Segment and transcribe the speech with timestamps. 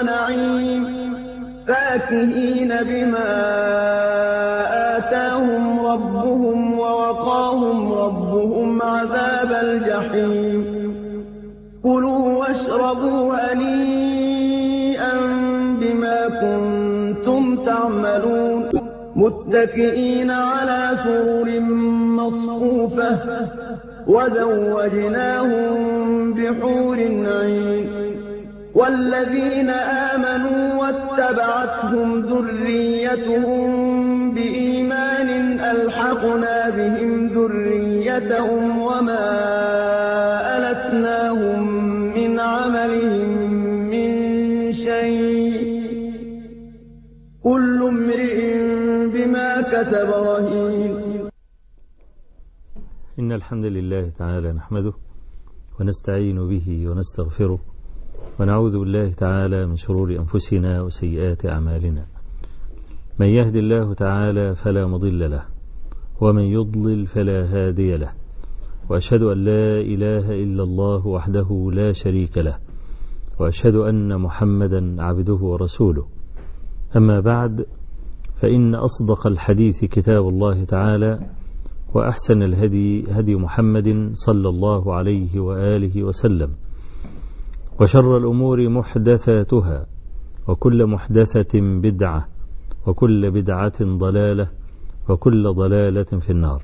[0.00, 0.84] ونعيم
[1.68, 3.30] فاكهين بما
[4.96, 10.64] آتاهم ربهم ووقاهم ربهم عذاب الجحيم.
[11.82, 15.14] كلوا واشربوا هنيئا
[15.80, 18.68] بما كنتم تعملون.
[19.16, 21.60] متكئين على سرر
[22.20, 23.18] مصفوفة.
[24.06, 25.76] وزوجناهم
[26.32, 26.96] بحور
[27.26, 28.19] عين.
[28.74, 33.64] والذين آمنوا واتبعتهم ذريتهم
[34.34, 35.28] بإيمان
[35.60, 39.26] ألحقنا بهم ذريتهم وما
[40.56, 41.60] ألتناهم
[42.14, 43.28] من عملهم
[43.92, 44.10] من
[44.72, 45.60] شيء
[47.42, 48.38] كل امرئ
[49.14, 50.94] بما كسب رهين.
[53.18, 54.92] إن الحمد لله تعالى نحمده
[55.80, 57.58] ونستعين به ونستغفره
[58.40, 62.04] ونعوذ بالله تعالى من شرور أنفسنا وسيئات أعمالنا.
[63.18, 65.44] من يهد الله تعالى فلا مضل له
[66.20, 68.12] ومن يضلل فلا هادي له.
[68.88, 72.58] وأشهد أن لا إله إلا الله وحده لا شريك له
[73.40, 76.06] وأشهد أن محمدا عبده ورسوله.
[76.96, 77.66] أما بعد
[78.40, 81.20] فإن أصدق الحديث كتاب الله تعالى
[81.94, 86.50] وأحسن الهدي هدي محمد صلى الله عليه وآله وسلم.
[87.80, 89.86] وشر الأمور محدثاتها
[90.48, 92.28] وكل محدثة بدعة
[92.86, 94.48] وكل بدعة ضلالة
[95.08, 96.62] وكل ضلالة في النار.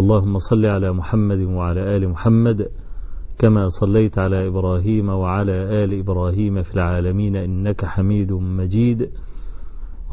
[0.00, 2.70] اللهم صل على محمد وعلى آل محمد
[3.38, 9.10] كما صليت على إبراهيم وعلى آل إبراهيم في العالمين إنك حميد مجيد.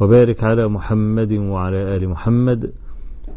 [0.00, 2.72] وبارك على محمد وعلى آل محمد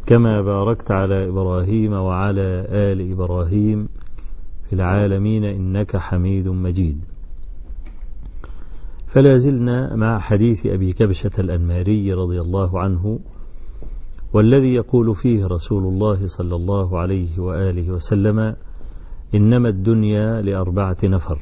[0.08, 3.88] كما باركت على إبراهيم وعلى آل إبراهيم.
[4.70, 7.02] في العالمين إنك حميد مجيد.
[9.08, 13.20] فلا زلنا مع حديث أبي كبشة الأنماري رضي الله عنه
[14.34, 18.56] والذي يقول فيه رسول الله صلى الله عليه وآله وسلم
[19.36, 21.40] إنما الدنيا لأربعة نفر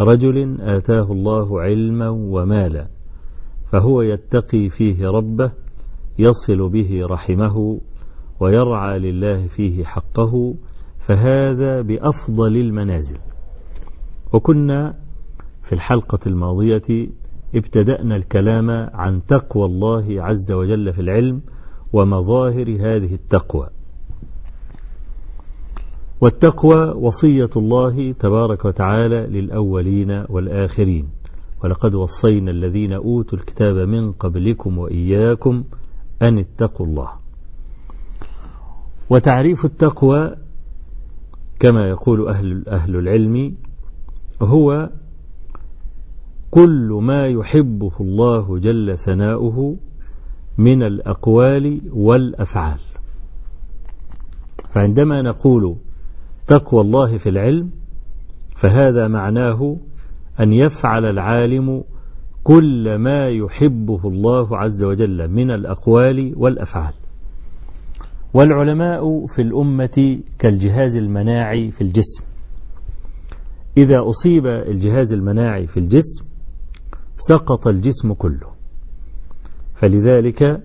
[0.00, 2.86] رجل آتاه الله علما ومالا
[3.72, 5.50] فهو يتقي فيه ربه
[6.18, 7.80] يصل به رحمه
[8.40, 10.54] ويرعى لله فيه حقه
[11.08, 13.18] فهذا بأفضل المنازل.
[14.32, 14.94] وكنا
[15.62, 17.08] في الحلقة الماضية
[17.54, 21.40] ابتدأنا الكلام عن تقوى الله عز وجل في العلم
[21.92, 23.68] ومظاهر هذه التقوى.
[26.20, 31.08] والتقوى وصية الله تبارك وتعالى للأولين والآخرين.
[31.64, 35.64] ولقد وصينا الذين أوتوا الكتاب من قبلكم وإياكم
[36.22, 37.10] أن اتقوا الله.
[39.10, 40.47] وتعريف التقوى
[41.58, 43.54] كما يقول أهل, أهل العلم
[44.42, 44.90] هو
[46.50, 49.76] كل ما يحبه الله جل ثناؤه
[50.58, 52.78] من الأقوال والأفعال.
[54.70, 55.76] فعندما نقول
[56.46, 57.70] تقوى الله في العلم
[58.56, 59.76] فهذا معناه
[60.40, 61.84] أن يفعل العالم
[62.44, 66.94] كل ما يحبه الله عز وجل من الأقوال والأفعال.
[68.34, 72.24] والعلماء في الأمة كالجهاز المناعي في الجسم.
[73.76, 76.24] إذا أصيب الجهاز المناعي في الجسم
[77.16, 78.50] سقط الجسم كله.
[79.74, 80.62] فلذلك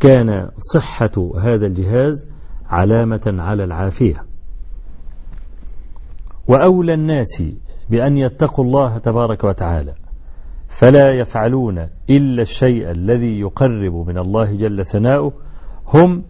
[0.00, 2.26] كان صحة هذا الجهاز
[2.66, 4.24] علامة على العافية.
[6.48, 7.42] وأولى الناس
[7.90, 9.94] بأن يتقوا الله تبارك وتعالى
[10.68, 11.78] فلا يفعلون
[12.10, 15.32] إلا الشيء الذي يقرب من الله جل ثناؤه
[15.86, 16.24] هم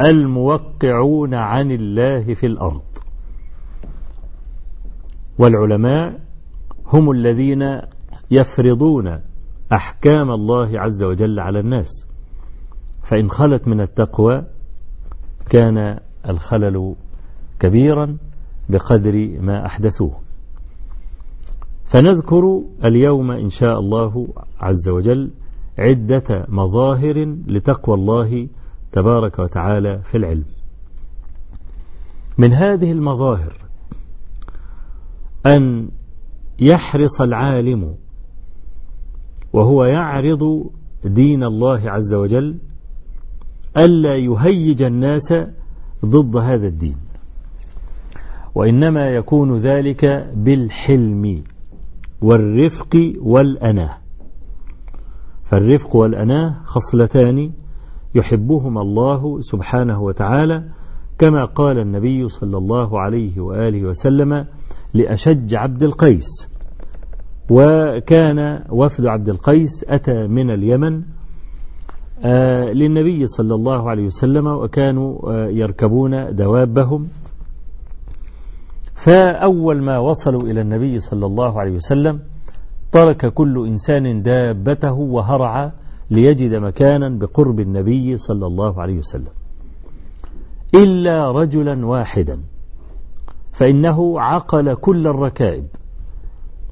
[0.00, 2.82] الموقعون عن الله في الأرض.
[5.38, 6.20] والعلماء
[6.86, 7.80] هم الذين
[8.30, 9.20] يفرضون
[9.72, 12.08] أحكام الله عز وجل على الناس.
[13.02, 14.44] فإن خلت من التقوى
[15.50, 16.94] كان الخلل
[17.60, 18.16] كبيرا
[18.68, 20.20] بقدر ما أحدثوه.
[21.84, 24.28] فنذكر اليوم إن شاء الله
[24.60, 25.30] عز وجل
[25.78, 28.48] عدة مظاهر لتقوى الله
[28.94, 30.44] تبارك وتعالى في العلم.
[32.38, 33.52] من هذه المظاهر
[35.46, 35.88] أن
[36.58, 37.94] يحرص العالم
[39.52, 40.70] وهو يعرض
[41.04, 42.58] دين الله عز وجل
[43.76, 45.34] ألا يهيج الناس
[46.04, 46.96] ضد هذا الدين
[48.54, 51.44] وإنما يكون ذلك بالحلم
[52.22, 53.98] والرفق والأناة.
[55.44, 57.52] فالرفق والأناة خصلتان
[58.14, 60.64] يحبهما الله سبحانه وتعالى
[61.18, 64.46] كما قال النبي صلى الله عليه وآله وسلم
[64.94, 66.48] لأشج عبد القيس.
[67.50, 71.02] وكان وفد عبد القيس أتى من اليمن
[72.24, 77.08] آه، للنبي صلى الله عليه وسلم وكانوا آه، يركبون دوابهم.
[78.94, 82.20] فأول ما وصلوا إلى النبي صلى الله عليه وسلم
[82.92, 85.72] ترك كل إنسان دابته وهرع
[86.14, 89.32] ليجد مكانا بقرب النبي صلى الله عليه وسلم.
[90.74, 92.40] إلا رجلا واحدا.
[93.52, 95.66] فإنه عقل كل الركائب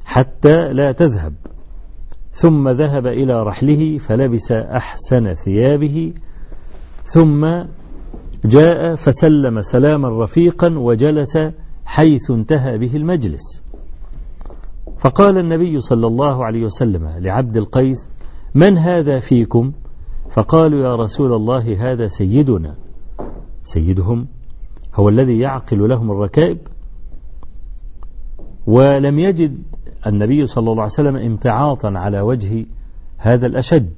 [0.05, 1.35] حتى لا تذهب.
[2.33, 6.13] ثم ذهب إلى رحله فلبس أحسن ثيابه.
[7.05, 7.47] ثم
[8.45, 11.39] جاء فسلم سلاما رفيقا وجلس
[11.85, 13.63] حيث انتهى به المجلس.
[14.99, 18.09] فقال النبي صلى الله عليه وسلم لعبد القيس
[18.55, 19.73] من هذا فيكم؟
[20.31, 22.75] فقالوا يا رسول الله هذا سيدنا.
[23.65, 24.27] سيدهم
[24.95, 26.59] هو الذي يعقل لهم الركائب.
[28.67, 29.63] ولم يجد
[30.07, 32.67] النبي صلى الله عليه وسلم امتعاطا على وجه
[33.19, 33.91] هذا الأشج.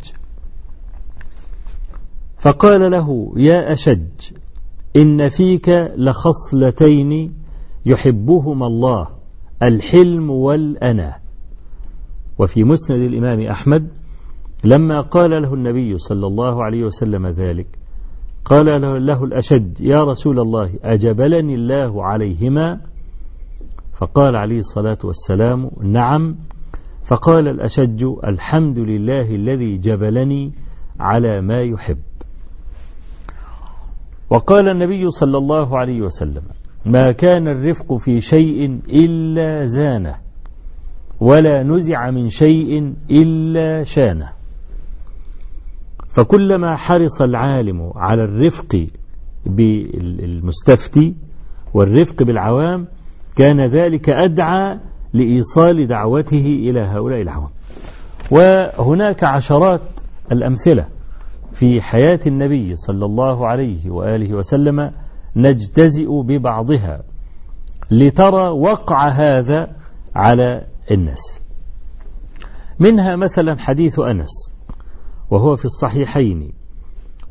[2.39, 4.33] فقال له يا أشج
[4.97, 7.35] إن فيك لخصلتين
[7.87, 9.09] يحبهما الله
[9.63, 11.17] الحلم والأنا.
[12.39, 14.04] وفي مسند الإمام أحمد
[14.65, 17.67] لما قال له النبي صلى الله عليه وسلم ذلك
[18.45, 18.67] قال
[19.07, 22.81] له الأشد يا رسول الله أجبلني الله عليهما؟
[23.95, 26.37] فقال عليه الصلاة والسلام نعم.
[27.05, 30.53] فقال الأشج الحمد لله الذي جبلني
[31.01, 31.99] على ما يحب.
[34.31, 36.43] وقال النبي صلى الله عليه وسلم
[36.87, 40.17] ما كان الرفق في شيء إلا زانه
[41.21, 44.34] ولا نزع من شيء إلا شانه.
[46.15, 48.87] فكلما حرص العالم على الرفق
[49.47, 51.15] بالمستفتي
[51.75, 52.87] والرفق بالعوام
[53.37, 54.79] كان ذلك أدعى
[55.13, 57.51] لإيصال دعوته إلى هؤلاء العوام.
[58.31, 59.81] وهناك عشرات
[60.33, 60.89] الأمثلة
[61.53, 64.91] في حياة النبي صلى الله عليه وآله وسلم
[65.37, 67.03] نجتزئ ببعضها
[67.91, 69.77] لترى وقع هذا
[70.15, 71.41] على الناس.
[72.79, 74.54] منها مثلا حديث أنس.
[75.35, 76.53] وهو في الصحيحين.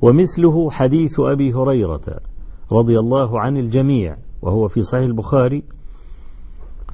[0.01, 2.19] ومثله حديث أبي هريرة
[2.71, 5.63] رضي الله عن الجميع وهو في صحيح البخاري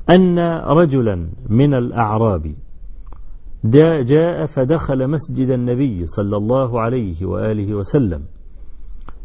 [0.10, 0.40] أن
[0.80, 2.56] رجلا من الأعراب
[4.04, 8.24] جاء فدخل مسجد النبي صلى الله عليه وآله وسلم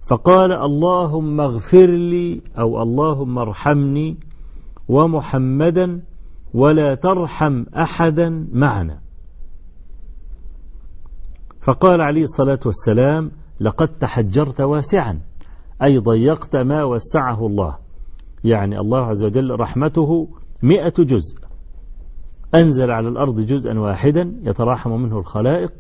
[0.06, 4.16] فقال اللهم اغفر لي أو اللهم ارحمني
[4.88, 6.00] ومحمدا
[6.54, 9.03] ولا ترحم أحدا معنا.
[11.64, 13.31] فقال عليه الصلاة والسلام
[13.61, 15.20] لقد تحجرت واسعا.
[15.82, 17.78] أي ضيقت ما وسعه الله.
[18.44, 20.28] يعني الله عز وجل رحمته
[20.62, 21.38] مئة جزء.
[22.55, 25.72] أنزل على الأرض جزءا واحدا يتراحم منه الخلائق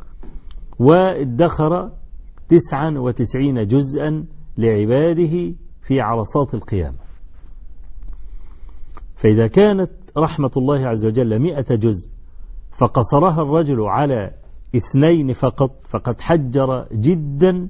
[0.78, 1.90] وادخر
[2.48, 4.24] تسعا وتسعين جزءا
[4.58, 6.98] لعباده في عرصات القيامة.
[9.16, 12.10] فإذا كانت رحمة الله عز وجل مئة جزء
[12.72, 14.43] فقصرها الرجل على
[14.74, 17.68] اثنين فقط فقد حجر جدا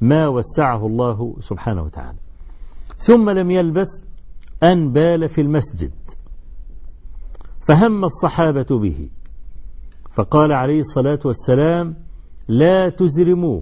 [0.00, 2.18] ما وسعه الله سبحانه وتعالى.
[2.96, 3.88] ثم لم يلبث
[4.62, 5.92] أن بال في المسجد
[7.66, 9.10] فهم الصحابة به
[10.12, 11.96] فقال عليه الصلاة والسلام
[12.48, 13.60] لا تزرموا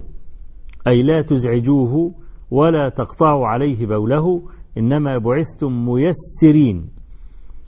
[0.86, 2.14] أي لا تزعجوه
[2.50, 4.42] ولا تقطعوا عليه بوله
[4.78, 6.90] إنما بعثتم ميسرين.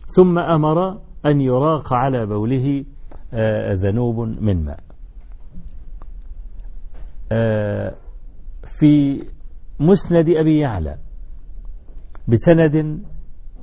[0.07, 2.85] ثم أمر أن يراق على بوله
[3.35, 4.92] آه، ذنوب من ماء.
[8.65, 9.23] في
[9.81, 10.99] مسند أبي يعلى
[12.29, 13.03] بسند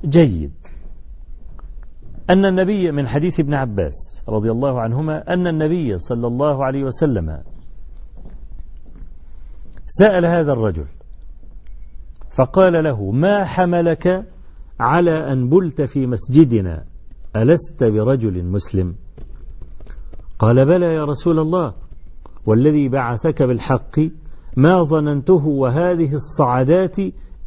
[0.04, 0.52] جيد.
[2.30, 7.42] أن النبي من حديث ابن عباس رضي الله عنهما أن النبي صلى الله عليه وسلم
[9.86, 10.86] سأل هذا الرجل
[12.30, 14.26] فقال له ما حملك
[14.80, 16.84] على أن بلت في مسجدنا؟
[17.36, 18.94] ألست برجل مسلم؟
[20.38, 21.74] قال بلى يا رسول الله
[22.46, 24.00] والذي بعثك بالحق
[24.56, 26.96] ما ظننته وهذه الصعدات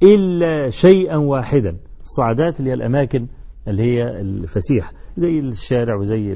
[0.03, 1.77] إلا شيئا واحدا.
[2.03, 3.27] الصعدات اللي هي الأماكن
[3.67, 6.35] اللي هي الفسيح زي الشارع وزي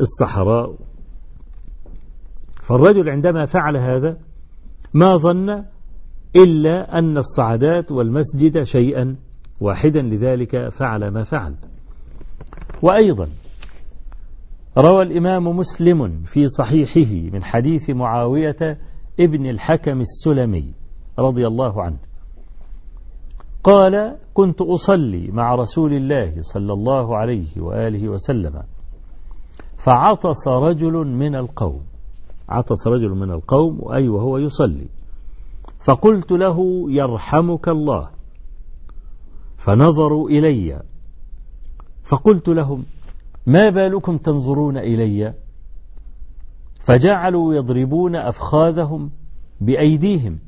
[0.00, 0.76] الصحراء.
[2.62, 4.18] فالرجل عندما فعل هذا
[4.94, 5.64] ما ظن
[6.36, 9.16] إلا أن الصعدات والمسجد شيئا
[9.60, 11.54] واحدا لذلك فعل ما فعل.
[12.82, 13.28] وأيضا
[14.78, 18.78] روى الإمام مسلم في صحيحه من حديث معاوية
[19.20, 20.74] ابن الحكم السلمي
[21.18, 21.98] رضي الله عنه.
[23.64, 28.62] قال كنت أصلي مع رسول الله صلى الله عليه وآله وسلم
[29.76, 31.82] فعطس رجل من القوم.
[32.48, 34.86] عطس رجل من القوم أي وهو يصلي.
[35.80, 38.10] فقلت له يرحمك الله
[39.58, 40.82] فنظروا إلي
[42.04, 42.84] فقلت لهم
[43.46, 45.34] ما بالكم تنظرون إلي؟
[46.80, 49.10] فجعلوا يضربون أفخاذهم
[49.60, 50.38] بأيديهم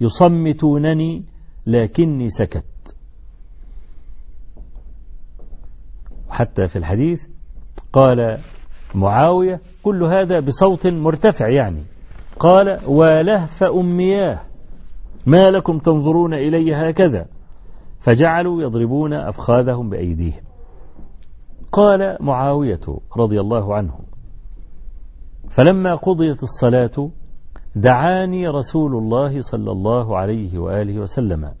[0.00, 1.24] يصمتونني
[1.66, 2.96] لكني سكت.
[6.28, 7.26] حتى في الحديث
[7.92, 8.38] قال
[8.94, 11.82] معاوية كل هذا بصوت مرتفع يعني.
[12.38, 14.40] قال ولهف أمياه
[15.26, 17.26] ما لكم تنظرون إلي هكذا؟
[18.00, 20.49] فجعلوا يضربون أفخاذهم بأيديهم.
[21.72, 22.80] قال معاوية
[23.16, 23.98] رضي الله عنه
[25.48, 27.10] فلما قضيت الصلاة
[27.76, 31.52] دعاني رسول الله صلى الله عليه وآله وسلم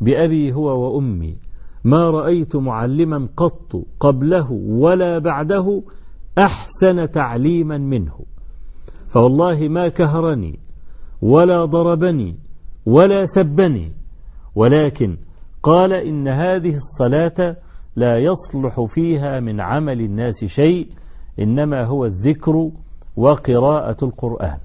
[0.00, 1.36] بأبي هو وأمي
[1.84, 5.82] ما رأيت معلما قط قبله ولا بعده
[6.38, 8.20] أحسن تعليما منه
[9.08, 10.58] فوالله ما كهرني
[11.22, 12.36] ولا ضربني
[12.86, 13.92] ولا سبني
[14.54, 15.16] ولكن
[15.62, 17.56] قال إن هذه الصلاة
[17.96, 20.88] لا يصلح فيها من عمل الناس شيء
[21.40, 22.70] إنما هو الذكر
[23.16, 24.58] وقراءة القرآن.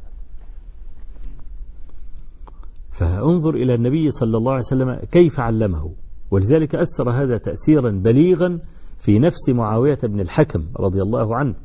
[2.92, 5.92] فانظر إلى النبي صلى الله عليه وسلم كيف علمه.
[6.32, 8.60] ولذلك أثر هذا تأثيرا بليغا
[8.98, 11.56] في نفس معاوية بن الحكم رضي الله عنه.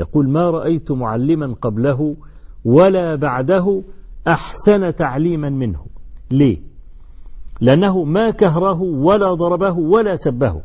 [0.00, 2.16] يقول ما رأيت معلما قبله
[2.64, 3.82] ولا بعده
[4.28, 5.86] أحسن تعليما منه.
[6.30, 6.58] ليه؟
[7.60, 10.62] لأنه ما كهره ولا ضربه ولا سبه.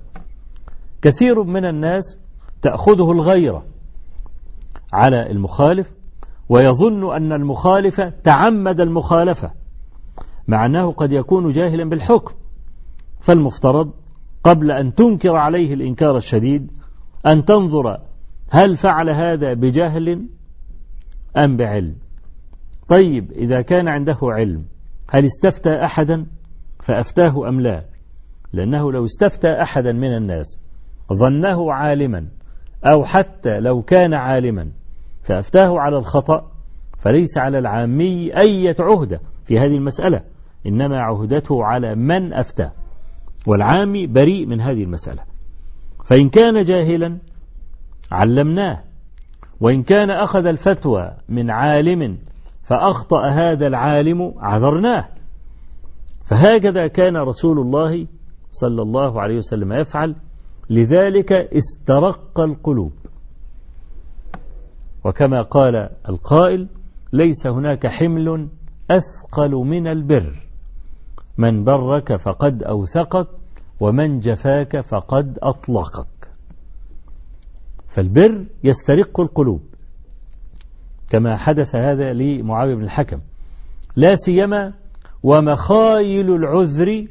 [1.03, 2.19] كثير من الناس
[2.61, 3.65] تأخذه الغيرة
[4.93, 5.93] على المخالف
[6.49, 9.51] ويظن أن المخالف تعمد المخالفة
[10.47, 12.33] مع أنه قد يكون جاهلا بالحكم.
[13.19, 13.91] فالمفترض
[14.43, 16.71] قبل أن تنكر عليه الإنكار الشديد
[17.25, 17.97] أن تنظر
[18.49, 20.27] هل فعل هذا بجهل
[21.37, 21.95] أم بعلم.
[22.87, 24.65] طيب إذا كان عنده علم
[25.09, 26.25] هل استفتى أحدا؟
[26.79, 27.85] فأفتاه أم لا؟
[28.53, 30.62] لأنه لو استفتى أحدا من الناس
[31.13, 32.27] ظنه عالما
[32.85, 34.69] أو حتى لو كان عالما
[35.23, 36.51] فأفتاه على الخطأ
[36.97, 40.21] فليس على العامي أية عهدة في هذه المسألة
[40.67, 42.71] إنما عهدته على من أفتاه
[43.47, 45.21] والعامي بريء من هذه المسألة.
[46.05, 47.17] فإن كان جاهلا
[48.11, 48.83] علمناه
[49.61, 52.17] وإن كان أخذ الفتوى من عالم
[52.63, 55.05] فأخطأ هذا العالم عذرناه.
[56.25, 58.07] فهكذا كان رسول الله
[58.51, 60.15] صلى الله عليه وسلم يفعل
[60.69, 62.91] لذلك استرق القلوب.
[65.05, 66.67] وكما قال القائل
[67.13, 68.47] ليس هناك حمل
[68.91, 70.35] أثقل من البر.
[71.37, 73.27] من برك فقد أوثقك
[73.79, 76.07] ومن جفاك فقد أطلقك.
[77.87, 79.61] فالبر يسترق القلوب
[81.09, 83.19] كما حدث هذا لمعاوية بن الحكم.
[83.95, 84.73] لا سيما
[85.23, 87.07] ومخايل العذر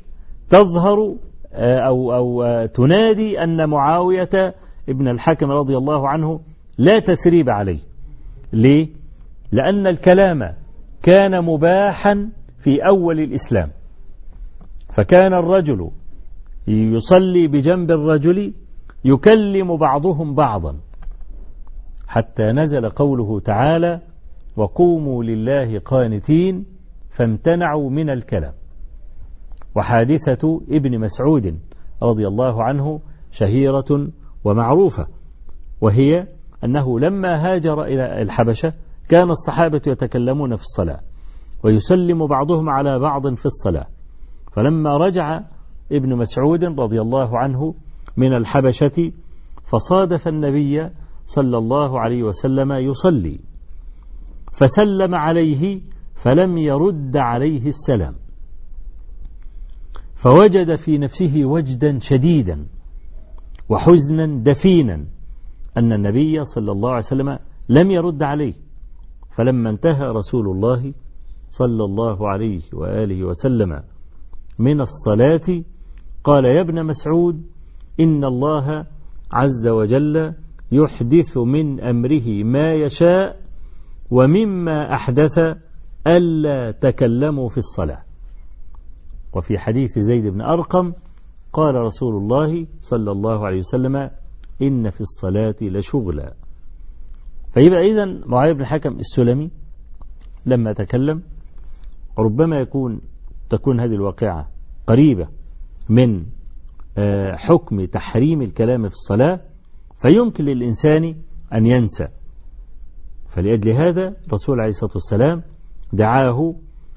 [0.50, 1.16] تظهر
[1.54, 4.54] أو, أو آه، تنادي أن معاوية
[4.88, 6.40] ابن الحكم رضي الله عنه
[6.78, 7.78] لا تثريب عليه.
[8.52, 8.88] ليه؟
[9.52, 10.54] لأن الكلام
[11.02, 13.71] كان مباحا في أول الإسلام.
[14.92, 15.90] فكان الرجل
[16.68, 18.54] يصلي بجنب الرجل
[19.04, 20.76] يكلم بعضهم بعضا.
[22.09, 24.00] حتى نزل قوله تعالى
[24.56, 26.64] وقوموا لله قانتين
[27.11, 28.52] فامتنعوا من الكلام.
[29.74, 31.58] وحادثة ابن مسعود
[32.02, 33.00] رضي الله عنه
[33.30, 34.08] شهيرة
[34.44, 35.06] ومعروفة
[35.80, 36.26] وهي
[36.64, 38.72] أنه لما هاجر إلى الحبشة
[39.08, 41.00] كان الصحابة يتكلمون في الصلاة
[41.64, 43.86] ويسلم بعضهم على بعض في الصلاة
[44.52, 45.40] فلما رجع
[45.92, 47.74] ابن مسعود رضي الله عنه
[48.16, 49.12] من الحبشة
[49.64, 50.90] فصادف النبي
[51.26, 53.40] صلى الله عليه وسلم يصلي
[54.52, 55.80] فسلم عليه
[56.14, 58.14] فلم يرد عليه السلام.
[60.22, 62.66] فوجد في نفسه وجدا شديدا
[63.68, 65.06] وحزنا دفينا
[65.76, 67.38] أن النبي صلى الله عليه وسلم
[67.68, 68.54] لم يرد عليه.
[69.36, 70.92] فلما انتهى رسول الله
[71.50, 73.82] صلى الله عليه وآله وسلم
[74.58, 75.62] من الصلاة
[76.24, 77.42] قال يا ابن مسعود
[78.00, 78.86] إن الله
[79.32, 80.34] عز وجل
[80.72, 83.40] يحدث من أمره ما يشاء
[84.10, 85.38] ومما أحدث
[86.06, 88.12] ألا تكلموا في الصلاة.
[89.32, 90.92] وفي حديث زيد بن أرقم
[91.52, 94.10] قال رسول الله صلى الله عليه وسلم
[94.62, 96.34] إن في الصلاة لشغلا.
[97.54, 99.50] فيبقى إذن معاوية بن الحكم السلمي
[100.46, 101.22] لما تكلم
[102.18, 103.00] ربما يكون
[103.50, 104.48] تكون هذه الواقعة
[104.86, 105.28] قريبة
[105.88, 106.24] من
[106.98, 109.40] آه، حكم تحريم الكلام في الصلاة
[109.98, 111.14] فيمكن للإنسان
[111.54, 112.08] أن ينسى.
[113.28, 115.42] فلأجل هذا الرسول عليه الصلاة والسلام
[115.92, 116.54] دعاه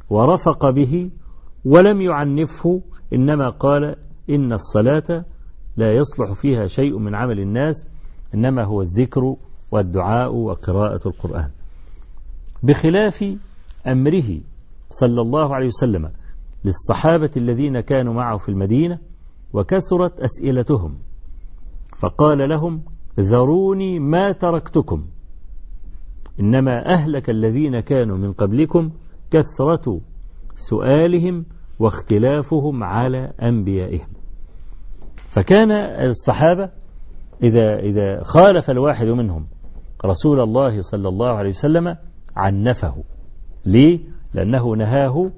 [0.10, 1.12] ورفق به
[1.66, 2.82] ولم يعنفه
[3.14, 3.96] إنما قال
[4.30, 5.26] إن الصلاة
[5.78, 7.88] لا يصلح فيها شيء من عمل الناس
[8.34, 9.36] إنما هو الذكر
[9.72, 11.50] والدعاء وقراءة القرآن.
[12.64, 13.24] بخلاف
[13.88, 14.42] أمره
[14.90, 16.12] صلى الله عليه وسلم
[16.66, 19.00] للصحابة الذين كانوا معه في المدينة
[19.54, 20.98] وكثرت أسئلتهم
[22.00, 22.82] فقال لهم
[23.20, 25.06] ذروني ما تركتكم
[26.40, 28.92] إنما أهلك الذين كانوا من قبلكم
[29.32, 30.02] كثرة
[30.56, 31.46] سؤالهم
[31.80, 34.08] واختلافهم على أنبيائهم
[35.16, 35.72] فكان
[36.10, 36.70] الصحابة
[37.44, 39.48] إذا, إذا خالف الواحد منهم
[40.06, 41.96] رسول الله صلى الله عليه وسلم
[42.36, 43.04] عنفه
[43.66, 44.00] ليه؟
[44.34, 45.32] لأنه نهاه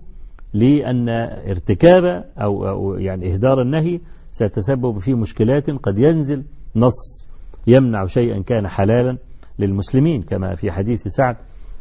[0.53, 1.09] لأن
[1.49, 3.99] ارتكاب أو, أو يعني إهدار النهي
[4.31, 6.43] سيتسبب في مشكلات قد ينزل
[6.75, 7.29] نص
[7.67, 9.17] يمنع شيئا كان حلالا
[9.59, 11.35] للمسلمين كما في حديث سعد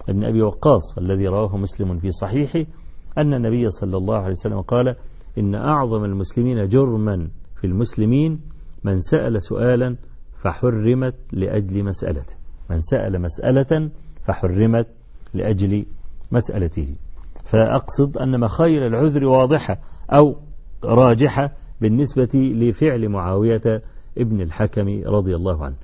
[0.08, 2.70] بن أبي وقاص الذي رواه مسلم في صحيحه
[3.18, 4.96] أن النبي صلى الله عليه وسلم قال
[5.38, 7.28] إن أعظم المسلمين جرما
[7.60, 8.40] في المسلمين
[8.84, 9.96] من سأل سؤالا
[10.42, 12.34] فحرمت لأجل مسألته.
[12.70, 13.90] من سأل مسألة
[14.24, 14.86] فحرمت
[15.34, 15.86] لأجل
[16.32, 16.96] مسألته.
[17.44, 19.78] فأقصد أن مخايل العذر واضحة
[20.10, 20.36] أو
[20.84, 23.82] راجحة بالنسبة لفعل معاوية
[24.18, 25.76] ابن الحكم رضي الله عنه.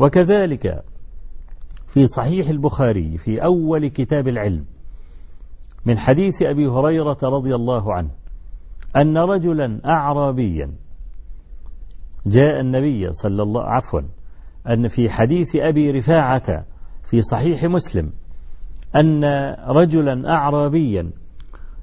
[0.00, 0.84] وكذلك
[1.88, 4.64] في صحيح البخاري في أول كتاب العلم
[5.86, 8.10] من حديث أبي هريرة رضي الله عنه
[8.96, 10.72] أن رجلا أعرابيا
[12.26, 14.00] جاء النبي صلى الله عفوا
[14.68, 16.64] أن في حديث أبي رفاعة
[17.04, 18.12] في صحيح مسلم
[18.96, 19.24] أن
[19.68, 21.10] رجلا أعرابيا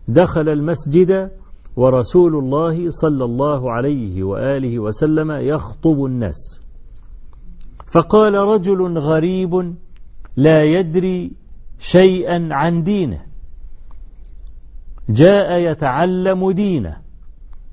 [0.08, 1.32] دخل المسجد
[1.76, 6.62] ورسول الله صلى الله عليه وآله وسلم يخطب الناس.
[7.94, 9.76] فقال رجل غريب
[10.38, 11.32] لا يدري
[11.80, 13.31] شيئا عن دينه.
[15.14, 16.98] جاء يتعلم دينه.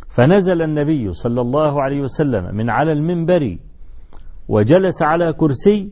[0.09, 3.59] فنزل النبي صلى الله عليه وسلم من على المنبر
[4.48, 5.90] وجلس على كرسي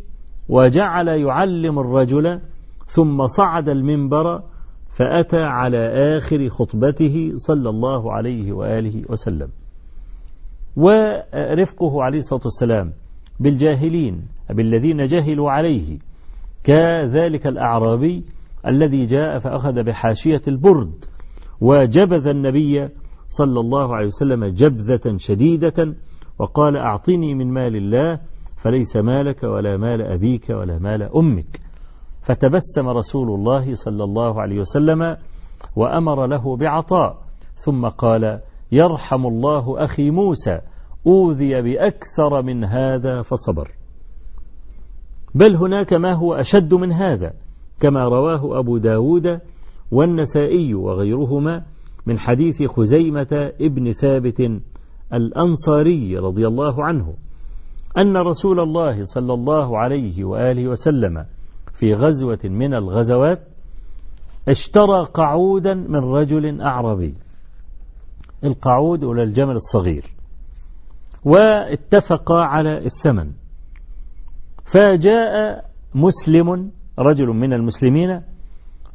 [0.49, 2.41] وجعل يعلم الرجل
[2.87, 4.43] ثم صعد المنبر
[4.89, 9.49] فأتى على آخر خطبته صلى الله عليه وآله وسلم.
[10.77, 12.93] ورفقه عليه الصلاة والسلام
[13.41, 15.99] بالجاهلين بالذين جهلوا عليه
[16.65, 18.25] كذلك الأعرابي
[18.67, 21.05] الذي جاء فأخذ بحاشية البرد.
[21.61, 22.89] وجبذ النبي
[23.29, 25.95] صلى الله عليه وسلم جبذة شديدة
[26.39, 28.21] وقال أعطني من مال الله
[28.57, 31.61] فليس مالك ولا مال أبيك ولا مال أمك.
[32.23, 35.17] فتبسم رسول الله صلى الله عليه وسلم
[35.77, 37.19] وأمر له بعطاء.
[37.55, 38.41] ثم قال
[38.73, 40.61] يرحم الله أخي موسى
[41.07, 43.71] أوذي بأكثر من هذا فصبر.
[45.35, 47.33] بل هناك ما هو أشد من هذا
[47.81, 49.41] كما رواه أبو داود
[49.91, 51.63] والنسائي وغيرهما
[52.07, 54.51] من حديث خزيمة ابن ثابت
[55.13, 57.15] الأنصاري رضي الله عنه
[57.99, 61.25] أن رسول الله صلى الله عليه وآله وسلم
[61.73, 63.49] في غزوة من الغزوات
[64.49, 67.15] اشترى قعودا من رجل أعربي
[68.45, 70.05] القعود ولا الجمل الصغير
[71.25, 73.33] واتفقا على الثمن
[74.65, 78.23] فجاء مسلم رجل من المسلمين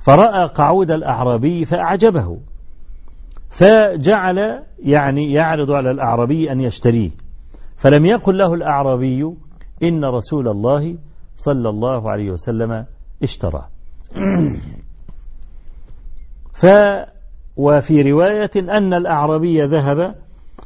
[0.02, 2.40] فرأى قعود الأعرابي فأعجبه.
[3.50, 7.12] فجعل يعني يعرض على الأعرابي أن يشتريه.
[7.82, 9.36] فلم يقل له الأعرابي
[9.84, 10.98] إن رسول الله
[11.36, 12.86] صلى الله عليه وسلم
[13.24, 13.68] اشترى
[16.62, 16.66] ف
[17.58, 20.16] وفي رواية أن الأعرابي ذهب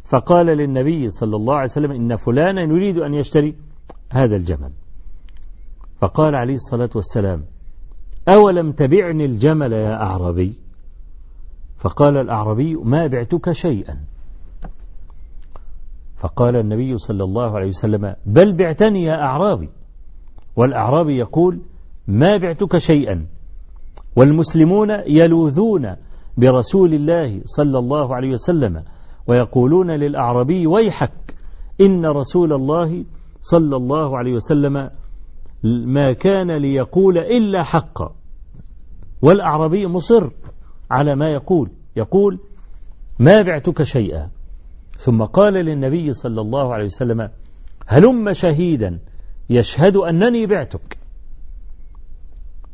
[0.06, 3.56] فقال للنبي صلى الله عليه وسلم إن فلانا يريد أن يشتري
[4.10, 4.72] هذا الجمل.
[6.02, 7.44] فقال عليه الصلاة والسلام
[8.28, 10.54] أولم تبعني الجمل يا أعرابي
[11.78, 13.98] فقال الأعرابي ما بعتك شيئا.
[16.18, 19.70] فقال النبي صلى الله عليه وسلم بل بعتني يا أعرابي.
[20.56, 21.62] والأعرابي يقول
[22.08, 23.26] ما بعتك شيئا.
[24.16, 25.96] والمسلمون يلوذون
[26.38, 28.84] برسول الله صلى الله عليه وسلم
[29.28, 31.36] ويقولون للأعرابي ويحك
[31.82, 33.06] إن رسول الله
[33.42, 34.90] صلى الله عليه وسلم
[35.66, 38.16] ما كان ليقول إلا حقا.
[39.22, 40.30] والأعرابي مصر
[40.92, 41.72] على ما يقول.
[41.96, 42.40] يقول
[43.20, 44.30] ما بعتك شيئا.
[44.98, 47.30] ثم قال للنبي صلى الله عليه وسلم
[47.88, 49.00] هلم شهيدا
[49.50, 50.98] يشهد أنني بعتك.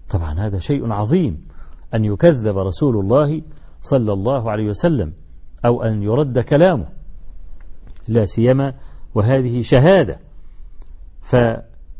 [0.09, 1.47] طبعا هذا شيء عظيم
[1.93, 3.41] أن يكذب رسول الله
[3.81, 5.13] صلى الله عليه وسلم
[5.65, 6.89] أو أن يرد كلامه.
[8.07, 8.73] لا سيما
[9.15, 10.19] وهذه شهادة.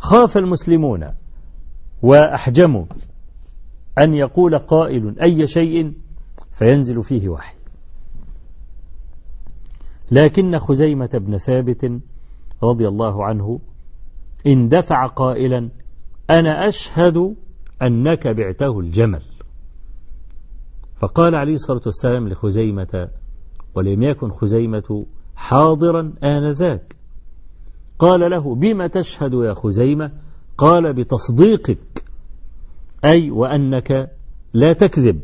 [0.02, 1.06] خاف المسلمون
[2.02, 2.86] وأحجموا
[4.00, 5.94] أن يقول قائل أي شيء
[6.52, 7.56] فينزل فيه وحي.
[10.12, 11.92] لكن خزيمة بن ثابت
[12.64, 13.60] رضي الله عنه
[14.48, 15.70] اندفع قائلا
[16.30, 17.36] أنا أشهد
[17.82, 19.24] أنك بعته الجمل.
[21.00, 23.10] فقال عليه الصلاة والسلام لخزيمة
[23.76, 27.01] ولم يكن خزيمة حاضرا آنذاك.
[28.02, 30.12] قال له بما تشهد يا خزيمة؟
[30.58, 32.04] قال بتصديقك.
[33.06, 34.12] أي وأنك
[34.54, 35.20] لا تكذب.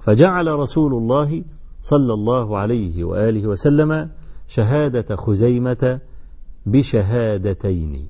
[0.00, 1.44] فجعل رسول الله
[1.82, 4.10] صلى الله عليه وآله وسلم
[4.48, 6.00] شهادة خزيمة
[6.66, 8.08] بشهادتين.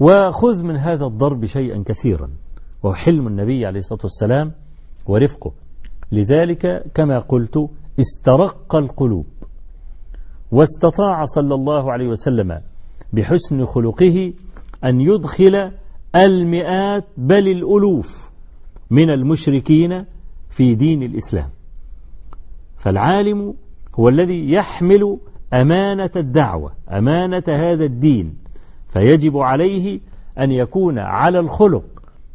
[0.00, 2.30] وخذ من هذا الضرب شيئا كثيرا.
[2.82, 4.52] وهو حلم النبي عليه الصلاة والسلام
[5.06, 5.52] ورفقه.
[6.12, 7.68] لذلك كما قلت
[8.00, 9.26] استرق القلوب.
[10.52, 12.60] واستطاع صلى الله عليه وسلم
[13.12, 14.32] بحسن خلقه
[14.84, 15.70] أن يدخل
[16.16, 18.30] المئات بل الألوف
[18.90, 20.04] من المشركين
[20.50, 21.48] في دين الإسلام.
[22.76, 23.54] فالعالم
[23.94, 25.18] هو الذي يحمل
[25.52, 28.34] أمانة الدعوة أمانة هذا الدين
[28.88, 30.00] فيجب عليه
[30.38, 31.84] أن يكون على الخلق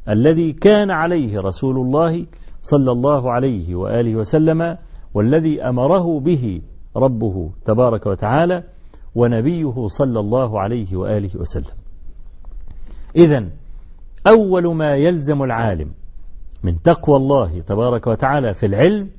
[0.09, 2.25] الذي كان عليه رسول الله
[2.61, 4.77] صلى الله عليه وآله وسلم
[5.13, 6.61] والذي أمره به
[6.97, 8.63] ربه تبارك وتعالى
[9.15, 11.75] ونبيه صلى الله عليه وآله وسلم.
[13.15, 13.49] إذا
[14.27, 15.91] أول ما يلزم العالم
[16.63, 19.09] من تقوى الله تبارك وتعالى في العلم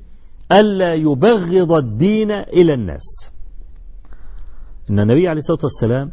[0.51, 3.31] ألا يبغض الدين إلى الناس.
[4.89, 6.11] إن النبي عليه الصلاة والسلام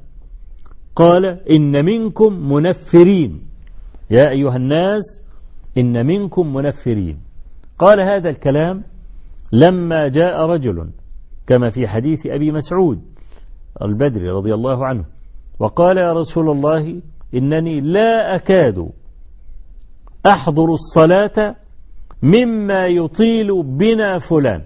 [0.96, 3.46] قال إن منكم منفرين.
[4.10, 5.22] يا أيها الناس
[5.78, 7.20] إن منكم منفرين.
[7.78, 8.84] قال هذا الكلام
[9.52, 10.90] لما جاء رجل
[11.46, 13.02] كما في حديث أبي مسعود
[13.82, 15.04] البدري رضي الله عنه.
[15.58, 17.02] وقال يا رسول الله
[17.34, 18.90] إنني لا أكاد
[20.26, 21.56] أحضر الصلاة
[22.22, 24.62] مما يطيل بنا فلان.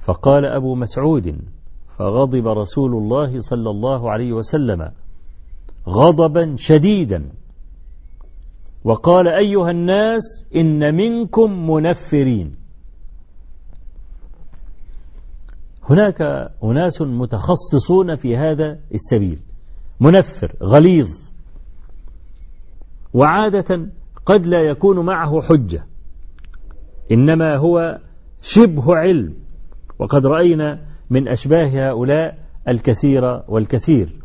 [0.00, 1.36] فقال أبو مسعود
[1.98, 4.90] فغضب رسول الله صلى الله عليه وسلم
[5.88, 7.30] غضبا شديدا.
[8.84, 12.59] وقال أيها الناس إن منكم منفرين.
[15.82, 16.22] هناك
[16.64, 19.38] أناس متخصصون في هذا السبيل.
[20.00, 21.08] منفر غليظ.
[23.14, 23.86] وعادة
[24.26, 25.86] قد لا يكون معه حجة.
[27.12, 27.98] إنما هو
[28.42, 29.34] شبه علم.
[29.98, 32.38] وقد رأينا من أشباه هؤلاء
[32.68, 34.22] الكثير والكثير.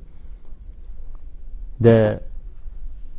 [1.80, 2.22] ده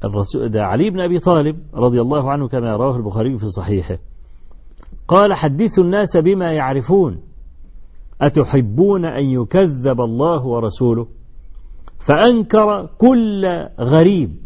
[0.04, 3.98] الرسول ده علي بن أبي طالب رضي الله عنه كما رواه البخاري في صحيحه.
[5.08, 7.20] قال حدثوا الناس بما يعرفون
[8.20, 11.06] أتحبون أن يكذب الله ورسوله؟
[11.98, 14.36] فأنكر كل غريب.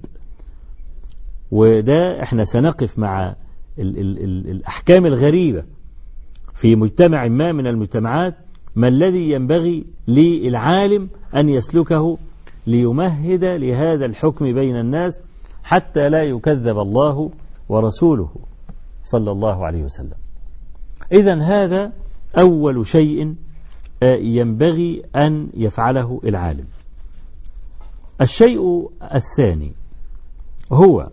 [1.51, 3.35] وده إحنا سنقف مع
[3.79, 5.65] ال ال ال الأحكام الغريبة
[6.55, 8.35] في مجتمع ما من المجتمعات.
[8.77, 12.19] ما الذي ينبغي للعالم أن يسلكه
[12.67, 15.23] ليمهد لهذا الحكم بين الناس
[15.63, 17.31] حتى لا يكذب الله
[17.69, 18.31] ورسوله
[19.05, 20.15] صلى الله عليه وسلم؟
[21.13, 21.93] إذا هذا
[22.39, 23.35] أول شيء
[24.03, 26.67] ينبغي أن يفعله العالم.
[28.21, 29.73] الشيء الثاني
[30.73, 31.11] هو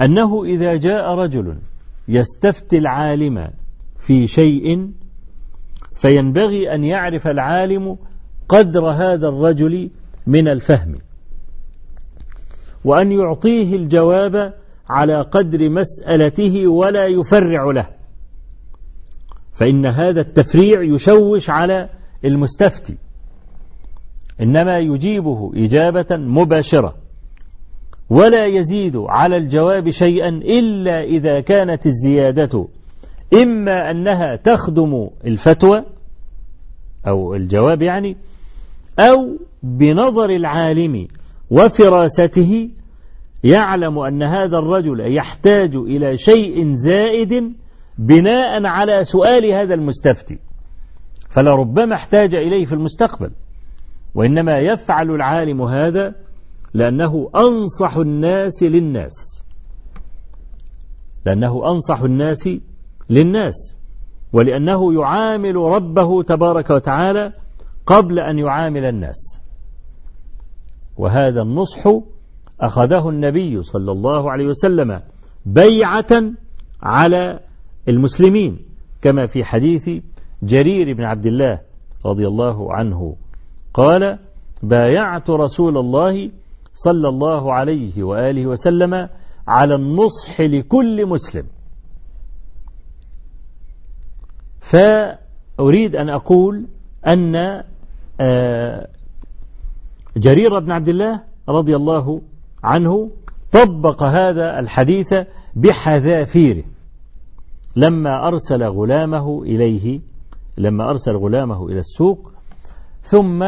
[0.00, 1.58] أنه إذا جاء رجل
[2.08, 3.50] يستفتي العالم
[3.98, 4.90] في شيء
[5.94, 7.98] فينبغي أن يعرف العالم
[8.48, 9.90] قدر هذا الرجل
[10.26, 10.98] من الفهم
[12.84, 14.54] وأن يعطيه الجواب
[14.88, 17.99] على قدر مسألته ولا يفرع له.
[19.60, 21.88] فإن هذا التفريع يشوش على
[22.24, 22.96] المستفتي.
[24.40, 26.94] إنما يجيبه إجابة مباشرة.
[28.10, 32.66] ولا يزيد على الجواب شيئا إلا إذا كانت الزيادة
[33.34, 35.84] إما أنها تخدم الفتوى
[37.08, 38.16] أو الجواب يعني
[38.98, 41.08] أو بنظر العالم
[41.50, 42.70] وفراسته
[43.44, 47.52] يعلم أن هذا الرجل يحتاج إلى شيء زائد
[47.98, 50.38] بناء على سؤال هذا المستفتي.
[51.30, 53.30] فلربما احتاج إليه في المستقبل.
[54.14, 56.14] وإنما يفعل العالم هذا
[56.74, 59.44] لأنه أنصح الناس للناس.
[61.26, 62.48] لأنه أنصح الناس
[63.10, 63.76] للناس.
[64.32, 67.32] ولأنه يعامل ربه تبارك وتعالى
[67.86, 69.40] قبل أن يعامل الناس.
[70.96, 71.90] وهذا النصح
[72.60, 75.00] أخذه النبي صلى الله عليه وسلم
[75.46, 76.22] بيعة
[76.82, 77.40] على
[77.88, 78.58] المسلمين
[79.02, 79.90] كما في حديث
[80.42, 81.60] جرير بن عبد الله
[82.06, 83.16] رضي الله عنه.
[83.74, 84.18] قال
[84.62, 86.30] بايعت رسول الله
[86.74, 89.08] صلى الله عليه وآله وسلم
[89.48, 91.46] على النصح لكل مسلم.
[94.60, 96.66] فأريد أن أقول
[97.06, 97.62] أن
[98.20, 98.88] آه،
[100.16, 102.20] جرير بن عبد الله رضي الله
[102.64, 103.10] عنه
[103.52, 105.14] طبق هذا الحديث
[105.56, 106.64] بحذافيره.
[107.76, 110.00] لما أرسل غلامه إليه
[110.58, 112.32] لما أرسل غلامه إلى السوق
[113.00, 113.42] ثم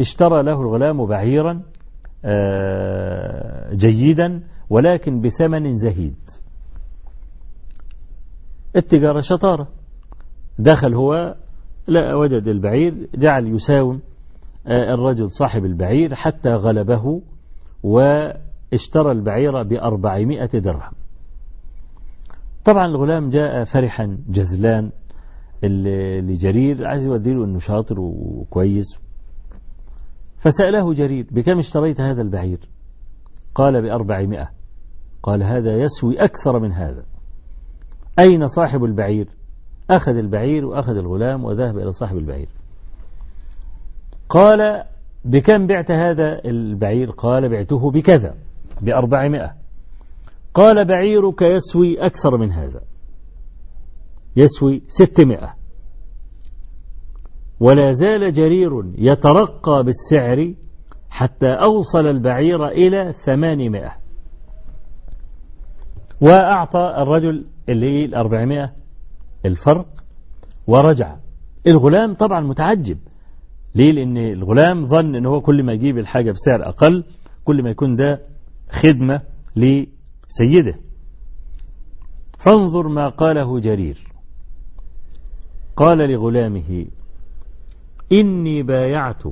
[0.00, 1.62] اشترى له الغلام بعيرا
[2.24, 6.16] آه، جيدا ولكن بثمن زهيد.
[8.76, 9.68] التجارة شطارة.
[10.58, 11.34] دخل هو
[11.88, 14.00] لا وجد البعير جعل يساوم
[14.66, 17.22] آه، الرجل صاحب البعير حتى غلبه
[17.82, 20.92] واشترى البعير بأربعمائة درهم.
[22.66, 24.90] طبعا الغلام جاء فرحا جذلان
[26.22, 28.98] لجرير عايز يوديله إنه شاطر وكويس.
[30.38, 32.58] فسأله جرير بكم اشتريت هذا البعير؟
[33.54, 34.50] قال بأربعمائة.
[35.22, 37.04] قال هذا يسوي أكثر من هذا.
[38.18, 39.28] أين صاحب البعير؟
[39.90, 42.48] أخذ البعير وأخذ الغلام وذهب إلى صاحب البعير.
[44.28, 44.84] قال
[45.24, 48.34] بكم بعت هذا البعير؟ قال بعته بكذا
[48.82, 49.65] بأربعمائة.
[50.56, 52.80] قال بعيرك يسوي أكثر من هذا.
[54.36, 55.54] يسوي ستمائة.
[57.60, 60.54] ولا زال جرير يترقى بالسعر
[61.10, 63.96] حتى أوصل البعير إلى ثمانمائة.
[66.20, 68.72] وأعطى الرجل اللي هي الأربعمائة
[69.46, 69.86] الفرق
[70.66, 71.16] ورجع.
[71.66, 72.98] الغلام طبعا متعجب.
[73.74, 77.04] ليه؟ لأن الغلام ظن أنه كل ما يجيب الحاجة بسعر أقل
[77.44, 78.22] كل ما يكون ده
[78.70, 79.20] خدمة
[80.30, 80.78] لسيده
[82.38, 84.12] فانظر ما قاله جرير.
[85.76, 86.86] قال لغلامه
[88.12, 89.22] إني بايعت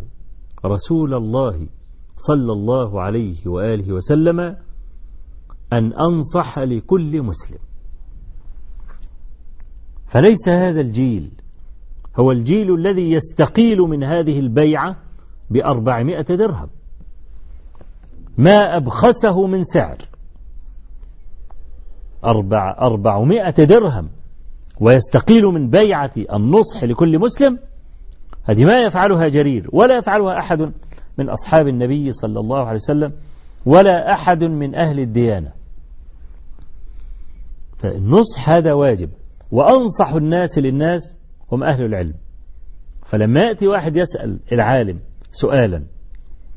[0.64, 1.66] رسول الله
[2.16, 4.40] صلى الله عليه وآله وسلم
[5.72, 7.58] أن أنصح لكل مسلم.
[10.06, 11.30] فليس هذا الجيل
[12.16, 14.96] هو الجيل الذي يستقيل من هذه البيعة
[15.50, 16.68] بأربعمائة درهم.
[18.38, 19.98] ما أبخسه من سعر.
[22.24, 24.08] أربع أربعمائة درهم.
[24.80, 27.58] ويستقيل من بيعة النصح لكل مسلم.
[28.44, 30.72] هذه ما يفعلها جرير ولا يفعلها أحد
[31.18, 33.12] من أصحاب النبي صلى الله عليه وسلم
[33.66, 35.52] ولا أحد من أهل الديانة.
[37.78, 39.10] فالنصح هذا واجب
[39.52, 41.16] وأنصح الناس للناس
[41.52, 42.14] هم أهل العلم.
[43.06, 44.98] فلما يأتي واحد يسأل العالم
[45.32, 45.82] سؤالا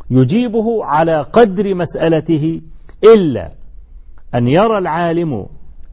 [0.10, 2.62] يجيبه على قدر مسألته
[3.04, 3.52] إلا
[4.36, 5.48] أن يرى العالم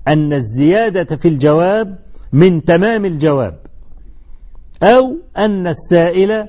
[0.09, 1.99] أن الزيادة في الجواب
[2.33, 3.59] من تمام الجواب
[4.83, 6.49] أو أن السائل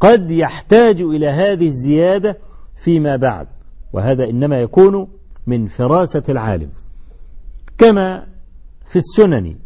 [0.00, 2.38] قد يحتاج إلى هذه الزيادة
[2.76, 3.46] فيما بعد
[3.92, 5.08] وهذا إنما يكون
[5.46, 6.70] من فراسة العالم.
[7.78, 8.26] كما
[8.86, 9.56] في السنن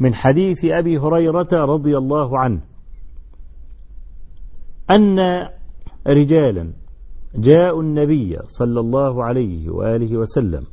[0.00, 2.60] من حديث أبي هريرة رضي الله عنه
[4.90, 5.48] أن
[6.06, 6.72] رجالا
[7.34, 10.64] جاءوا النبي صلى الله عليه وآله وسلم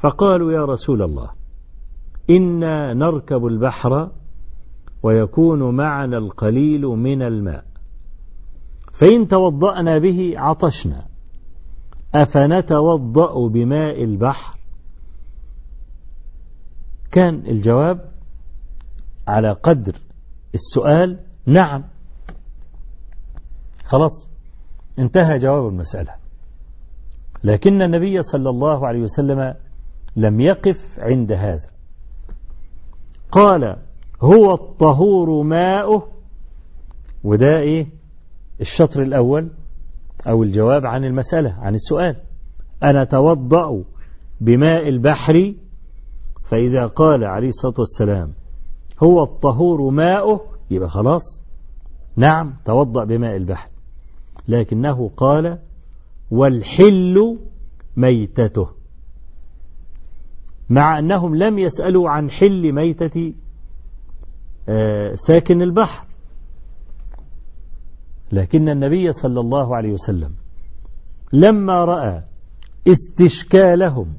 [0.00, 1.30] فقالوا يا رسول الله
[2.30, 4.10] إنا نركب البحر
[5.02, 7.64] ويكون معنا القليل من الماء
[8.92, 11.06] فإن توضأنا به عطشنا
[12.14, 14.58] أفنتوضأ بماء البحر؟
[17.10, 18.10] كان الجواب
[19.28, 19.94] على قدر
[20.54, 21.84] السؤال نعم.
[23.84, 24.30] خلاص
[24.98, 26.14] انتهى جواب المسألة.
[27.44, 29.54] لكن النبي صلى الله عليه وسلم
[30.16, 31.68] لم يقف عند هذا.
[33.32, 33.76] قال
[34.22, 36.08] هو الطهور ماؤه.
[37.24, 37.86] وده إيه؟
[38.60, 39.50] الشطر الأول
[40.28, 42.16] أو الجواب عن المسألة عن السؤال.
[42.82, 43.84] أنا توضأ
[44.40, 45.54] بماء البحر؟
[46.44, 48.32] فإذا قال عليه الصلاة والسلام
[49.02, 51.44] هو الطهور ماؤه يبقى خلاص.
[52.16, 53.70] نعم توضأ بماء البحر.
[54.48, 55.58] لكنه قال
[56.30, 57.38] والحل
[57.96, 58.79] ميتته.
[60.70, 63.32] مع أنهم لم يسألوا عن حل ميتة
[64.68, 66.06] آه، ساكن البحر.
[68.32, 70.30] لكن النبي صلى الله عليه وسلم
[71.32, 72.22] لما رأى
[72.88, 74.14] استشكالهم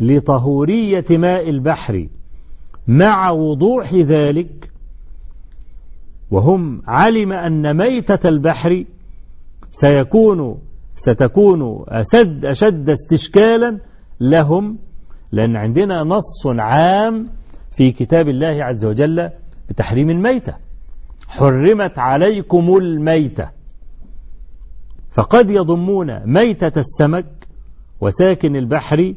[0.00, 2.08] لطهورية ماء البحر
[2.88, 4.70] مع وضوح ذلك
[6.30, 8.84] وهم علم أن ميتة البحر
[9.70, 10.58] سيكون
[10.96, 13.78] ستكون أسد أشد استشكالا
[14.20, 14.78] لهم
[15.34, 17.28] لأن عندنا نص عام
[17.70, 19.30] في كتاب الله عز وجل
[19.68, 20.54] بتحريم الميتة.
[21.28, 23.50] حرمت عليكم الميتة.
[25.10, 27.26] فقد يضمون ميتة السمك
[28.00, 29.14] وساكن البحر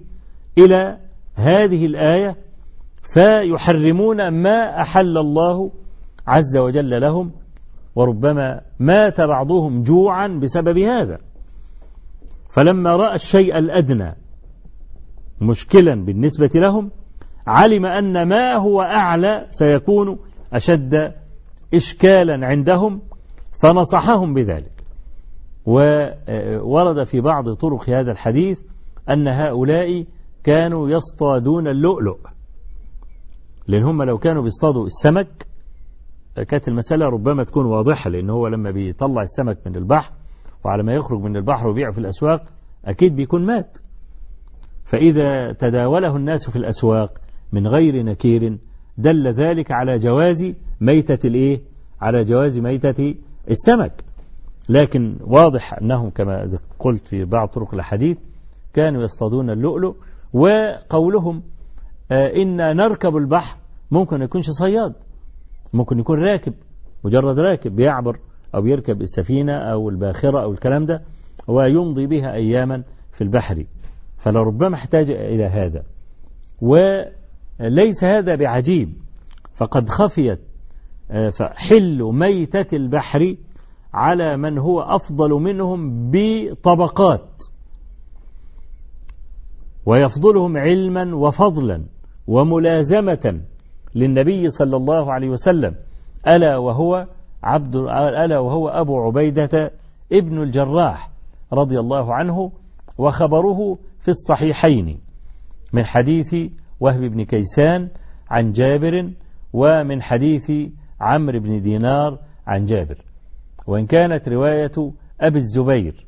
[0.58, 0.98] إلى
[1.36, 2.36] هذه الآية
[3.14, 5.72] فيحرمون ما أحل الله
[6.28, 7.32] عز وجل لهم
[7.96, 11.18] وربما مات بعضهم جوعا بسبب هذا.
[12.50, 14.16] فلما رأى الشيء الأدنى
[15.42, 16.92] مشكلا بالنسبة لهم
[17.48, 20.20] علم أن ما هو أعلى سيكون
[20.54, 21.14] أشد
[21.74, 23.02] إشكالا عندهم
[23.62, 24.72] فنصحهم بذلك.
[25.66, 28.62] وورد في بعض طرق هذا الحديث
[29.10, 30.06] أن هؤلاء
[30.44, 32.18] كانوا يصطادون اللؤلؤ.
[33.68, 35.48] لأن هم لو كانوا بيصطادوا السمك
[36.48, 40.12] كانت المسألة ربما تكون واضحة لأن هو لما بيطلع السمك من البحر
[40.66, 42.44] وعلى ما يخرج من البحر ويبيع في الأسواق
[42.86, 43.78] أكيد بيكون مات.
[44.88, 47.22] فإذا تداوله الناس في الأسواق
[47.52, 48.58] من غير نكير
[48.98, 50.46] دل ذلك على جواز
[50.82, 51.62] ميتة الإيه؟
[52.02, 53.16] على جواز ميتة
[53.50, 54.04] السمك
[54.70, 58.18] لكن واضح أنهم كما قلت في بعض طرق الحديث
[58.74, 59.96] كانوا يصطادون اللؤلؤ
[60.34, 61.44] وقولهم
[62.12, 63.58] آه إن نركب البحر
[63.92, 64.94] ممكن يكونش صياد
[65.74, 66.54] ممكن يكون راكب
[67.04, 68.20] مجرد راكب بيعبر
[68.56, 71.02] أو يركب السفينة أو الباخرة أو الكلام ده
[71.48, 73.64] ويمضي بها أياما في البحر
[74.18, 75.84] فلربما احتاج إلى هذا.
[76.62, 78.94] وليس هذا بعجيب.
[79.54, 80.40] فقد خفيت
[81.40, 83.36] حل ميتة البحر
[83.94, 87.44] على من هو أفضل منهم بطبقات.
[89.86, 91.86] ويفضلهم علما وفضلا
[92.28, 93.42] وملازمة
[93.96, 95.76] للنبي صلى الله عليه وسلم.
[96.28, 97.08] ألا وهو
[97.44, 99.72] عبد ألا وهو أبو عبيدة
[100.12, 101.12] ابن الجراح
[101.54, 102.52] رضي الله عنه
[102.98, 105.00] وخبره في الصحيحين
[105.74, 106.36] من حديث
[106.80, 107.90] وهب بن كيسان
[108.30, 109.14] عن جابر
[109.54, 110.52] ومن حديث
[111.02, 112.98] عمرو بن دينار عن جابر.
[113.68, 116.06] وإن كانت رواية أبي الزبير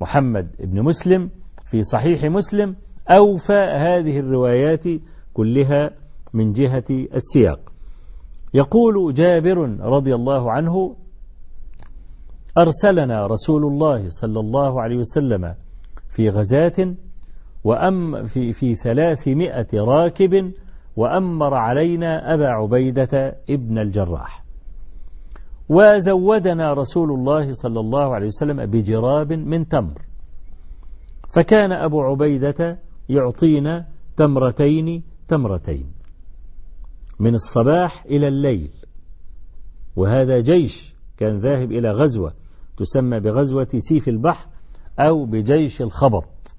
[0.00, 1.30] محمد بن مسلم
[1.66, 2.76] في صحيح مسلم
[3.10, 4.84] أوفى هذه الروايات
[5.34, 5.90] كلها
[6.34, 7.72] من جهة السياق.
[8.54, 10.96] يقول جابر رضي الله عنه
[12.58, 15.54] أرسلنا رسول الله صلى الله عليه وسلم
[16.18, 16.94] في غزاة
[17.64, 20.52] وأم في, في ثلاثمائة راكب
[20.96, 24.44] وأمر علينا أبا عبيدة ابن الجراح.
[25.68, 30.02] وزودنا رسول الله صلى الله عليه وسلم بجراب من تمر.
[31.34, 32.78] فكان أبو عبيدة
[33.08, 35.86] يعطينا تمرتين تمرتين.
[37.20, 38.70] من الصباح إلى الليل.
[39.96, 42.32] وهذا جيش كان ذاهب إلى غزوة
[42.76, 44.57] تسمى بغزوة سيف البحر
[44.98, 46.54] أو بجيش الخبط.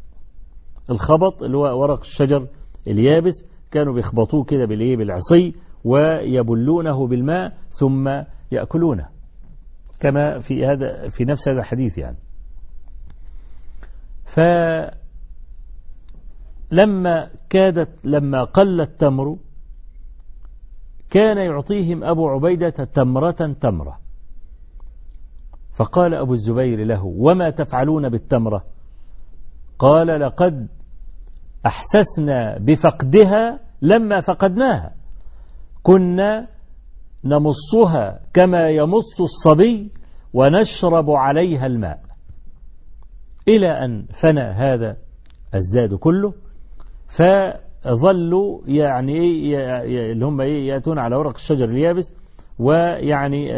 [0.90, 2.48] الخبط اللي هو ورق الشجر
[2.88, 8.10] اليابس كانوا بيخبطوه كده بالإيه؟ بالعصي ويبلونه بالماء ثم
[8.52, 9.10] يأكلونه.
[10.00, 12.18] كما في هذا في نفس هذا الحديث يعني.
[14.26, 14.92] فلما
[17.50, 19.38] كادت لما قل التمر
[21.10, 24.00] كان يعطيهم أبو عبيدة تمرة تمرة.
[25.80, 28.66] فقال أبو الزبير له وما تفعلون بالتمرة؟
[29.80, 30.68] قال لقد
[31.66, 34.94] أحسسنا بفقدها لما فقدناها.
[35.84, 36.48] كنا
[37.24, 39.92] نمصها كما يمص الصبي
[40.34, 42.02] ونشرب عليها الماء.
[43.48, 44.98] إلى أن فنى هذا
[45.56, 46.34] الزاد كله
[47.08, 49.18] فظلوا يعني
[50.12, 52.14] اللي هم يأتون على ورق الشجر اليابس
[52.60, 53.50] ويعني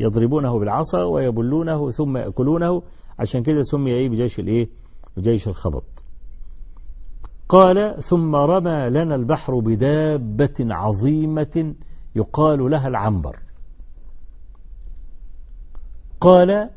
[0.00, 2.82] يضربونه بالعصا ويبلونه ثم يأكلونه.
[3.18, 4.68] عشان كده سمي إيه؟ بجيش الإيه؟
[5.16, 6.04] بجيش الخبط.
[7.48, 11.74] قال ثم رمى لنا البحر بدابة عظيمة
[12.16, 13.38] يقال لها العنبر.
[16.20, 16.70] قال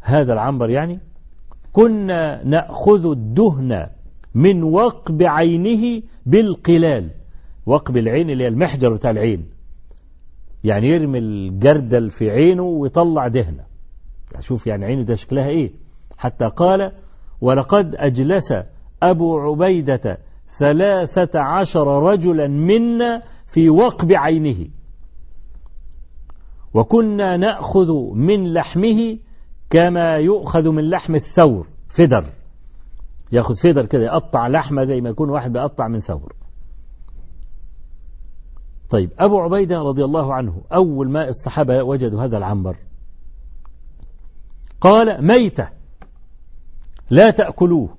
[0.00, 1.00] هذا العنبر يعني
[1.72, 3.86] كنا نأخذ الدهن
[4.34, 7.10] من وقب عينه بالقلال.
[7.66, 9.51] وقب العين اللي هي المحجر بتاع العين.
[10.64, 13.64] يعني يرمي الجردل في عينه ويطلع دهنة.
[14.40, 15.72] شوف يعني عينه ده شكلها إيه.
[16.18, 16.92] حتى قال
[17.40, 18.54] ولقد أجلس
[19.02, 20.18] أبو عبيدة
[20.58, 24.68] ثلاثة عشر رجلا منا في وقب عينه.
[26.74, 29.18] وكنا نأخذ من لحمه
[29.70, 31.66] كما يؤخذ من لحم الثور.
[31.88, 32.24] فدر.
[33.32, 36.32] يأخذ فدر كده يقطع لحمة زي ما يكون واحد بيقطع من ثور.
[38.92, 42.76] طيب أبو عبيدة رضي الله عنه أول ما الصحابة وجدوا هذا العنبر.
[44.80, 45.68] قال ميتة
[47.10, 47.96] لا تأكلوه.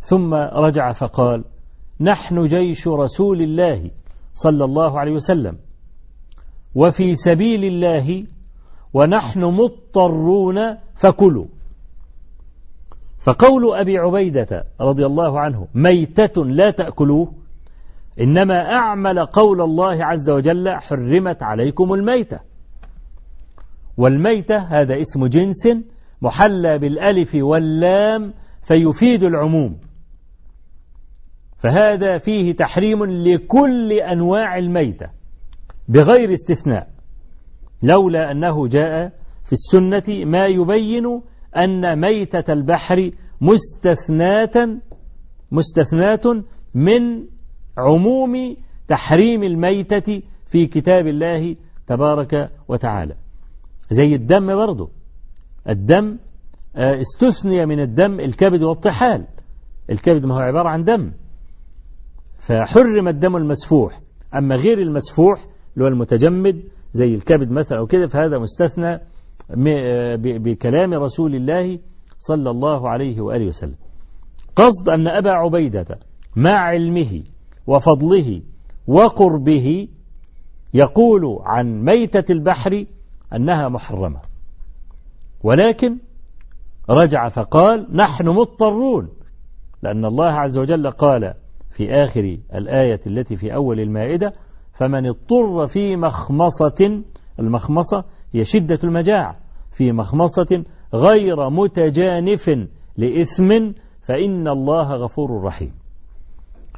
[0.00, 1.44] ثم رجع فقال
[2.00, 3.90] نحن جيش رسول الله
[4.34, 5.58] صلى الله عليه وسلم
[6.74, 8.26] وفي سبيل الله
[8.94, 11.46] ونحن مضطرون فكلوا.
[13.20, 17.41] فقول أبي عبيدة رضي الله عنه ميتة لا تأكلوه
[18.20, 22.38] إنما أعمل قول الله عز وجل حرمت عليكم الميتة.
[23.96, 25.68] والميتة هذا اسم جنس
[26.22, 29.78] محلى بالألف واللام فيفيد العموم.
[31.58, 35.06] فهذا فيه تحريم لكل أنواع الميتة
[35.88, 36.88] بغير استثناء
[37.82, 39.12] لولا أنه جاء
[39.44, 41.22] في السنة ما يبين
[41.56, 43.10] أن ميتة البحر
[43.40, 44.80] مستثناة
[45.52, 46.44] مستثناة
[46.74, 47.24] من
[47.78, 48.56] عموم
[48.88, 51.56] تحريم الميتة في كتاب الله
[51.86, 53.14] تبارك وتعالى.
[53.90, 54.90] زي الدم برضه
[55.68, 56.18] الدم
[56.76, 59.26] آه، استثني من الدم الكبد والطحال.
[59.90, 61.12] الكبد ما هو عبارة عن دم.
[62.38, 64.00] فحرم الدم المسفوح.
[64.34, 66.62] أما غير المسفوح اللي هو المتجمد
[66.92, 69.00] زي الكبد مثلا أو كده فهذا مستثنى
[69.68, 71.78] آه، بكلام رسول الله
[72.18, 73.76] صلى الله عليه وآله وسلم.
[74.56, 75.98] قصد أن أبا عبيدة
[76.36, 77.22] مع علمه
[77.66, 78.42] وفضله
[78.86, 79.88] وقربه
[80.74, 82.84] يقول عن ميتة البحر
[83.34, 84.20] أنها محرمة.
[85.42, 85.96] ولكن
[86.90, 89.08] رجع فقال نحن مضطرون
[89.82, 91.34] لأن الله عز وجل قال
[91.70, 94.34] في آخر الآية التي في أول المائدة
[94.72, 97.02] فمن اضطر في مخمصة
[97.38, 99.36] المخمصة هي شدة المجاعة
[99.72, 102.50] في مخمصة غير متجانف
[102.96, 105.81] لإثم فإن الله غفور رحيم.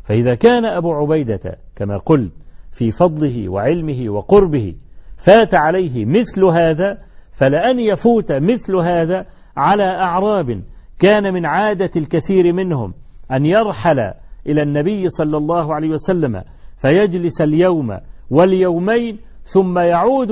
[0.05, 2.33] فإذا كان أبو عبيدة كما قلت
[2.73, 4.75] في فضله وعلمه وقربه
[5.17, 6.99] فات عليه مثل هذا
[7.33, 9.27] فلأن يفوت مثل هذا
[9.57, 10.63] على أعراب
[10.99, 12.95] كان من عادة الكثير منهم
[13.33, 13.99] أن يرحل
[14.47, 16.43] إلى النبي صلى الله عليه وسلم
[16.79, 17.99] فيجلس اليوم
[18.31, 20.31] واليومين ثم يعود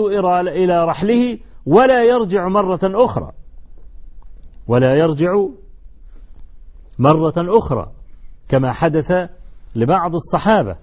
[0.48, 3.32] إلى رحله ولا يرجع مرة أخرى.
[4.68, 5.46] ولا يرجع
[6.98, 7.90] مرة أخرى
[8.48, 9.12] كما حدث
[9.74, 10.76] لبعض الصحابة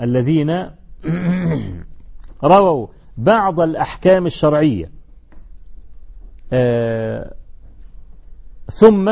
[0.00, 0.70] الذين
[2.44, 2.86] رووا
[3.16, 4.90] بعض الأحكام الشرعية.
[6.52, 7.34] آه،
[8.66, 9.08] ثم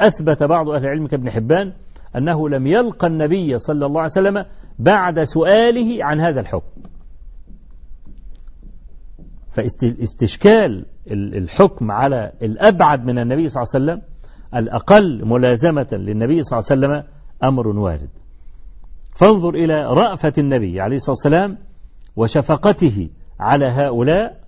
[0.00, 1.72] أثبت بعض أهل العلم كابن حبان
[2.16, 4.44] أنه لم يلقى النبي صلى الله عليه وسلم
[4.78, 6.80] بعد سؤاله عن هذا الحكم.
[9.50, 14.02] فاستشكال الحكم على الأبعد من النبي صلى الله عليه وسلم
[14.54, 17.12] الأقل ملازمة للنبي صلى الله عليه وسلم
[17.44, 18.19] أمر وارد.
[19.16, 21.58] فانظر إلى رأفة النبي عليه الصلاة والسلام
[22.16, 24.40] وشفقته على هؤلاء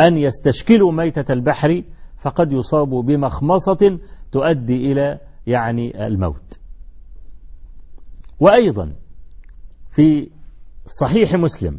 [0.00, 1.82] أن يستشكلوا ميتة البحر
[2.18, 3.98] فقد يصابوا بمخمصة
[4.32, 6.58] تؤدي إلى يعني الموت.
[8.40, 8.92] وأيضا
[9.90, 10.30] في
[10.86, 11.78] صحيح مسلم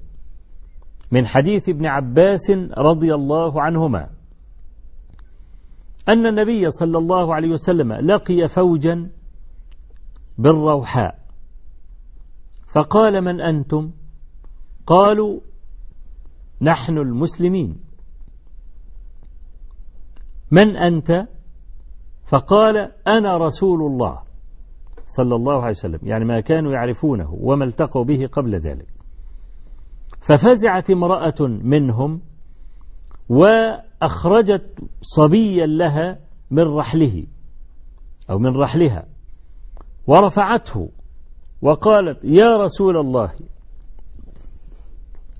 [1.11, 4.09] من حديث ابن عباس رضي الله عنهما
[6.09, 9.09] أن النبي صلى الله عليه وسلم لقي فوجا
[10.37, 11.18] بالروحاء.
[12.69, 13.91] فقال من أنتم؟
[14.87, 15.39] قالوا
[16.61, 17.79] نحن المسلمين.
[20.51, 21.27] من أنت؟
[22.25, 24.19] فقال أنا رسول الله
[25.07, 28.87] صلى الله عليه وسلم يعني ما كانوا يعرفونه وما التقوا به قبل ذلك.
[30.21, 32.21] ففزعت امرأة منهم
[33.29, 36.19] وأخرجت صبيا لها
[36.51, 37.25] من رحله
[38.29, 39.05] أو من رحلها
[40.07, 40.89] ورفعته
[41.61, 43.33] وقالت يا رسول الله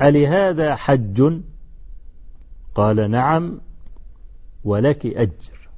[0.01, 1.41] ألهذا حج؟
[2.76, 3.61] قال نعم
[4.63, 5.70] ولك أجر.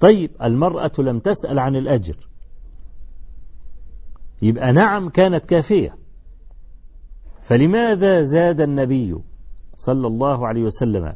[0.00, 2.28] طيب المرأة لم تسأل عن الأجر.
[4.42, 5.96] يبقى نعم كانت كافية.
[7.42, 9.16] فلماذا زاد النبي
[9.76, 11.14] صلى الله عليه وسلم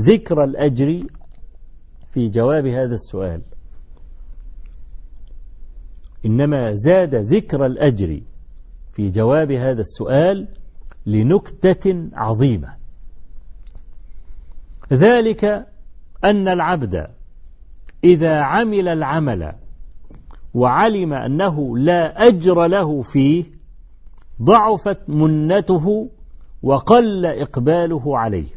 [0.00, 1.00] ذكر الأجر
[2.12, 3.42] في جواب هذا السؤال؟
[6.26, 8.20] إنما زاد ذكر الأجر
[8.92, 10.48] في جواب هذا السؤال
[11.06, 12.74] لنكتة عظيمة.
[14.92, 15.44] ذلك
[16.24, 17.06] أن العبد
[18.04, 19.52] إذا عمل العمل
[20.54, 23.44] وعلم أنه لا أجر له فيه
[24.42, 26.10] ضعفت منته
[26.62, 28.48] وقل إقباله عليه.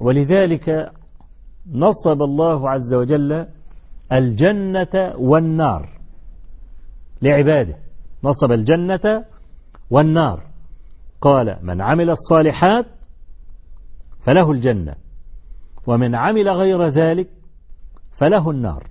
[0.00, 0.92] ولذلك
[1.72, 3.46] نصب الله عز وجل
[4.14, 5.88] الجنة والنار.
[7.22, 7.76] لعباده.
[8.24, 9.24] نصب الجنة
[9.90, 10.42] والنار.
[11.20, 12.86] قال من عمل الصالحات
[14.20, 14.94] فله الجنة
[15.86, 17.28] ومن عمل غير ذلك
[18.12, 18.86] فله النار.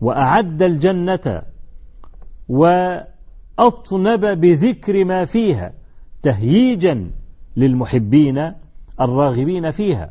[0.00, 1.42] وأعد الجنة
[3.58, 5.72] أطنب بذكر ما فيها
[6.22, 7.10] تهييجا
[7.56, 8.52] للمحبين
[9.00, 10.10] الراغبين فيها.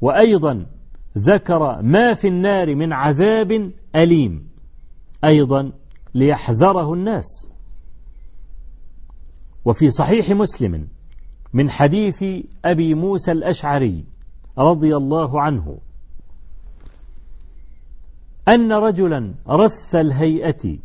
[0.00, 0.66] وأيضا
[1.18, 4.48] ذكر ما في النار من عذاب أليم
[5.24, 5.72] أيضا
[6.14, 7.50] ليحذره الناس.
[9.64, 10.88] وفي صحيح مسلم
[11.52, 12.24] من حديث
[12.64, 14.04] أبي موسى الأشعري
[14.58, 15.78] رضي الله عنه
[18.48, 20.78] أن رجلا رث الهيئة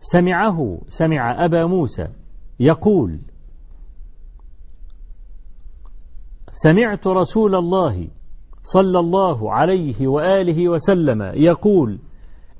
[0.00, 2.08] سمعه سمع أبا موسى
[2.60, 3.20] يقول
[6.52, 8.08] سمعت رسول الله
[8.64, 11.98] صلى الله عليه وآله وسلم يقول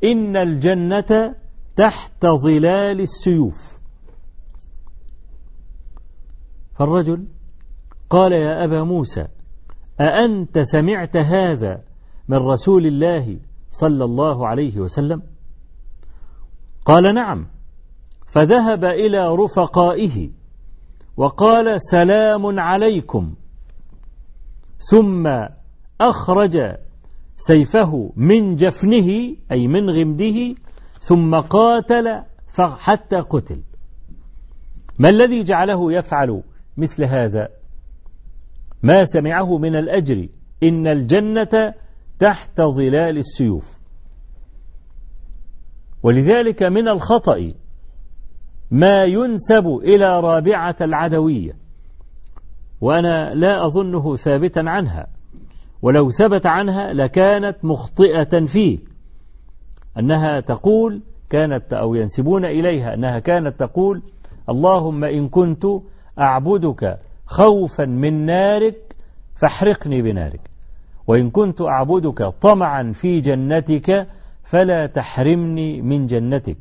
[0.04, 1.34] إن الجنة
[1.76, 3.78] تحت ظلال السيوف.
[6.78, 7.26] فالرجل
[8.10, 9.26] قال يا أبا موسى
[10.00, 11.82] أأنت سمعت هذا
[12.28, 13.38] من رسول الله
[13.70, 15.22] صلى الله عليه وسلم؟
[16.84, 17.46] قال نعم.
[18.28, 20.30] فذهب إلى رفقائه
[21.16, 23.34] وقال سلام عليكم.
[24.90, 25.28] ثم
[26.10, 26.58] أخرج
[27.36, 30.54] سيفه من جفنه أي من غمده
[30.98, 32.04] ثم قاتل
[32.58, 33.62] حتى قتل.
[34.98, 36.42] ما الذي جعله يفعل
[36.76, 37.48] مثل هذا؟
[38.82, 40.28] ما سمعه من الأجر.
[40.62, 41.74] إن الجنة
[42.18, 43.78] تحت ظلال السيوف.
[46.02, 47.52] ولذلك من الخطأ
[48.70, 51.52] ما ينسب إلى رابعة العدوية.
[52.80, 55.06] وأنا لا أظنه ثابتا عنها.
[55.82, 58.78] ولو ثبت عنها لكانت مخطئة فيه.
[59.98, 64.02] أنها تقول كانت أو ينسبون إليها أنها كانت تقول
[64.48, 65.64] اللهم إن كنت
[66.18, 68.96] أعبدك خوفا من نارك
[69.34, 70.40] فاحرقني بنارك.
[71.06, 74.06] وإن كنت أعبدك طمعا في جنتك
[74.44, 76.56] فلا تحرمني من جنتك.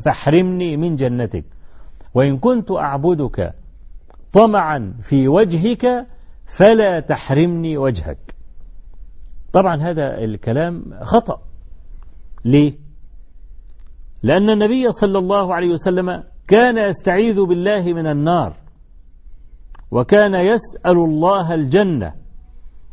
[0.00, 1.44] فاحرمني من جنتك.
[2.14, 3.54] وإن كنت أعبدك
[4.32, 6.06] طمعا في وجهك
[6.46, 8.33] فلا تحرمني وجهك.
[9.54, 11.40] طبعا هذا الكلام خطأ.
[12.44, 12.72] ليه؟
[14.22, 18.56] لأن النبي صلى الله عليه وسلم كان يستعيذ بالله من النار
[19.90, 22.14] وكان يسأل الله الجنة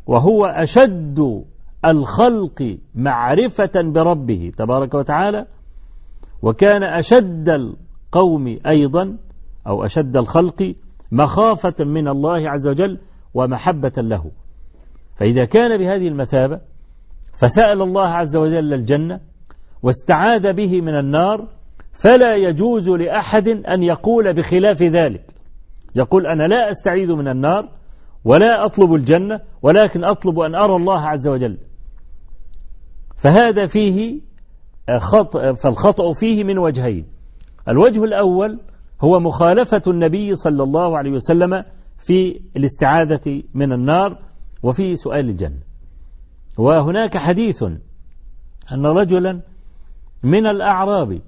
[0.07, 1.43] وهو أشد
[1.85, 5.45] الخلق معرفة بربه تبارك وتعالى
[6.41, 9.17] وكان أشد القوم أيضا
[9.67, 10.75] أو أشد الخلق
[11.11, 12.99] مخافة من الله عز وجل
[13.33, 14.31] ومحبة له.
[15.21, 16.59] فإذا كان بهذه المثابة
[17.33, 19.19] فسأل الله عز وجل الجنة
[19.83, 21.47] واستعاذ به من النار
[21.93, 25.23] فلا يجوز لأحد أن يقول بخلاف ذلك.
[25.95, 27.69] يقول أنا لا أستعيذ من النار
[28.25, 31.57] ولا أطلب الجنة ولكن أطلب أن أرى الله عز وجل.
[33.17, 34.21] فهذا فيه
[34.97, 37.05] خطأ فالخطأ فيه من وجهين.
[37.67, 38.59] الوجه الأول
[39.01, 41.63] هو مخالفة النبي صلى الله عليه وسلم
[41.97, 44.30] في الاستعاذة من النار
[44.63, 45.61] وفي سؤال الجنة
[46.57, 47.63] وهناك حديث
[48.71, 49.41] أن رجلا
[50.23, 51.21] من الأعراب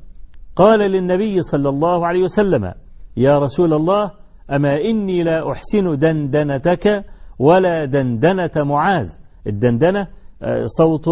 [0.56, 2.74] قال للنبي صلى الله عليه وسلم
[3.18, 4.12] يا رسول الله
[4.52, 7.06] أما إني لا أحسن دندنتك
[7.40, 9.10] ولا دندنة معاذ؟
[9.48, 10.08] الدندنة
[10.42, 11.10] آه، صوت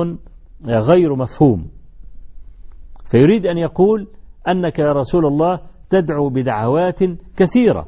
[0.67, 1.69] غير مفهوم.
[3.11, 4.07] فيريد أن يقول
[4.47, 5.59] أنك يا رسول الله
[5.89, 6.99] تدعو بدعوات
[7.37, 7.87] كثيرة.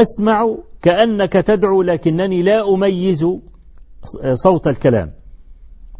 [0.00, 3.26] أسمع كأنك تدعو لكنني لا أميز
[4.32, 5.10] صوت الكلام.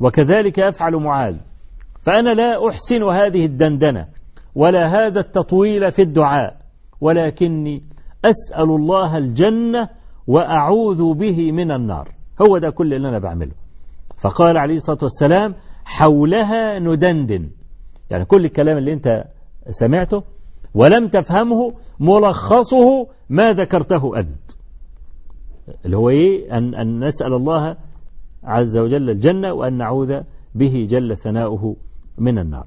[0.01, 1.37] وكذلك أفعل معاذ.
[2.03, 4.07] فأنا لا أحسن هذه الدندنة
[4.55, 6.57] ولا هذا التطويل في الدعاء.
[7.01, 7.83] ولكني
[8.25, 9.89] أسأل الله الجنة
[10.27, 12.15] وأعوذ به من النار.
[12.43, 13.55] هو ده كل اللي أنا بعمله.
[14.19, 17.51] فقال عليه الصلاة والسلام حولها ندندن.
[18.11, 19.25] يعني كل الكلام اللي أنت
[19.71, 20.23] سمعته
[20.75, 24.53] ولم تفهمه ملخصه ما ذكرته أنت.
[25.85, 27.77] اللي هو إيه؟ أن, أن نسأل الله
[28.45, 30.21] عز وجل الجنة وأن نعوذ
[30.55, 31.77] به جل ثناؤه
[32.19, 32.67] من النار.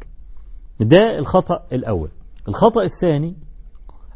[0.79, 2.09] ده الخطأ الأول.
[2.47, 3.35] الخطأ الثاني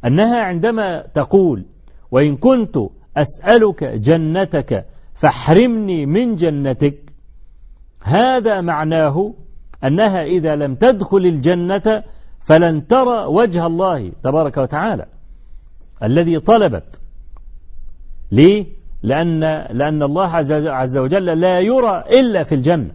[0.06, 1.66] أنها عندما تقول
[2.12, 2.78] وإن كنت
[3.18, 6.98] أسألك جنتك فاحرمني من جنتك
[8.02, 9.34] هذا معناه
[9.84, 12.04] أنها إذا لم تدخل الجنة
[12.46, 15.06] فلن ترى وجه الله تبارك وتعالى
[16.04, 17.02] الذي طلبت.
[18.32, 18.66] ليه؟
[19.04, 19.39] لأن,
[19.78, 20.30] لأن الله
[20.68, 22.91] عز وجل لا يرى إلا في الجنة.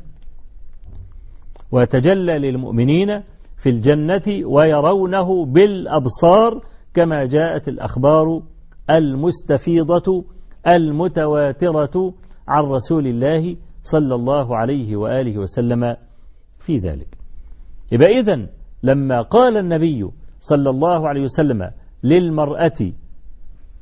[1.73, 3.23] ويتجلى للمؤمنين
[3.57, 6.63] في الجنة ويرونه بالأبصار
[6.95, 8.43] كما جاءت الأخبار
[8.91, 10.25] المستفيضة
[10.67, 12.15] المتواترة
[12.49, 15.97] عن رسول الله صلى الله عليه وآله وسلم
[16.59, 17.19] في ذلك.
[17.93, 18.49] يبقى إذن
[18.83, 20.09] لما قال النبي
[20.41, 21.71] صلى الله عليه وسلم
[22.03, 22.93] للمرأة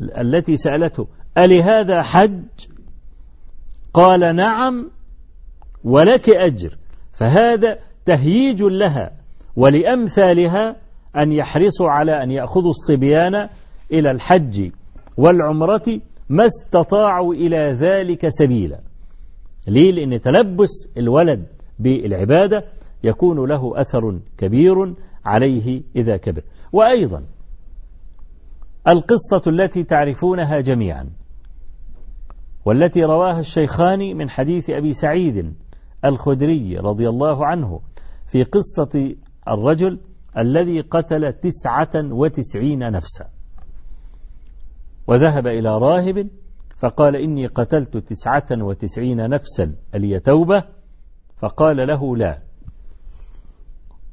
[0.00, 1.06] التي سألته
[1.38, 2.42] ألهذا حج؟
[3.94, 4.90] قال نعم
[5.84, 6.76] ولك أجر.
[7.12, 9.10] فهذا تهييج لها
[9.56, 10.76] ولأمثالها
[11.16, 13.48] أن يحرصوا على أن يأخذوا الصبيان
[13.92, 14.70] إلى الحج
[15.16, 18.80] والعمرة ما استطاعوا إلى ذلك سبيلا.
[19.68, 21.46] ليه؟ لأن تلبس الولد
[21.78, 22.64] بالعبادة
[23.04, 24.94] يكون له أثر كبير
[25.26, 26.42] عليه إذا كبر.
[26.72, 27.24] وأيضا
[28.88, 31.10] القصة التي تعرفونها جميعا
[32.64, 35.54] والتي رواها الشيخان من حديث أبي سعيد
[36.04, 37.80] الخدري رضي الله عنه
[38.26, 39.14] في قصة
[39.48, 40.00] الرجل
[40.38, 43.28] الذي قتل تسعة وتسعين نفسا.
[45.06, 46.28] وذهب إلى راهب
[46.78, 50.62] فقال إني قتلت تسعة وتسعين نفسا ألي توبة
[51.36, 52.47] فقال له لا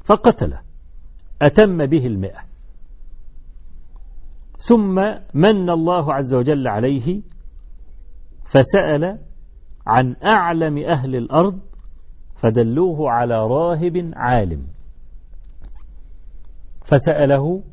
[0.06, 0.62] فقتله
[1.42, 2.40] أتم به المئة.
[4.58, 4.96] ثم
[5.34, 7.22] من الله عز وجل عليه
[8.46, 9.20] فسأل
[9.88, 11.60] عن أعلم أهل الأرض
[12.36, 14.68] فدلوه على راهب عالم.
[16.84, 17.64] فسأله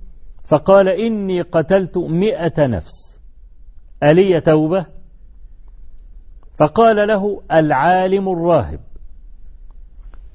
[0.44, 3.20] فقال إني قتلت مئة نفس.
[4.02, 4.86] ألي توبة؟
[6.54, 8.80] فقال له العالم الراهب.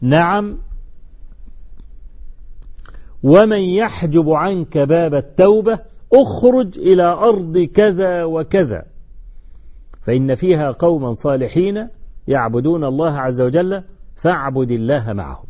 [0.01, 0.66] نعم
[3.23, 5.79] ومن يحجب عنك باب التوبة
[6.13, 8.85] اخرج إلى أرض كذا وكذا.
[10.05, 11.87] فإن فيها قوما صالحين
[12.27, 13.83] يعبدون الله عز وجل
[14.15, 15.45] فاعبد الله معهم.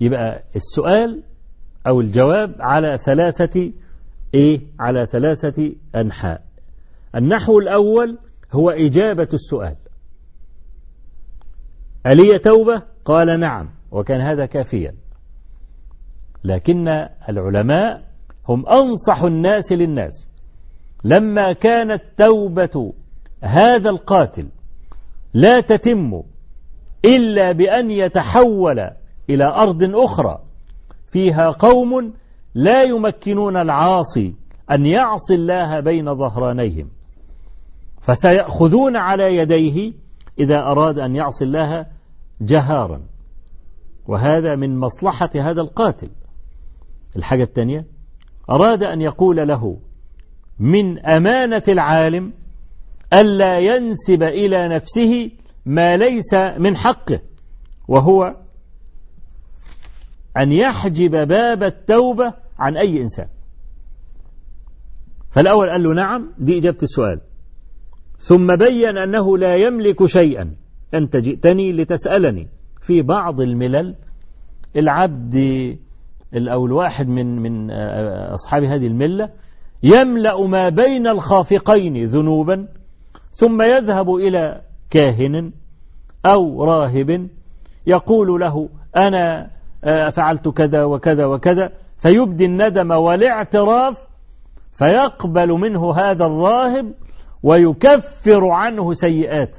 [0.00, 1.22] يبقى السؤال
[1.86, 3.72] أو الجواب على ثلاثة
[4.34, 6.42] إيه؟ على ثلاثة أنحاء.
[7.16, 8.18] النحو الأول
[8.52, 9.76] هو إجابة السؤال.
[12.06, 13.68] ألي توبة؟ قال نعم.
[13.92, 14.94] وكان هذا كافيا.
[16.44, 16.88] لكن
[17.28, 18.02] العلماء
[18.48, 20.28] هم أنصح الناس للناس.
[21.04, 22.92] لما كانت توبة
[23.40, 24.48] هذا القاتل
[25.34, 26.22] لا تتم
[27.04, 28.90] إلا بأن يتحول
[29.30, 30.42] إلى أرض أخرى
[31.08, 32.14] فيها قوم
[32.54, 34.34] لا يمكنون العاصي
[34.70, 36.88] أن يعصي الله بين ظهرانيهم.
[38.00, 39.92] فسيأخذون على يديه
[40.38, 41.86] إذا أراد أن يعصي الله
[42.40, 43.00] جهارا.
[44.06, 46.10] وهذا من مصلحة هذا القاتل.
[47.16, 47.86] الحاجة الثانية
[48.50, 49.78] أراد أن يقول له
[50.58, 52.32] من أمانة العالم
[53.12, 55.30] ألا ينسب إلى نفسه
[55.66, 57.20] ما ليس من حقه
[57.88, 58.36] وهو
[60.36, 63.26] أن يحجب باب التوبة عن أي إنسان.
[65.30, 67.20] فالأول قال له نعم دي إجابة السؤال.
[68.18, 70.54] ثم بين أنه لا يملك شيئا.
[70.94, 72.48] أنت جئتني لتسألني.
[72.82, 73.94] في بعض الملل
[74.76, 75.36] العبد
[76.34, 77.70] أو الواحد من من
[78.34, 79.28] أصحاب هذه الملة
[79.82, 82.68] يملأ ما بين الخافقين ذنوبا
[83.30, 84.60] ثم يذهب إلى
[84.90, 85.52] كاهن
[86.26, 87.28] أو راهب
[87.86, 89.50] يقول له أنا
[90.10, 94.06] فعلت كذا وكذا وكذا فيبدي الندم والاعتراف
[94.72, 96.92] فيقبل منه هذا الراهب
[97.42, 99.56] ويكفر عنه سيئات.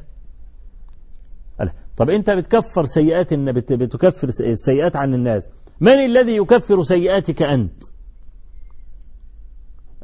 [1.98, 3.34] طب انت بتكفر سيئات
[3.74, 5.48] بتكفر السيئات عن الناس.
[5.82, 7.84] من الذي يكفر سيئاتك أنت؟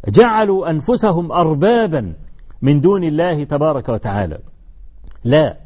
[0.07, 2.15] جعلوا أنفسهم أربابا
[2.61, 4.39] من دون الله تبارك وتعالى.
[5.23, 5.57] لا.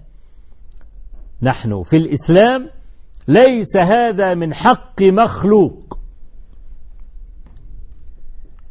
[1.41, 2.69] نحن في الإسلام
[3.27, 5.97] ليس هذا من حق مخلوق.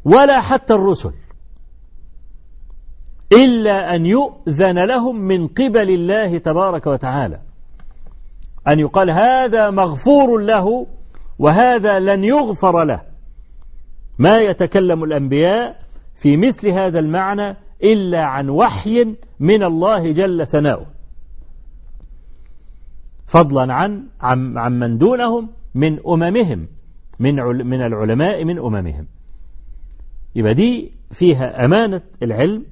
[0.05, 1.13] ولا حتى الرسل.
[3.35, 7.39] إلا أن يؤذن لهم من قبل الله تبارك وتعالى.
[8.67, 10.87] أن يقال هذا مغفور له
[11.39, 13.01] وهذا لن يغفر له.
[14.19, 15.79] ما يتكلم الأنبياء
[16.15, 20.85] في مثل هذا المعنى إلا عن وحي من الله جل ثناؤه.
[23.27, 26.67] فضلا عن عن من دونهم من أممهم
[27.19, 27.35] من
[27.67, 29.07] من العلماء من أممهم.
[30.35, 32.65] يبقى دي فيها أمانة العلم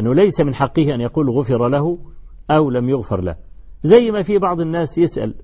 [0.00, 1.98] أنه ليس من حقه أن يقول غفر له
[2.50, 3.36] أو لم يغفر له.
[3.82, 5.34] زي ما في بعض الناس يسأل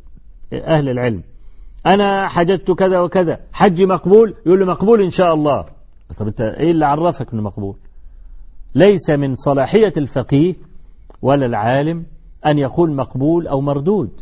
[0.53, 1.23] أهل العلم
[1.87, 5.65] أنا حججت كذا وكذا حج مقبول؟ يقول له مقبول إن شاء الله.
[6.19, 7.77] طب أنت إيه اللي عرفك أنه مقبول؟
[8.75, 10.55] ليس من صلاحية الفقيه
[11.23, 12.07] ولا العالم
[12.47, 14.21] أن يقول مقبول أو مردود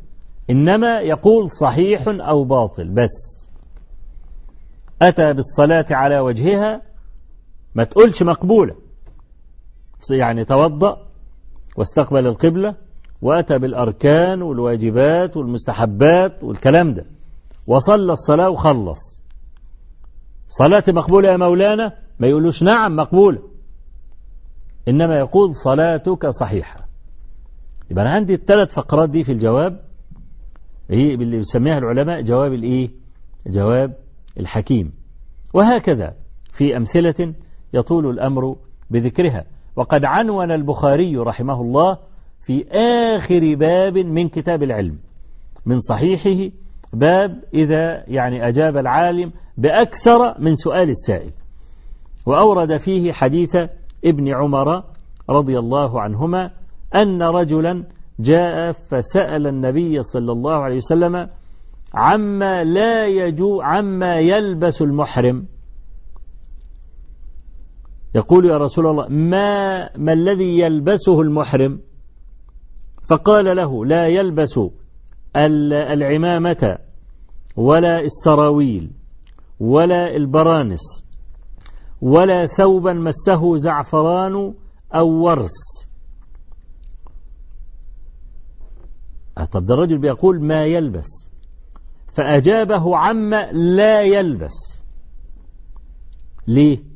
[0.50, 3.48] إنما يقول صحيح أو باطل بس.
[5.02, 6.82] أتى بالصلاة على وجهها
[7.74, 8.74] ما تقولش مقبولة.
[10.10, 11.06] يعني توضأ
[11.76, 12.74] واستقبل القبلة
[13.22, 17.04] وأتى بالأركان والواجبات والمستحبات والكلام ده.
[17.66, 19.22] وصلى الصلاة وخلص.
[20.48, 23.42] صلاة مقبولة يا مولانا؟ ما يقولوش نعم مقبولة.
[24.88, 26.86] إنما يقول صلاتك صحيحة.
[27.90, 29.80] يبقى أنا عندي الثلاث فقرات دي في الجواب.
[30.90, 32.90] هي اللي يسميها العلماء جواب الإيه؟
[33.46, 33.96] جواب
[34.40, 34.92] الحكيم.
[35.54, 36.14] وهكذا
[36.52, 37.34] في أمثلة
[37.74, 38.56] يطول الأمر
[38.90, 39.44] بذكرها.
[39.76, 41.98] وقد عنون البخاري رحمه الله
[42.42, 42.64] في
[43.16, 44.98] آخر باب من كتاب العلم
[45.66, 46.52] من صحيحه
[46.92, 51.30] باب إذا يعني أجاب العالم بأكثر من سؤال السائل.
[52.26, 53.56] وأورد فيه حديث
[54.04, 54.82] ابن عمر
[55.30, 56.50] رضي الله عنهما
[56.94, 57.84] أن رجلا
[58.20, 61.28] جاء فسأل النبي صلى الله عليه وسلم
[61.94, 65.46] عما لا يجو عما يلبس المحرم.
[68.14, 71.80] يقول يا رسول الله ما ما الذي يلبسه المحرم؟
[73.08, 74.60] فقال له لا يلبس
[75.36, 76.78] العمامة
[77.56, 78.90] ولا السراويل
[79.60, 81.06] ولا البرانس
[82.02, 84.54] ولا ثوبا مسه زعفران
[84.94, 85.86] أو ورس.
[89.52, 91.30] طب ده الرجل بيقول ما يلبس.
[92.16, 94.82] فأجابه عما لا يلبس.
[96.46, 96.89] ليه؟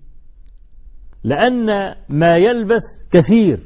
[1.25, 3.61] لأن ما يلبس كثير.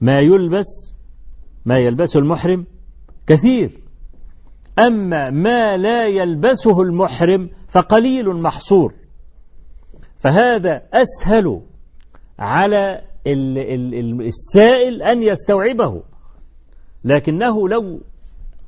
[0.00, 0.94] ما يلبس
[1.64, 2.66] ما يلبسه المحرم
[3.26, 3.80] كثير.
[4.78, 8.94] أما ما لا يلبسه المحرم فقليل محصور.
[10.20, 11.62] فهذا أسهل
[12.38, 13.02] على
[14.26, 16.02] السائل أن يستوعبه.
[17.04, 18.00] لكنه لو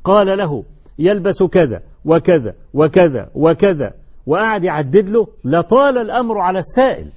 [0.04, 0.64] قال له
[0.98, 3.94] يلبس كذا وكذا وكذا وكذا
[4.26, 7.12] وقعد يعدد له لطال الأمر على السائل.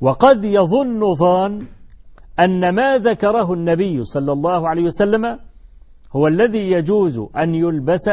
[0.00, 1.66] وقد يظن ظان
[2.40, 5.38] أن ما ذكره النبي صلى الله عليه وسلم
[6.16, 8.10] هو الذي يجوز أن يلبس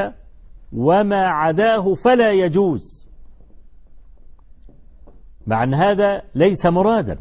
[0.73, 3.07] وما عداه فلا يجوز.
[5.47, 7.17] مع أن هذا ليس مرادا.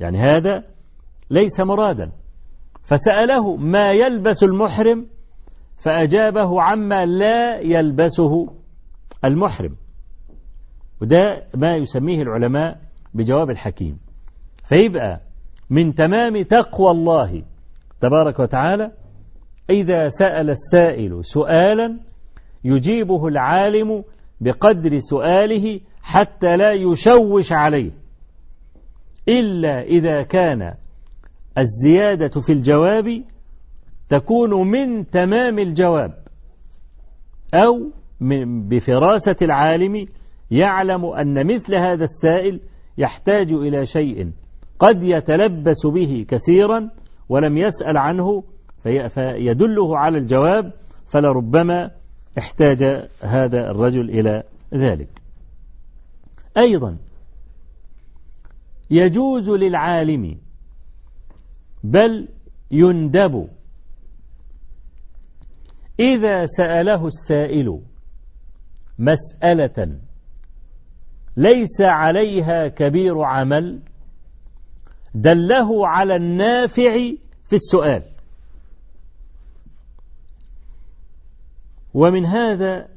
[0.00, 0.64] يعني هذا
[1.30, 2.12] ليس مرادا.
[2.82, 5.06] فسأله ما يلبس المحرم
[5.76, 8.63] فأجابه عما لا يلبسه.
[9.24, 9.76] المحرم.
[11.00, 12.80] وده ما يسميه العلماء
[13.14, 13.98] بجواب الحكيم.
[14.64, 15.20] فيبقى
[15.70, 17.42] من تمام تقوى الله
[18.00, 18.92] تبارك وتعالى
[19.70, 22.00] إذا سأل السائل سؤالا
[22.64, 24.04] يجيبه العالم
[24.40, 27.90] بقدر سؤاله حتى لا يشوش عليه.
[29.28, 30.74] إلا إذا كان
[31.58, 33.22] الزيادة في الجواب
[34.08, 36.24] تكون من تمام الجواب
[37.54, 37.90] أو
[38.68, 40.06] بفراسة العالم
[40.50, 42.60] يعلم أن مثل هذا السائل
[42.98, 44.32] يحتاج إلى شيء
[44.78, 46.90] قد يتلبس به كثيرا
[47.28, 48.44] ولم يسأل عنه
[49.08, 50.72] فيدله على الجواب
[51.06, 51.90] فلربما
[52.38, 54.42] احتاج هذا الرجل إلى
[54.74, 55.08] ذلك.
[56.56, 56.96] أيضا
[58.90, 60.38] يجوز للعالم
[61.84, 62.28] بل
[62.70, 63.48] يندب
[66.00, 67.80] إذا سأله السائل
[68.98, 69.98] مسألة
[71.36, 73.82] ليس عليها كبير عمل
[75.14, 76.94] دله على النافع
[77.46, 78.02] في السؤال.
[81.94, 82.88] ومن هذا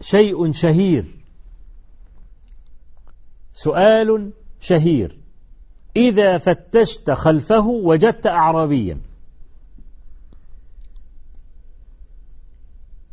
[0.00, 1.14] شيء شهير.
[3.52, 5.18] سؤال شهير.
[5.96, 9.00] إذا فتشت خلفه وجدت أعرابيا.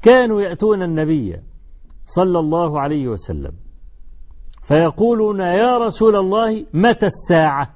[0.01, 1.41] كانوا يأتون النبي
[2.05, 3.51] صلى الله عليه وسلم.
[4.63, 7.75] فيقولون يا رسول الله متى الساعة؟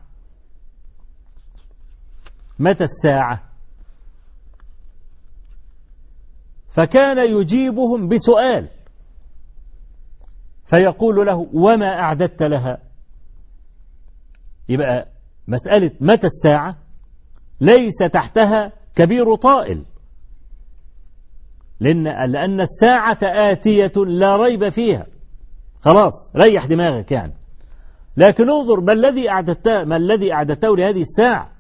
[2.59, 3.43] متى الساعة؟
[6.69, 8.69] فكان يجيبهم بسؤال.
[10.65, 12.77] فيقول له وما أعددت لها؟
[14.69, 15.07] يبقى
[15.47, 16.77] مسألة متى الساعة؟
[17.61, 19.85] ليس تحتها كبير طائل.
[21.79, 25.05] لأن, لأن الساعة آتية لا ريب فيها.
[25.81, 27.33] خلاص ريح دماغك يعني.
[28.17, 31.51] لكن انظر ما الذي أعددته ما الذي أعددته لهذه الساعة.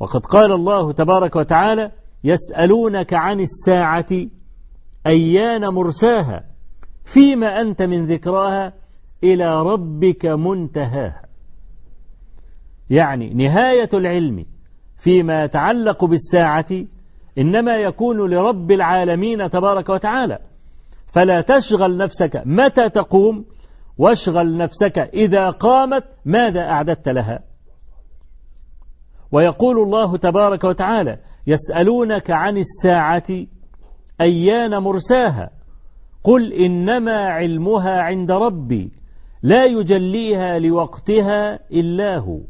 [0.00, 1.92] وقد قال الله تبارك وتعالى
[2.24, 4.06] يسألونك عن الساعة
[5.06, 6.44] أيان مرساها
[7.04, 8.72] فيما أنت من ذكراها
[9.24, 11.22] إلى ربك منتهاها.
[12.90, 14.46] يعني نهاية العلم
[14.98, 16.66] فيما يتعلق بالساعة
[17.38, 20.38] إنما يكون لرب العالمين تبارك وتعالى.
[21.06, 22.42] فلا تشغل نفسك.
[22.46, 23.44] متى تقوم؟
[23.98, 24.98] واشغل نفسك.
[24.98, 27.40] إذا قامت ماذا أعددت لها؟
[29.32, 33.46] ويقول الله تبارك وتعالى يسألونك عن الساعة
[34.20, 35.50] أيان مرساها؟
[36.24, 38.92] قل إنما علمها عند ربي
[39.42, 42.40] لا يجليها لوقتها إلا هو.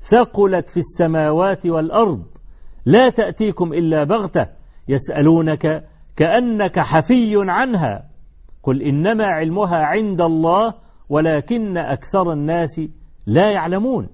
[0.00, 2.24] ثقلت في السماوات والأرض
[2.86, 4.46] لا تأتيكم إلا بغتة
[4.88, 5.84] يسألونك
[6.16, 8.08] كأنك حفي عنها.
[8.62, 10.74] قل إنما علمها عند الله
[11.08, 12.80] ولكن أكثر الناس
[13.26, 14.08] لا يعلمون.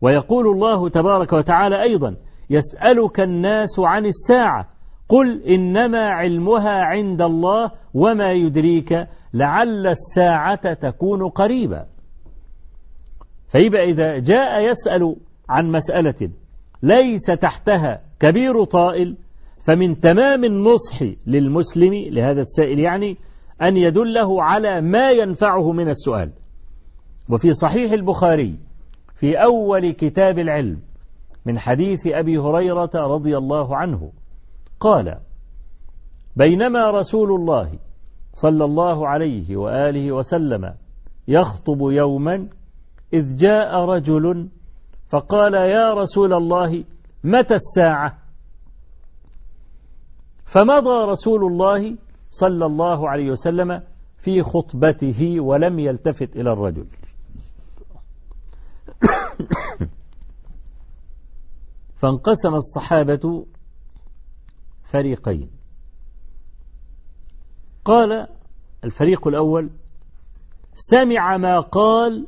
[0.00, 2.16] ويقول الله تبارك وتعالى أيضا
[2.50, 4.68] يسألك الناس عن الساعة
[5.08, 11.86] قل إنما علمها عند الله وما يدريك لعل الساعة تكون قريبا.
[13.48, 15.16] فيبقى إذا جاء يسأل
[15.48, 16.30] عن مسألة
[16.82, 19.16] ليس تحتها كبير طائل
[19.66, 23.16] فمن تمام النصح للمسلم لهذا السائل يعني
[23.62, 26.32] أن يدله على ما ينفعه من السؤال.
[27.28, 28.58] وفي صحيح البخاري
[29.14, 30.80] في أول كتاب العلم
[31.46, 34.12] من حديث أبي هريرة رضي الله عنه
[34.80, 35.18] قال
[36.36, 37.70] بينما رسول الله
[38.34, 40.74] صلى الله عليه وآله وسلم
[41.28, 42.48] يخطب يوما
[43.12, 44.48] إذ جاء رجل
[45.08, 46.84] فقال يا رسول الله
[47.24, 48.18] متى الساعة؟
[50.44, 51.96] فمضى رسول الله
[52.30, 53.82] صلى الله عليه وسلم
[54.16, 56.86] في خطبته ولم يلتفت إلى الرجل.
[62.00, 63.46] فانقسم الصحابة
[64.84, 65.50] فريقين.
[67.84, 68.28] قال
[68.84, 69.70] الفريق الأول
[70.74, 72.26] سمع ما قال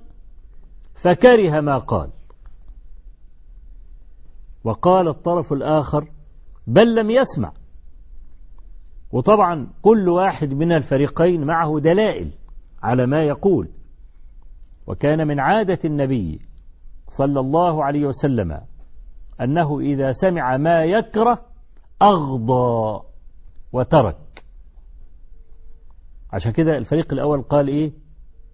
[0.94, 2.17] فكره ما قال.
[4.68, 6.10] وقال الطرف الآخر
[6.66, 7.52] بل لم يسمع.
[9.12, 12.30] وطبعا كل واحد من الفريقين معه دلائل
[12.82, 13.68] على ما يقول.
[14.86, 16.40] وكان من عادة النبي
[17.10, 18.60] صلى الله عليه وسلم
[19.40, 21.46] أنه إذا سمع ما يكره
[22.02, 23.02] أغضى
[23.72, 24.44] وترك.
[26.32, 27.92] عشان كده الفريق الأول قال إيه؟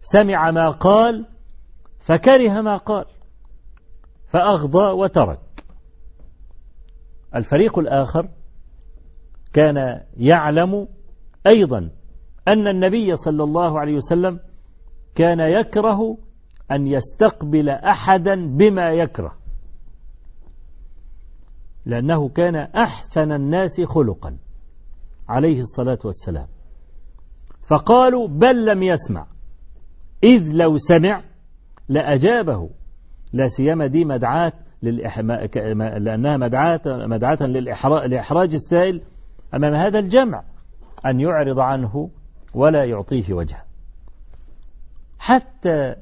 [0.01, 1.27] سمع ما قال
[2.01, 3.05] فكره ما قال
[4.27, 5.44] فأغضى وترك.
[7.35, 8.29] الفريق الآخر
[9.53, 10.89] كان يعلم
[11.47, 11.91] أيضا
[12.49, 14.41] أن النبي صلى الله عليه وسلم
[15.15, 16.19] كان يكره
[16.71, 19.33] أن يستقبل أحدا بما يكره
[21.87, 24.37] لأنه كان أحسن الناس خلقا
[25.29, 26.47] عليه الصلاة والسلام.
[27.67, 29.27] فقالوا بل لم يسمع
[30.25, 31.23] إذ لو سمع
[31.89, 32.71] لأجابه
[33.33, 34.53] لا سيما دي مدعاة
[34.83, 37.47] لأنها مدعاة, مدعاة
[38.07, 39.03] لإحراج السائل
[39.55, 40.43] أمام هذا الجمع
[41.07, 42.11] أن يعرض عنه
[42.55, 43.65] ولا يعطيه وجه.
[45.19, 45.95] حتى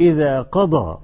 [0.00, 0.98] إذا قضى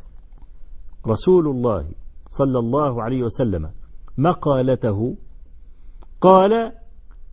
[1.07, 1.89] رسول الله
[2.29, 3.71] صلى الله عليه وسلم
[4.19, 5.17] مقالته
[6.21, 6.73] قال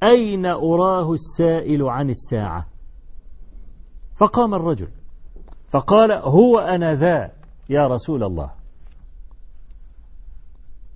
[0.03, 2.67] أين أراه السائل عن الساعة؟
[4.15, 4.87] فقام الرجل
[5.69, 7.31] فقال هو أنا ذا
[7.69, 8.62] يا رسول الله.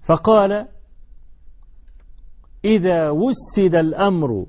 [0.07, 0.67] فقال
[2.65, 4.45] إذا وسد الأمر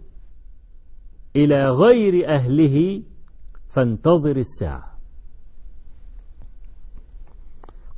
[1.37, 3.03] إلى غير أهله
[3.69, 4.99] فانتظر الساعة.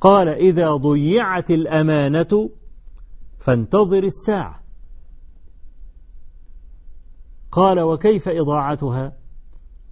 [0.01, 2.49] قال إذا ضيعت الأمانة
[3.39, 4.63] فانتظر الساعة.
[7.51, 9.17] قال وكيف إضاعتها؟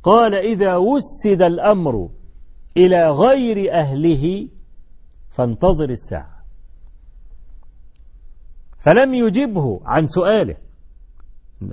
[0.04, 2.10] قال إذا وسد الأمر
[2.78, 4.50] إلى غير أهله
[5.30, 6.39] فانتظر الساعة.
[8.80, 10.56] فلم يجبه عن سؤاله.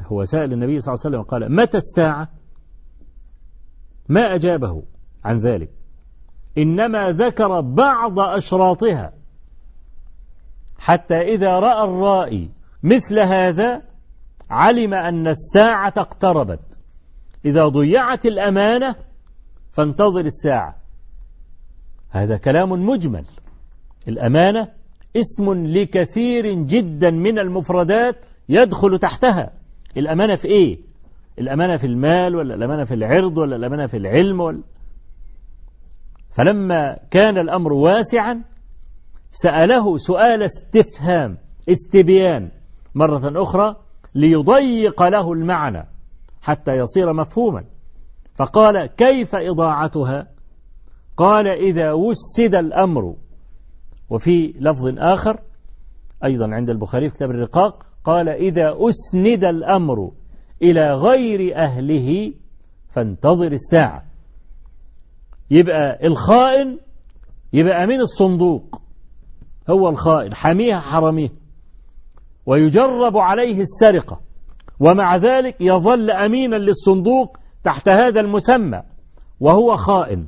[0.00, 2.28] هو سأل النبي صلى الله عليه وسلم قال متى الساعة؟
[4.08, 4.82] ما أجابه
[5.24, 5.70] عن ذلك.
[6.58, 9.12] إنما ذكر بعض أشراطها.
[10.78, 12.50] حتى إذا رأى الرائي
[12.82, 13.82] مثل هذا
[14.50, 16.80] علم أن الساعة اقتربت.
[17.44, 18.96] إذا ضيعت الأمانة
[19.72, 20.76] فانتظر الساعة.
[22.10, 23.24] هذا كلام مجمل.
[24.08, 24.68] الأمانة
[25.16, 28.16] اسم لكثير جدا من المفردات
[28.48, 29.52] يدخل تحتها.
[29.96, 30.78] الأمانة في إيه؟
[31.38, 34.62] الأمانة في المال ولا الأمانة في العرض ولا الأمانة في العلم ولا.
[36.30, 38.42] فلما كان الأمر واسعا
[39.32, 41.38] سأله سؤال استفهام
[41.70, 42.50] استبيان
[42.94, 43.76] مرة أخرى
[44.14, 45.86] ليضيق له المعنى
[46.42, 47.64] حتى يصير مفهوما.
[48.34, 50.26] فقال كيف إضاعتها؟
[51.16, 53.14] قال إذا وسد الأمر
[54.10, 55.40] وفي لفظ آخر
[56.24, 60.12] أيضا عند البخاري في كتاب الرقاق قال إذا أسند الأمر
[60.62, 62.32] إلى غير أهله
[62.88, 64.04] فانتظر الساعة.
[65.50, 66.78] يبقى الخائن
[67.52, 68.80] يبقى أمين الصندوق
[69.70, 71.28] هو الخائن حميها حرميه
[72.46, 74.20] ويجرب عليه السرقة
[74.80, 78.82] ومع ذلك يظل أمينا للصندوق تحت هذا المسمى
[79.40, 80.26] وهو خائن.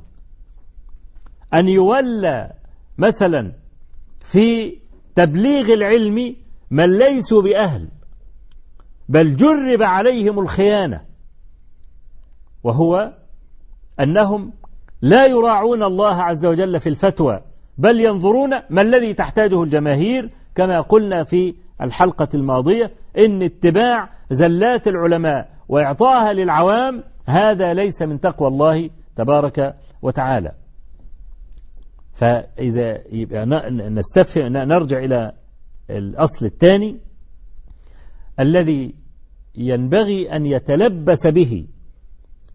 [1.55, 2.53] أن يولى
[2.99, 3.53] مثلا
[4.29, 4.79] في
[5.15, 6.37] تبليغ العلم
[6.71, 7.89] من ليسوا بأهل
[9.09, 11.01] بل جرب عليهم الخيانة
[12.65, 13.13] وهو
[14.01, 14.53] أنهم
[15.03, 17.41] لا يراعون الله عز وجل في الفتوى
[17.79, 25.49] بل ينظرون ما الذي تحتاجه الجماهير كما قلنا في الحلقة الماضية إن اتباع زلات العلماء
[25.69, 30.53] وإعطاها للعوام هذا ليس من تقوى الله تبارك وتعالى.
[32.19, 35.33] فإذا يبقى نستفهم نرجع إلى
[35.91, 37.01] الأصل الثاني
[38.41, 38.95] الذي
[39.55, 41.67] ينبغي أن يتلبس به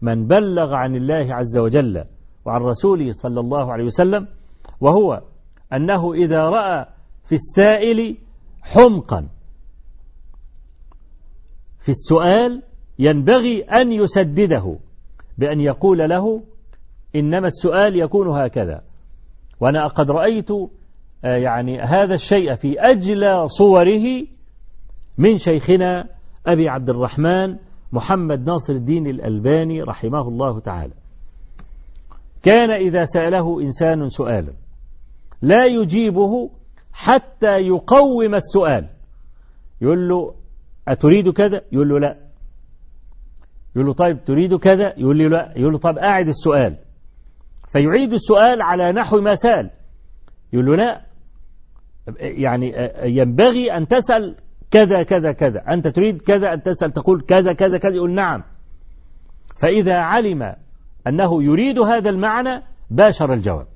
[0.02, 2.06] من بلغ عن الله عز وجل
[2.46, 4.28] وعن رسوله صلى الله عليه وسلم
[4.82, 5.22] وهو
[5.74, 6.86] أنه إذا رأى
[7.26, 8.18] في السائل
[8.62, 9.28] حمقا.
[11.80, 12.64] في السؤال
[13.00, 14.78] ينبغي أن يسدده
[15.38, 16.44] بأن يقول له
[17.16, 18.93] إنما السؤال يكون هكذا.
[19.64, 24.26] وأنا قد رأيت آه، يعني هذا الشيء في أجلى صوره
[25.18, 26.10] من شيخنا
[26.48, 27.58] أبي عبد الرحمن
[27.92, 30.94] محمد ناصر الدين الألباني رحمه الله تعالى.
[32.44, 34.54] كان إذا سأله إنسان سؤالا
[35.42, 36.50] لا يجيبه
[36.94, 38.90] حتى يقوم السؤال.
[39.82, 40.34] يقول له
[40.88, 42.18] أتريد كذا؟ يقول له لا.
[43.76, 45.54] يقول له طيب تريد كذا؟ يقول له لا.
[45.56, 46.76] يقول له طيب أعد السؤال.
[47.74, 49.70] فيعيد السؤال على نحو ما سأل.
[50.54, 51.02] يقول له لا.
[52.20, 54.36] يعني ينبغي أن تسأل
[54.72, 55.64] كذا كذا كذا.
[55.74, 57.96] أنت تريد كذا أن تسأل تقول كذا كذا كذا.
[57.96, 58.44] يقول نعم.
[59.62, 60.56] فإذا علم
[61.08, 63.68] أنه يريد هذا المعنى باشر الجواب.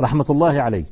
[0.00, 0.86] رحمة الله عليه.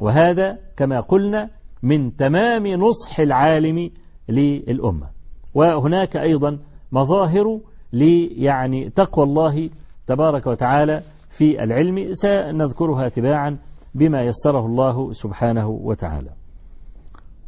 [0.00, 1.50] وهذا كما قلنا
[1.82, 3.90] من تمام نصح العالم
[4.28, 5.10] للأمة.
[5.54, 6.58] وهناك أيضا
[6.92, 7.60] مظاهر
[7.92, 9.70] ليعني تقوى الله
[10.06, 11.00] تبارك وتعالى
[11.38, 13.58] في العلم سنذكرها تباعا
[13.94, 16.30] بما يسره الله سبحانه وتعالى.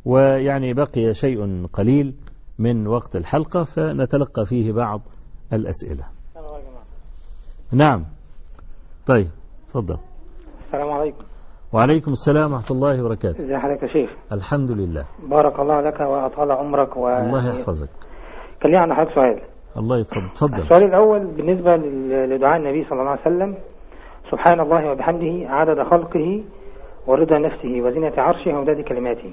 [0.04, 2.14] ويعني بقي شيء قليل
[2.58, 5.00] من وقت الحلقة فنتلقى فيه بعض
[5.52, 6.04] الأسئلة.
[7.72, 8.04] نعم.
[9.06, 9.26] طيب
[9.68, 9.98] تفضل.
[10.66, 11.24] السلام عليكم.
[11.72, 13.44] وعليكم السلام ورحمة الله وبركاته.
[13.44, 14.10] ازي حضرتك يا شيخ.
[14.32, 15.04] الحمد لله.
[15.30, 17.08] بارك الله لك وأطال عمرك و...
[17.08, 17.88] الله يحفظك.
[18.60, 19.53] كان لي عن حضرتك سؤال.
[19.76, 20.28] الله يتفضل.
[20.34, 20.62] تفضل.
[20.62, 21.76] السؤال الأول بالنسبة
[22.26, 23.54] لدعاء النبي صلى الله عليه وسلم.
[24.30, 26.42] سبحان الله وبحمده عدد خلقه
[27.06, 29.32] ورضا نفسه وزنة عرشه ومداد كلماته.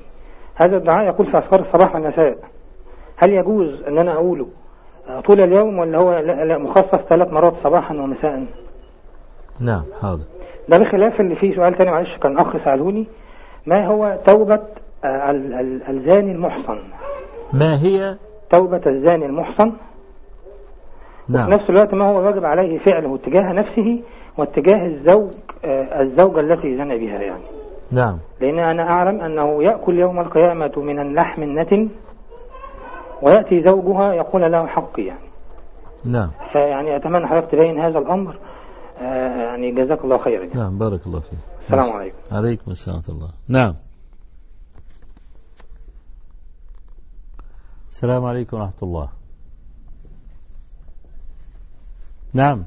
[0.56, 2.38] هذا الدعاء يقول في أذكار الصباح والمساء.
[3.18, 4.48] هل يجوز أن أنا أقوله
[5.28, 8.46] طول اليوم ولا هو لا لا مخصص ثلاث مرات صباحا ومساء؟
[9.60, 10.24] نعم حاضر.
[10.70, 13.08] ده بخلاف اللي فيه سؤال تاني معلش كان أخ سألوني
[13.66, 14.60] ما هو توبة
[15.06, 16.80] آه، ال- ال- الزاني المحصن؟
[17.54, 18.16] ما هي؟
[18.52, 19.72] توبة الزاني المحصن؟
[21.32, 24.04] وفي نعم نفس الوقت ما هو واجب عليه فعله تجاه نفسه
[24.38, 25.32] واتجاه الزوج
[25.66, 27.44] آه، الزوجة التي زنى بها يعني.
[27.92, 28.20] نعم.
[28.42, 31.90] لأن أنا أعلم أنه يأكل يوم القيامة من اللحم النتن
[33.22, 35.28] ويأتي زوجها يقول له حقي يعني.
[36.06, 36.32] نعم.
[36.52, 38.38] فيعني أتمنى حضرتك تبين هذا الأمر.
[39.02, 40.44] آه، يعني جزاك الله خيرا.
[40.44, 40.60] يعني.
[40.60, 41.40] نعم بارك الله فيك.
[41.66, 42.18] السلام عليكم.
[42.32, 43.30] عليكم السلام ورحمة الله.
[43.50, 43.76] نعم.
[47.90, 49.20] السلام عليكم ورحمة الله.
[52.36, 52.64] نعم.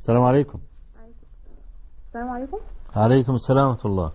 [0.00, 0.58] السلام عليكم.
[2.08, 2.58] السلام عليكم.
[2.96, 4.12] عليكم السلام ورحمة الله.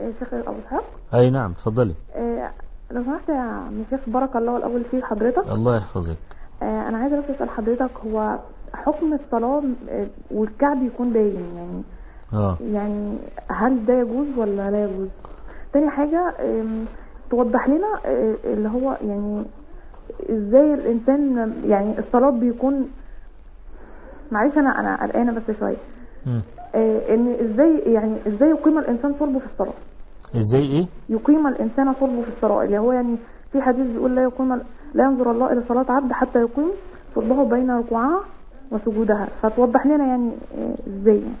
[0.00, 0.84] آه، شيخ أبو إسحاق.
[1.14, 1.94] أي نعم تفضلي.
[2.14, 2.50] آه،
[2.90, 6.16] لو سمحت يا عم شيخ بارك الله الأول فيك حضرتك الله يحفظك.
[6.62, 8.38] آه، أنا عايزه بس أسأل حضرتك هو
[8.74, 11.82] حكم الصلاة آه، والكعب يكون باين يعني؟
[12.32, 12.58] آه.
[12.60, 13.18] يعني
[13.50, 15.08] هل ده يجوز ولا لا يجوز؟
[15.72, 16.84] تاني حاجة آم،
[17.30, 19.44] توضح لنا آه، اللي هو يعني
[20.30, 22.88] إزاي الانسان يعني الصلاة بيكون
[24.32, 25.76] معلش أنا أنا قلقانة بس شوية.
[26.74, 29.74] آه، ان إزاي يعني إزاي يقيم الانسان صلبه في الصلاة؟
[30.36, 33.16] إزاي إيه؟ يقيم الإنسان صلبه في الصلاة اللي هو يعني
[33.52, 34.54] في حديث بيقول لا يقيم
[34.94, 36.68] لا ينظر الله إلى صلاة عبد حتى يقيم
[37.14, 38.20] صلبه بين ركوعها
[38.72, 39.28] وسجودها.
[39.42, 41.34] فتوضح لنا يعني آه، إزاي يعني؟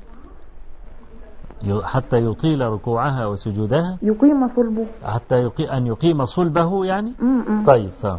[1.84, 4.86] حتى يطيل ركوعها وسجودها؟ يقيم صلبه.
[5.04, 5.76] حتى يقي...
[5.76, 8.18] أن يقيم صلبه يعني؟ امم طيب صح.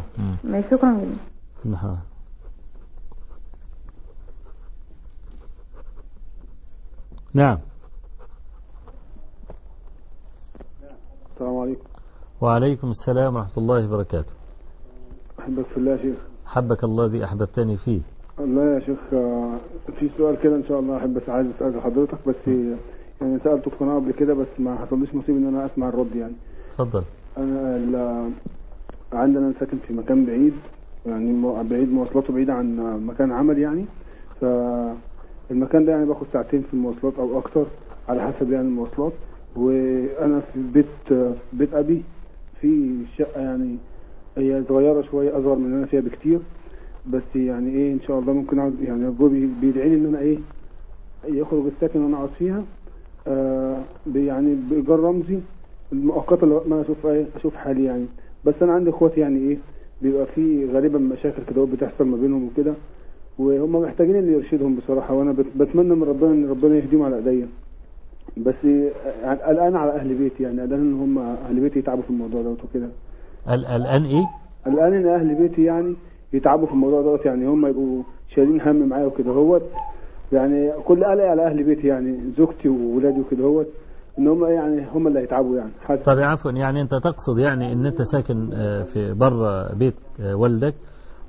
[0.70, 1.16] شكرا جدا
[1.64, 1.98] نعم.
[7.34, 7.58] نعم.
[11.34, 11.84] السلام عليكم.
[12.40, 14.32] وعليكم السلام ورحمة الله وبركاته.
[15.40, 16.18] أحبك في الله يا شيخ.
[16.46, 18.00] حبك الله الذي أحببتني فيه.
[18.40, 19.58] الله يا شيخ آه،
[19.98, 22.48] في سؤال كده إن شاء الله أحب بس عايز أسأل حضرتك بس
[23.20, 26.34] يعني سألته في قناة قبل كده بس ما حصلليش نصيب إن أنا أسمع الرد يعني.
[26.72, 27.02] اتفضل.
[27.38, 28.30] أنا ال-
[29.12, 30.52] عندنا أنا ساكن في مكان بعيد
[31.06, 33.84] يعني مو- بعيد مواصلاته بعيدة عن مكان عمل يعني.
[34.40, 37.66] فالمكان ده يعني باخد ساعتين في المواصلات أو أكتر
[38.08, 39.12] على حسب يعني المواصلات.
[39.56, 41.18] وأنا في بيت
[41.52, 42.02] بيت أبي
[42.60, 43.76] في شقة يعني
[44.36, 46.38] هي صغيرة شوية أصغر من اللي أنا فيها بكتير.
[47.06, 50.18] بس يعني إيه إن شاء الله ممكن أقعد يعني أبوي بي- بيدعي لي إن أنا
[50.18, 50.38] إيه
[51.28, 52.62] يخرج السكن وأنا أقعد فيها.
[54.14, 55.38] يعني بإيجار رمزي.
[55.92, 58.06] المؤقتة اللي ما أشوف إيه أشوف حالي يعني.
[58.44, 59.58] بس أنا عندي إخواتي يعني إيه
[60.02, 62.74] بيبقى في غالبا مشاكل كده بتحصل ما بينهم وكده.
[63.38, 67.48] وهم محتاجين اللي يرشدهم بصراحة وأنا بت- بتمنى من ربنا إن ربنا يهديهم على إيديا.
[68.36, 72.42] بس آه، قلقان على أهل بيتي يعني قلقان إن هم أهل بيتي يتعبوا في الموضوع
[72.42, 72.88] دوت وكده.
[73.76, 74.26] الآن إيه؟
[74.66, 75.94] قلقان إن أهل بيتي يعني
[76.32, 78.02] يتعبوا في الموضوع دوت يعني هم يبقوا
[78.34, 79.30] شايلين هم معايا وكده.
[79.30, 79.62] هوت
[80.32, 83.66] يعني كل قلق على أهل بيتي يعني زوجتي وولادي وكده هوت
[84.18, 85.70] ان هم يعني هم اللي هيتعبوا يعني.
[85.80, 90.36] حاسس طب عفوا يعني أنت تقصد يعني أن أنت ساكن آه، في بره بيت آه،
[90.36, 90.74] والدك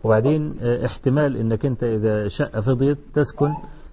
[0.03, 3.49] وبعدين آه، احتمال أنك أنت إذا شقة فضيت تسكن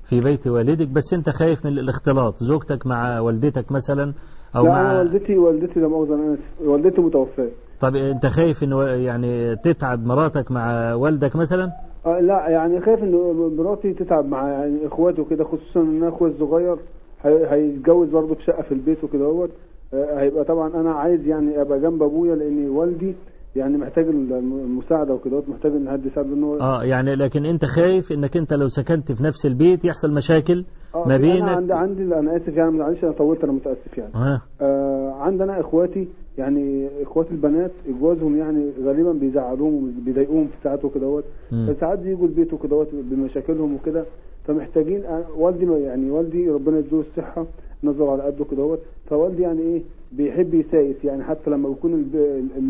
[0.08, 4.12] في بيت والدك بس أنت خايف من الاختلاط زوجتك مع والدتك مثلا
[4.56, 7.48] أو لا مع أنا والدتي والدتي لا مؤاخذة أنا والدتي متوفاة
[7.80, 11.72] طب أنت خايف أنه يعني تتعب مراتك مع والدك مثلا؟
[12.06, 13.12] آه لا يعني خايف ان
[13.58, 16.76] مراتي تتعب مع يعني إخواتي وكده خصوصا إن أخويا الصغير
[17.22, 19.50] هي- هيتجوز برضه في شقة في البيت وكده اهوت
[19.94, 23.14] آه، هيبقى طبعا أنا عايز يعني أبقى جنب أبويا لأن والدي
[23.56, 28.12] يعني محتاج المساعدة وكده محتاج إن حد يساعده إن هو آه يعني لكن أنت خايف
[28.12, 31.72] إنك أنت لو سكنت في نفس البيت يحصل مشاكل آه، ما في- أنا بينك؟ عندي
[31.72, 34.10] عندي أنا آسف يعني معلش أنا طولت أنا متأسف يعني.
[34.14, 36.08] ها آه عندنا إخواتي
[36.38, 37.70] يعني اخواتي البنات
[38.00, 41.74] جوازهم يعني غالبا بيزعلوهم وبيضايقوهم في ساعات وكده اهوت مم.
[41.74, 44.04] فساعات بيجوا البيت وكده اهوت بمشاكلهم وكده.
[44.44, 47.46] فمحتاجين أنا- والدي يعني والدي ربنا يديله الصحة
[47.84, 48.78] نظر على قده كده اهوت
[49.10, 49.82] فوالدي يعني إيه
[50.12, 50.96] بيحب يسايس.
[51.04, 51.94] يعني حتى لما بيكون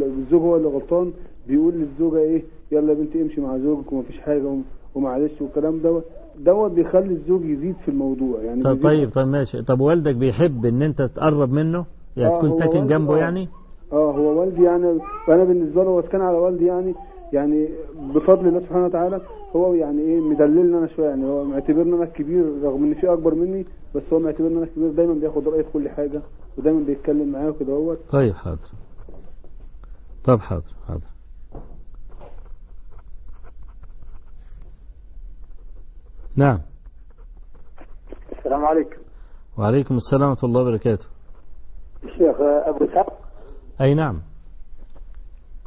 [0.03, 1.13] الزوج هو اللي غلطان
[1.49, 2.43] بيقول للزوجة إيه
[2.73, 4.63] يلا يا بنتي امشي مع زوجك ومفيش حاجة وم-
[4.95, 6.05] ومعلش والكلام دوت.
[6.41, 8.43] دوت بيخلي الزوج يزيد في الموضوع.
[8.43, 9.63] يعني طيب طب ماشي.
[9.63, 11.85] طب والدك بيحب إن أنت تقرب منه؟
[12.17, 13.19] يعني آه، تكون هو ساكن جنبه آه.
[13.19, 13.49] يعني؟
[13.93, 16.95] آه هو والدي يعني وأنا بالنسبة له وكان على والدي يعني
[17.33, 17.69] يعني
[18.15, 19.21] بفضل الله سبحانه وتعالى
[19.57, 23.35] هو يعني إيه مدللني أنا شوية يعني هو معتبرني أنا الكبير رغم إن في أكبر
[23.35, 26.23] مني بس هو معتبرني أنا الكبير دايما بياخد رايي في كل حاجة
[26.59, 28.71] ودايما بيتكلم معايا وكده هو طيب حاضر.
[30.25, 31.17] طب حاضر حاضر.
[36.37, 36.61] نعم.
[38.39, 38.97] السلام عليكم.
[39.59, 41.07] وعليكم السلام ورحمة الله وبركاته.
[42.09, 43.19] الشيخ أبو إسحاق
[43.81, 44.23] أي نعم.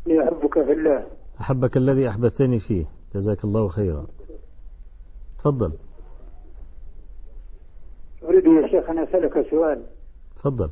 [0.08, 1.04] أحبك في الله.
[1.42, 2.86] أحبك الذي أحببتني فيه.
[3.16, 4.06] جزاك الله خيرا.
[5.40, 5.72] تفضل.
[8.24, 9.84] أريد يا شيخ أن أسألك سؤال.
[10.36, 10.70] تفضل.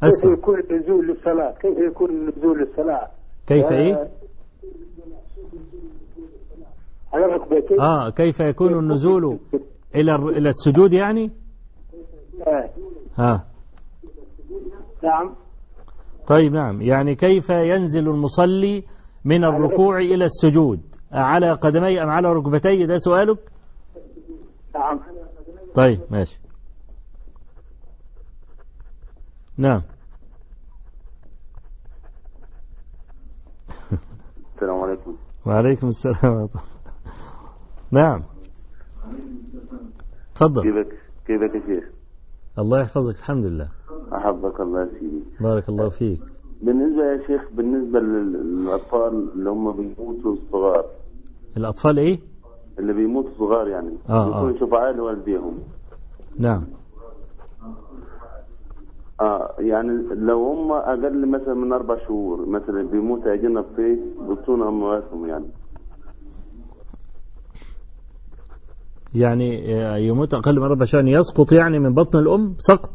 [0.00, 3.10] كيف يكون النزول للصلاة؟ كيف يكون النزول للصلاة؟
[3.46, 4.08] كيف آه، إيه
[7.12, 9.38] على ركبتين آه كيف يكون النزول
[9.94, 11.43] إلى إلى السجود يعني؟ آه.
[13.18, 13.44] ها.
[15.02, 15.34] نعم.
[16.26, 16.82] طيب نعم.
[16.82, 18.84] يعني كيف ينزل المصلي
[19.24, 20.80] من الركوع إلى السجود؟
[21.12, 23.38] على قدمي أم على ركبتي ده سؤالك؟
[24.74, 25.00] نعم.
[25.74, 26.40] طيب ماشي.
[29.58, 29.82] نعم.
[34.54, 35.16] السلام عليكم.
[35.46, 36.62] وعليكم السلام ورحمة الله.
[37.90, 38.22] نعم.
[40.34, 40.62] تفضل.
[40.62, 41.84] كيفك؟ كيفك يا شيخ؟
[42.58, 43.68] الله يحفظك الحمد لله.
[44.12, 46.20] أحبك الله يا سيدي بارك الله فيك.
[46.62, 48.32] بالنسبة يا شيخ بالنسبة لل-
[48.62, 50.84] للأطفال اللي هم بيموتوا صغار.
[51.56, 52.18] الأطفال إيه؟
[52.78, 53.90] اللي بيموتوا صغار يعني.
[54.08, 54.60] آه، بيكونوا آه.
[54.60, 55.58] شفعاء لوالديهم
[56.38, 56.62] نعم.
[59.20, 63.98] آه يعني لو هم أقل مثلا من أربع شهور مثلا بيموت أجنة في
[64.28, 65.44] بطون أمواتهم يعني.
[69.14, 69.64] يعني
[70.06, 72.90] يموت أقل من أربع شهور يسقط يعني من بطن الأم سقط.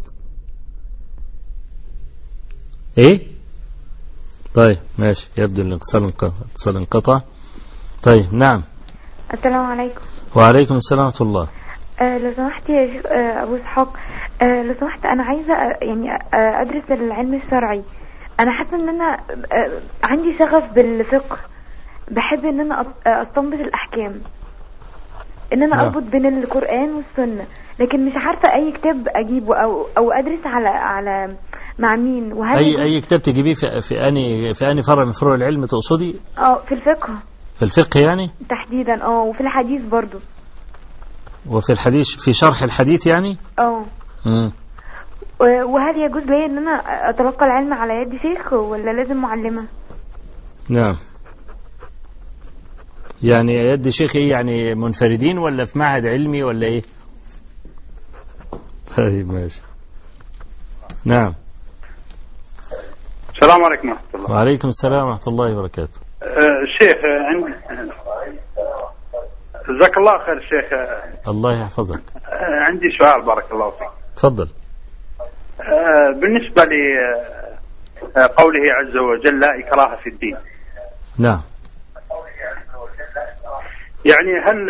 [2.97, 3.21] إيه؟
[4.55, 5.29] طيب ماشي.
[5.39, 7.21] يبدو الاتصال انقطع الاتصال انقطع.
[8.03, 8.63] طيب نعم.
[9.33, 10.01] السلام عليكم.
[10.35, 11.47] وعليكم السلام ورحمة الله.
[12.01, 13.97] آه لو سمحت يا شيخ- آه أبو إسحاق.
[14.41, 17.81] آه لو سمحت أنا عايزة آه، يعني آه أدرس العلم الشرعي.
[18.39, 19.17] أنا حاسة إن أنا
[19.53, 19.69] آه
[20.03, 21.37] عندي شغف بالفقه.
[22.11, 24.21] بحب إن أنا أط- آه، أستنبط الأحكام.
[25.53, 25.85] إن أنا نعم.
[25.85, 27.45] أربط بين القرآن والسنة.
[27.79, 31.35] لكن مش عارفة أي كتاب أجيبه أو أو أدرس على على
[31.79, 32.33] مع مين.
[32.33, 35.65] وهل أي يجوز- أي كتاب تجيبيه في في أني في أني فرع من فروع العلم
[35.65, 37.13] تقصدي؟ آه في الفقه.
[37.55, 40.17] في الفقه يعني؟ تحديدا آه وفي الحديث برضو.
[41.49, 43.83] وفي الحديث في شرح الحديث يعني؟ آه.
[45.41, 46.71] وهل يجوز لي إن أنا
[47.09, 49.65] أتلقى العلم على يد شيخ ولا لازم معلمة؟
[50.69, 50.95] نعم.
[53.23, 56.81] يعني يد شيخ إيه يعني منفردين ولا في معهد علمي ولا إيه؟
[58.97, 59.61] طيب ماشي.
[61.05, 61.33] نعم.
[63.35, 64.31] السلام عليكم ورحمة الله.
[64.31, 65.99] وعليكم السلام ورحمة الله وبركاته.
[66.23, 67.53] آه، شيخ آه، عندي
[69.69, 70.79] جزاك الله خير شيخ.
[71.27, 72.01] الله يحفظك.
[72.25, 73.89] آه، عندي سؤال بارك الله فيك.
[74.15, 74.49] تفضل.
[75.61, 76.63] آه، بالنسبة
[78.15, 80.37] لقوله عز وجل لا إكراه في الدين.
[81.17, 81.41] نعم.
[84.05, 84.69] يعني هل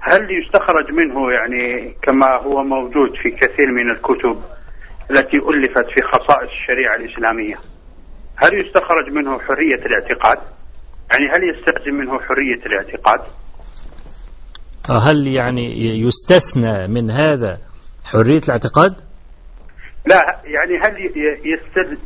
[0.00, 4.42] هل يستخرج منه يعني كما هو موجود في كثير من الكتب
[5.10, 7.56] التي ألفت في خصائص الشريعة الإسلامية؟
[8.36, 10.38] هل يستخرج منه حرية الاعتقاد؟
[11.12, 13.20] يعني هل يستلزم منه حرية الاعتقاد؟
[14.90, 17.58] هل يعني يستثنى من هذا
[18.12, 18.94] حرية الاعتقاد؟
[20.06, 21.10] لا يعني هل
[21.44, 21.98] يستد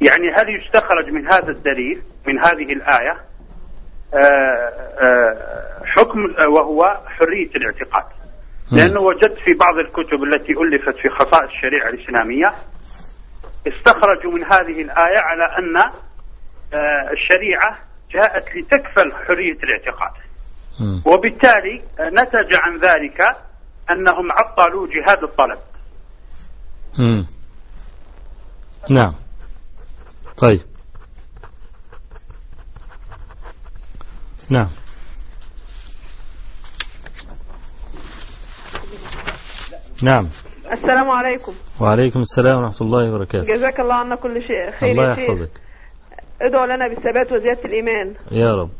[0.00, 3.20] يعني هل يستخرج من هذا الدليل من هذه الآية؟
[5.84, 8.04] حكم آه، وهو حرية الاعتقاد.
[8.72, 12.52] لأنه وجدت في بعض الكتب التي ألفت في خصائص الشريعة الإسلامية
[13.66, 17.78] استخرجوا من هذه الآية على أن آه، الشريعة
[18.10, 20.12] جاءت لتكفل حرية الاعتقاد.
[21.06, 23.20] وبالتالي آه، نتج عن ذلك
[23.90, 25.58] أنهم عطلوا جهاد الطلب.
[28.90, 29.14] نعم.
[30.36, 30.60] طيب.
[34.50, 34.68] نعم.
[40.02, 40.28] نعم.
[40.72, 41.52] السلام عليكم.
[41.80, 43.54] وعليكم السلام ورحمة الله وبركاته.
[43.54, 45.50] جزاك الله عنا كل شيء خير الله يحفظك.
[46.42, 48.14] ادعو لنا بالثبات وزيادة الإيمان.
[48.30, 48.70] يا رب.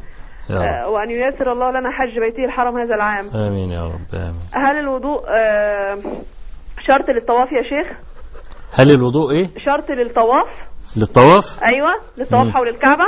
[0.51, 0.63] يا رب.
[0.63, 3.47] آه، وأن ييسر الله لنا حج بيته الحرم هذا العام.
[3.47, 4.15] آمين يا رب.
[4.15, 4.41] آمين.
[4.53, 5.97] هل الوضوء آه،
[6.87, 7.97] شرط للطواف يا شيخ؟
[8.73, 10.49] هل الوضوء إيه؟ شرط للطواف؟
[10.97, 12.49] للطواف؟ أيوة للطواف.
[12.49, 13.05] حول الكعبة.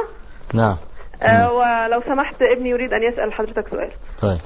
[0.55, 0.77] نعم.
[1.23, 3.89] آه، ولو سمحت ابني يريد أن يسأل حضرتك سؤال.
[4.23, 4.39] طيب.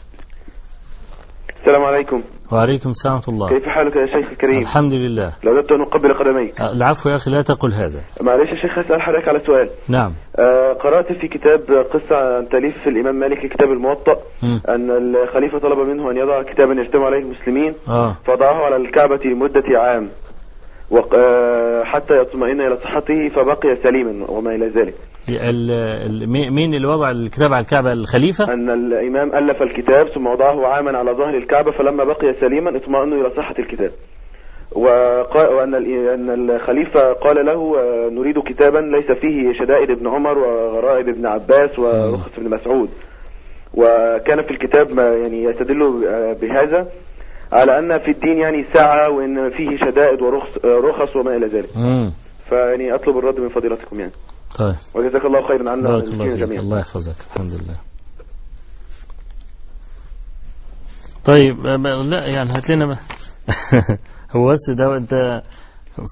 [1.61, 2.23] السلام عليكم.
[2.53, 3.49] وعليكم السلام ورحمة الله.
[3.49, 5.33] كيف حالك يا شيخ الكريم؟ الحمد لله.
[5.45, 6.61] لوددت أن أقبل قدميك.
[6.61, 8.01] آه، العفو يا أخي لا تقل هذا.
[8.21, 9.69] معلش يا شيخ أسأل حضرتك على سؤال.
[9.89, 10.13] نعم.
[10.39, 11.61] آه قرأت في كتاب
[11.93, 14.61] قصة عن تأليف الإمام مالك كتاب الموطأ مم.
[14.69, 18.17] أن الخليفة طلب منه أن يضع كتابا يجتمع عليه المسلمين آه.
[18.27, 20.09] فضعه على الكعبة لمدة عام
[20.91, 24.95] وق- آه، حتى يطمئن إلى صحته فبقي سليما وما إلى ذلك.
[26.51, 31.13] مين اللي وضع الكتاب على الكعبة الخليفة؟ أن الإمام ألف الكتاب ثم وضعه عاما على
[31.13, 33.91] ظهر الكعبة فلما بقي سليما اطمأنوا إلى صحة الكتاب.
[34.77, 35.75] وأن
[36.09, 37.77] أن الخليفة قال له
[38.11, 42.89] نريد كتابا ليس فيه شدائد ابن عمر وغرائب ابن عباس ورخص ابن مسعود.
[43.75, 45.79] وكان في الكتاب ما يعني يستدل
[46.43, 46.87] بهذا
[47.53, 51.69] على أن في الدين يعني سعة وأن فيه شدائد ورخص رخص وما إلى ذلك.
[52.49, 54.13] فيعني أطلب الرد من فضيلتكم يعني.
[54.55, 54.77] طيب.
[54.95, 56.39] وجزاك الله خيرا عنا بارك الله فيك.
[56.39, 56.61] جميعا.
[56.61, 57.15] الله يحفظك.
[57.35, 57.77] الحمد لله.
[61.25, 62.99] طيب لا يعني هات لنا
[64.37, 65.43] هو بس ده انت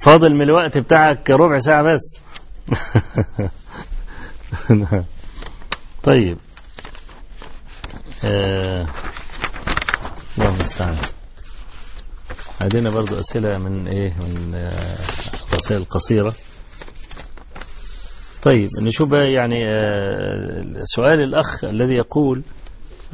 [0.04, 2.20] فاضل من الوقت بتاعك ربع ساعة بس.
[6.02, 6.38] طيب.
[8.24, 8.86] آه،
[10.38, 10.96] الله المستعان
[12.60, 14.96] عندنا برضو أسئلة من إيه؟ من آه،
[15.54, 16.34] رسائل قصيرة.
[18.42, 22.42] طيب نشوف بقى يعني آه، سؤال الأخ الذي يقول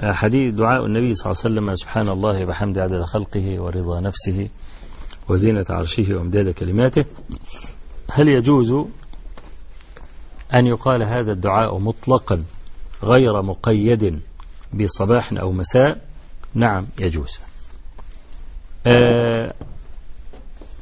[0.00, 4.48] آه، حديث دعاء النبي صلى الله عليه وسلم سبحان الله بحمد عدد خلقه ورضا نفسه
[5.28, 7.04] وزينة عرشه وامداد كلماته.
[8.10, 8.72] هل يجوز
[10.54, 12.44] أن يقال هذا الدعاء مطلقا
[13.02, 14.20] غير مقيد
[14.74, 16.00] بصباح أو مساء؟
[16.54, 17.40] نعم يجوز.
[18.86, 19.54] آه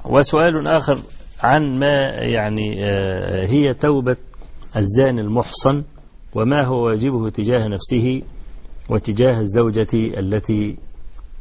[0.04, 0.98] وسؤال آخر
[1.40, 4.16] عن ما يعني آه هي توبة
[4.76, 5.82] الزاني المحصن
[6.34, 8.22] وما هو واجبه تجاه نفسه
[8.88, 10.76] وتجاه الزوجة التي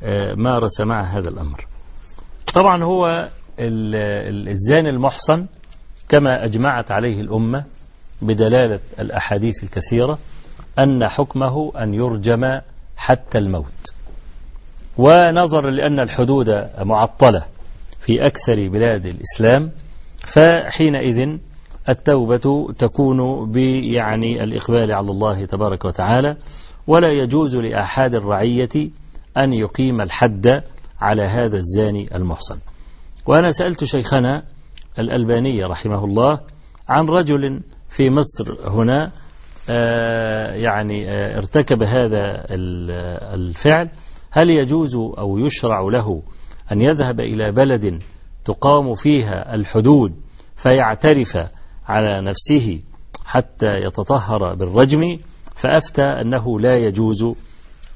[0.03, 1.65] آه مارس معها هذا الأمر.
[2.53, 3.30] طبعا هو
[3.60, 3.95] ال-
[4.30, 5.45] ال- الزاني المحصن
[6.10, 7.64] كما أجمعت عليه الأمة
[8.22, 10.19] بدلالة الأحاديث الكثيرة
[10.80, 12.60] أن حكمه أن يرجم
[12.97, 13.93] حتى الموت.
[14.97, 17.45] ونظرا لأن الحدود معطلة
[18.01, 19.72] في أكثر بلاد الإسلام
[20.18, 21.38] فحينئذ
[21.89, 26.38] التوبة تكون بيعني الإقبال على الله تبارك وتعالى
[26.88, 28.89] ولا يجوز لأحد الرعية
[29.38, 30.64] أن يقيم الحد
[31.01, 32.60] على هذا الزاني المحصن.
[33.26, 34.43] وأنا سألت شيخنا
[34.99, 36.39] الألباني رحمه الله
[36.89, 39.11] عن رجل في مصر هنا
[39.69, 42.91] آه، يعني آه، ارتكب هذا ال-
[43.39, 43.89] الفعل.
[44.31, 46.22] هل يجوز أو يشرع له
[46.72, 48.01] أن يذهب إلى بلد
[48.45, 50.14] تقام فيها الحدود
[50.55, 51.38] فيعترف
[51.88, 52.80] على نفسه
[53.26, 55.19] حتى يتطهر بالرجم
[55.55, 57.26] فأفتى أنه لا يجوز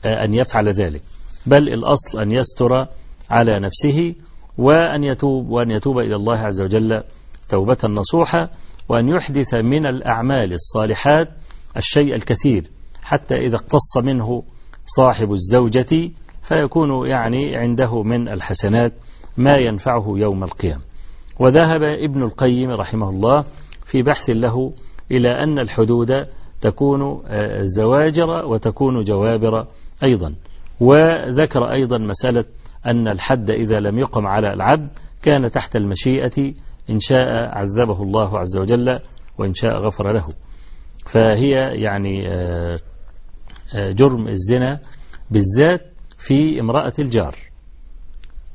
[0.05, 1.01] أن يفعل ذلك.
[1.45, 2.87] بل الأصل أن يستر
[3.29, 4.15] على نفسه
[4.57, 7.03] وأن يتوب وأن يتوب إلى الله عز وجل
[7.49, 8.49] توبة نصوحة
[8.89, 11.29] وأن يحدث من الأعمال الصالحات
[11.77, 12.69] الشيء الكثير
[13.01, 14.43] حتى إذا اقتص منه
[14.85, 16.11] صاحب الزوجة
[16.43, 18.93] فيكون يعني عنده من الحسنات
[19.37, 20.81] ما ينفعه يوم القيامة.
[21.39, 23.45] وذهب ابن القيم رحمه الله
[23.87, 24.73] في بحث له
[25.11, 26.27] إلى أن الحدود
[26.61, 27.23] تكون
[27.63, 29.67] زواجر وتكون جوابر
[30.03, 30.33] أيضا.
[30.79, 32.45] وذكر أيضا مسألة
[32.85, 34.89] أن الحد إذا لم يقم على العبد
[35.21, 36.53] كان تحت المشيئة
[36.89, 38.99] إن شاء عذبه الله عز وجل
[39.37, 40.29] وإن شاء غفر له.
[41.05, 41.51] فهي
[41.81, 42.23] يعني
[43.73, 44.79] جرم الزنا
[45.31, 47.35] بالذات في امرأة الجار.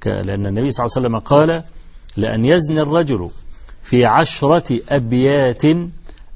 [0.07, 1.63] لأن النبي صلى الله عليه وسلم قال
[2.17, 3.31] لأن يزني الرجل
[3.83, 5.63] في عشرة أبيات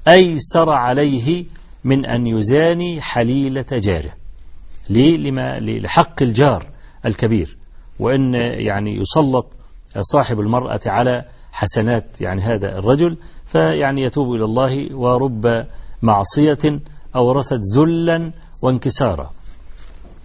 [0.09, 1.44] أيسر عليه
[1.85, 4.12] من أن يزاني حليلة جاره.
[4.89, 6.66] ليه لما لحق الجار
[7.06, 7.56] الكبير.
[7.98, 9.47] وأن يعني يسلط
[10.01, 13.16] صاحب المرأة على حسنات يعني هذا الرجل
[13.47, 15.66] فيعني يتوب إلى الله ورب
[16.02, 16.81] معصية
[17.16, 18.32] أورثت ذلا
[18.62, 19.32] وانكسارا.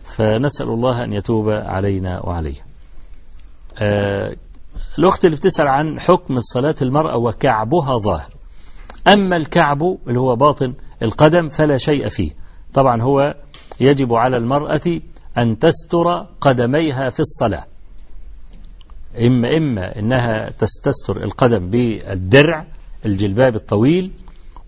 [0.04, 2.66] فنسأل الله أن يتوب علينا وعليه.
[3.78, 4.36] آه
[5.00, 8.30] الأخت اللي بتسأل عن حكم الصلاة المرأة وكعبها ظاهر.
[9.08, 10.74] أما الكعب اللي هو باطن
[11.04, 12.32] القدم فلا شيء فيه.
[12.74, 13.36] طبعا هو
[13.80, 15.00] يجب على المرأة
[15.38, 17.66] أن تستر قدميها في الصلاة.
[19.22, 22.66] إما إما إنها تستر القدم بالدرع
[23.06, 24.12] الجلباب الطويل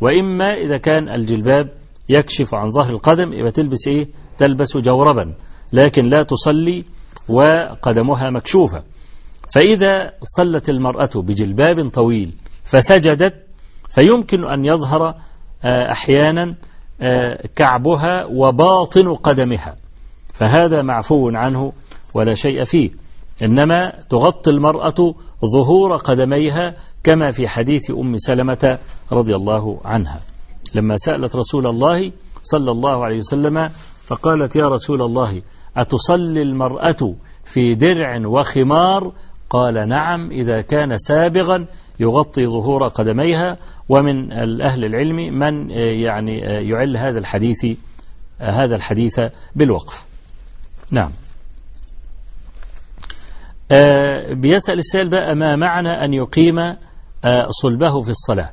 [0.01, 1.69] وإما إذا كان الجلباب
[2.09, 5.33] يكشف عن ظهر القدم يبقى تلبس إيه؟ تلبس جوربا
[5.73, 6.85] لكن لا تصلي
[7.29, 8.83] وقدمها مكشوفة.
[9.49, 12.33] فإذا صلت المرأة بجلباب طويل
[12.63, 13.35] فسجدت
[13.89, 15.15] فيمكن أن يظهر
[15.65, 16.55] أحيانا
[17.55, 19.75] كعبها وباطن قدمها.
[20.33, 21.73] فهذا معفو عنه
[22.13, 22.91] ولا شيء فيه.
[23.43, 25.15] إنما تغطي المرأة
[25.45, 28.77] ظهور قدميها كما في حديث أم سلمة
[29.11, 30.21] رضي الله عنها.
[30.75, 32.11] لما سألت رسول الله
[32.43, 33.69] صلى الله عليه وسلم
[34.05, 35.41] فقالت يا رسول الله
[35.77, 37.15] أتصلي المرأة
[37.45, 39.11] في درع وخمار
[39.53, 41.65] قال نعم إذا كان سابغا
[41.99, 43.57] يغطي ظهور قدميها
[43.89, 44.31] ومن
[44.61, 47.65] أهل العلم من يعني يعل هذا الحديث
[48.39, 49.19] هذا الحديث
[49.55, 50.03] بالوقف.
[50.91, 51.11] نعم.
[54.31, 56.75] بيسأل السائل بقى ما معنى أن يقيم
[57.49, 58.51] صلبه في الصلاة؟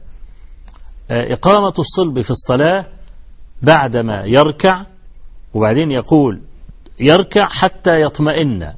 [1.10, 2.86] إقامة الصلب في الصلاة
[3.62, 4.82] بعدما يركع
[5.54, 6.40] وبعدين يقول
[7.00, 8.74] يركع حتى يطمئن.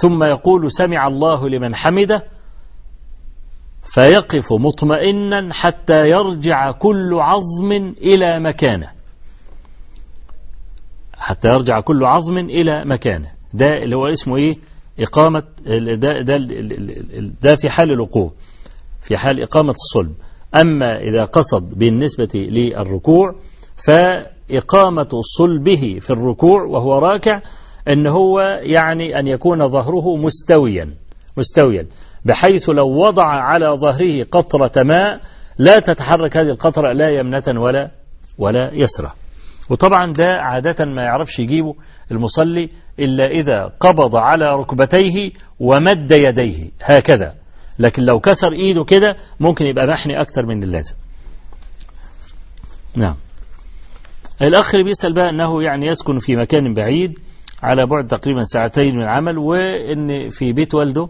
[0.00, 2.24] ثم يقول سمع الله لمن حمده
[3.84, 8.90] فيقف مطمئنا حتى يرجع كل عظم إلى مكانه.
[11.18, 13.32] حتى يرجع كل عظم إلى مكانه.
[13.54, 14.54] ده اللي هو اسمه إيه؟
[14.98, 16.36] إقامة ده, ده,
[17.42, 18.32] ده في حال الوقوف
[19.02, 20.14] في حال إقامة الصلب.
[20.54, 23.34] أما إذا قصد بالنسبة للركوع
[23.86, 27.40] فإقامة صلبه في الركوع وهو راكع
[27.88, 30.94] أن هو يعني أن يكون ظهره مستويا
[31.36, 31.86] مستويا.
[32.24, 35.20] بحيث لو وضع على ظهره قطرة ماء
[35.58, 37.90] لا تتحرك هذه القطرة لا يمنة ولا
[38.38, 39.12] ولا يسرى
[39.70, 41.74] وطبعا ده عادة ما يعرفش يجيبه
[42.10, 42.68] المصلي
[42.98, 45.30] إلا إذا قبض على ركبتيه
[45.60, 47.34] ومد يديه هكذا.
[47.78, 50.94] لكن لو كسر إيده كده ممكن يبقى محني أكتر من اللازم.
[52.94, 53.16] نعم.
[54.42, 57.18] الأخ بيسأل بقى أنه يعني يسكن في مكان بعيد
[57.62, 61.08] على بعد تقريبا ساعتين من العمل وأن في بيت والده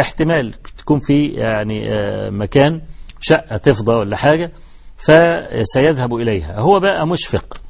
[0.00, 1.80] احتمال تكون في يعني
[2.30, 2.80] مكان
[3.20, 4.52] شقة تفضى ولا حاجة
[4.96, 6.60] فسيذهب إليها.
[6.60, 7.60] هو بقى مشفق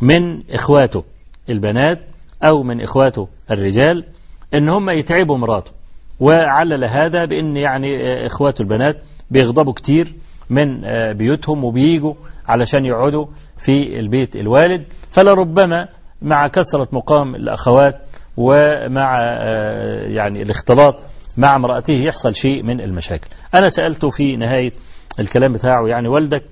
[0.00, 1.04] من إخواته
[1.48, 1.98] البنات
[2.42, 4.04] أو من إخواته الرجال
[4.54, 5.70] إن هم يتعبوا مراته.
[6.20, 10.14] وعلل هذا بأن يعني إخواته البنات بيغضبوا كتير
[10.50, 10.80] من
[11.12, 12.14] بيوتهم وبييجوا
[12.48, 13.26] علشان يقعدوا
[13.58, 14.84] في البيت الوالد.
[15.10, 15.88] فلربما
[16.22, 17.94] مع كثرة مقام الأخوات
[18.36, 19.20] ومع
[20.02, 21.02] يعني الاختلاط
[21.36, 23.28] مع امرأته يحصل شيء من المشاكل.
[23.54, 24.72] أنا سألته في نهاية
[25.20, 26.42] الكلام بتاعه يعني والدك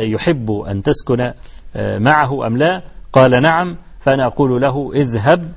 [0.00, 1.32] يحب أن تسكن
[1.76, 3.76] معه أم لا؟ قال نعم.
[4.00, 5.52] فأنا أقول له اذهب.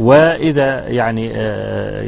[0.00, 1.26] وإذا يعني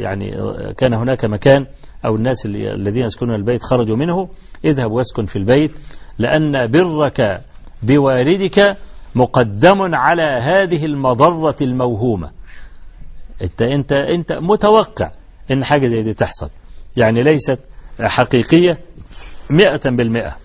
[0.01, 0.31] يعني
[0.77, 1.65] كان هناك مكان
[2.05, 4.29] أو الناس الذين يسكنون البيت خرجوا منه
[4.65, 5.71] اذهب واسكن في البيت
[6.17, 7.41] لأن برك
[7.83, 8.77] بوالدك
[9.15, 12.31] مقدم على هذه المضرة الموهومة.
[13.41, 15.11] انت انت انت متوقع
[15.51, 16.49] إن حاجة زي دي تحصل.
[16.97, 17.59] يعني ليست
[18.01, 18.79] حقيقية
[19.49, 20.37] مئة بالمئة.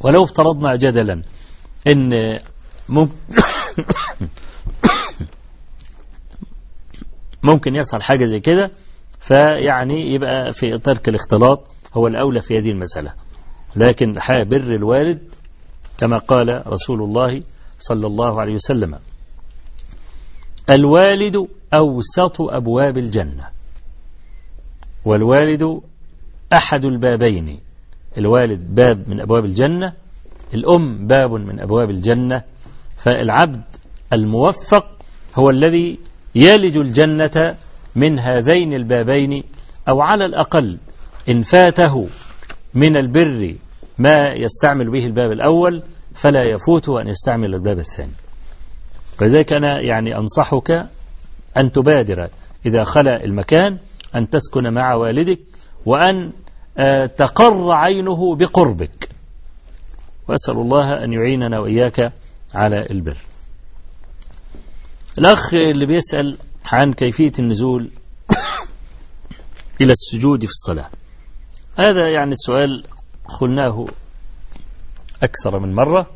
[0.00, 1.22] ولو افترضنا جدلا
[1.86, 2.38] إن
[2.88, 3.14] ممكن
[7.42, 8.70] ممكن يحصل حاجة زي كده
[9.20, 13.14] فيعني يبقى في ترك الاختلاط هو الأولى في هذه المسألة.
[13.76, 15.34] لكن بر الوالد
[16.00, 17.42] كما قال رسول الله
[17.80, 18.98] صلى الله عليه وسلم.
[20.70, 23.44] الوالد أوسط أبواب الجنة.
[25.04, 25.80] والوالد
[26.52, 27.60] أحد البابين.
[28.18, 29.92] الوالد باب من أبواب الجنة
[30.54, 32.42] الأم باب من أبواب الجنة.
[32.96, 33.62] فالعبد
[34.12, 34.86] الموفق
[35.34, 35.98] هو الذي
[36.34, 37.56] يلج الجنة
[37.94, 39.44] من هذين البابين
[39.88, 40.78] أو على الأقل
[41.28, 42.08] إن فاته
[42.74, 43.54] من البر
[44.00, 45.82] ما يستعمل به الباب الأول
[46.14, 48.12] فلا يفوته أن يستعمل الباب الثاني.
[49.20, 50.86] ولذلك أنا يعني أنصحك
[51.56, 52.28] أن تبادر
[52.66, 53.78] إذا خلى المكان
[54.14, 55.38] أن تسكن مع والدك
[55.86, 56.32] وأن
[57.16, 59.08] تقر عينه بقربك.
[60.28, 62.12] وأسأل الله أن يعيننا وإياك
[62.54, 63.16] على البر.
[65.18, 66.38] الأخ اللي بيسأل
[66.72, 67.90] عن كيفية النزول
[69.80, 70.90] إلى السجود في الصلاة.
[71.76, 72.84] هذا يعني السؤال
[73.40, 73.86] قلناه
[75.22, 76.06] أكثر من مرة.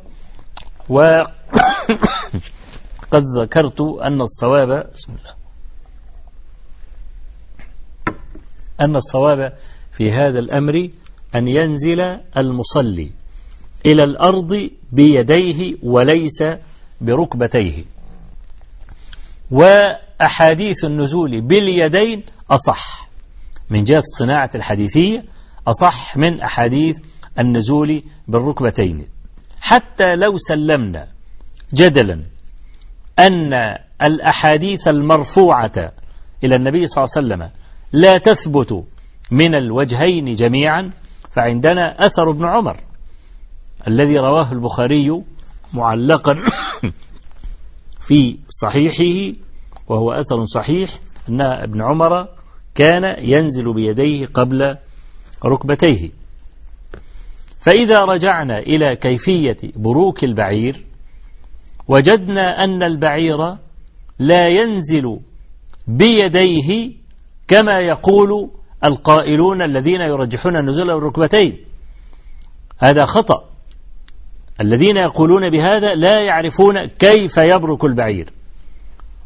[0.88, 1.30] وقد
[3.38, 5.34] ذكرت أن الصواب بسم الله.
[8.80, 9.56] أن الصواب
[9.92, 10.90] في هذا الأمر
[11.34, 12.00] أن ينزل
[12.36, 13.10] المصلي
[13.86, 16.44] إلى الأرض بيديه وليس
[17.00, 17.84] بركبتيه.
[19.50, 23.08] وأحاديث النزول باليدين أصح
[23.70, 25.24] من جهة الصناعة الحديثية
[25.66, 26.96] أصح من أحاديث
[27.38, 29.06] النزول بالركبتين.
[29.60, 31.08] حتى لو سلمنا
[31.74, 32.24] جدلا
[33.18, 35.92] أن الأحاديث المرفوعة
[36.44, 37.50] إلى النبي صلى الله عليه وسلم
[37.92, 38.84] لا تثبت
[39.30, 40.90] من الوجهين جميعا
[41.30, 42.76] فعندنا أثر ابن عمر
[43.88, 45.22] الذي رواه البخاري
[45.72, 46.42] معلقا
[48.06, 49.36] في صحيحه
[49.88, 50.90] وهو أثر صحيح
[51.28, 52.28] أن ابن عمر
[52.74, 54.76] كان ينزل بيديه قبل
[55.44, 56.10] ركبتيه.
[57.60, 60.84] فإذا رجعنا إلى كيفية بروك البعير
[61.88, 63.56] وجدنا أن البعير
[64.18, 65.20] لا ينزل
[65.86, 66.92] بيديه
[67.48, 68.50] كما يقول
[68.84, 71.64] القائلون الذين يرجحون النزول الركبتين.
[72.78, 73.44] هذا خطأ.
[74.60, 78.30] الذين يقولون بهذا لا يعرفون كيف يبرك البعير.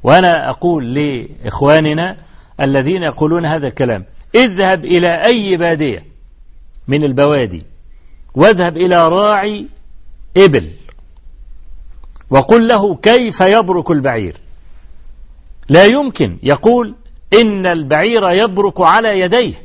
[0.02, 2.16] وأنا أقول لإخواننا
[2.60, 4.04] الذين يقولون هذا الكلام
[4.34, 6.04] اذهب إلى أي بادية
[6.88, 7.62] من البوادي؟
[8.34, 9.66] واذهب إلى راعي
[10.36, 10.70] إبل.
[12.30, 14.36] وقل له كيف يبرك البعير؟
[15.68, 16.38] لا يمكن.
[16.42, 16.94] يقول
[17.32, 19.62] إن البعير يبرك على يديه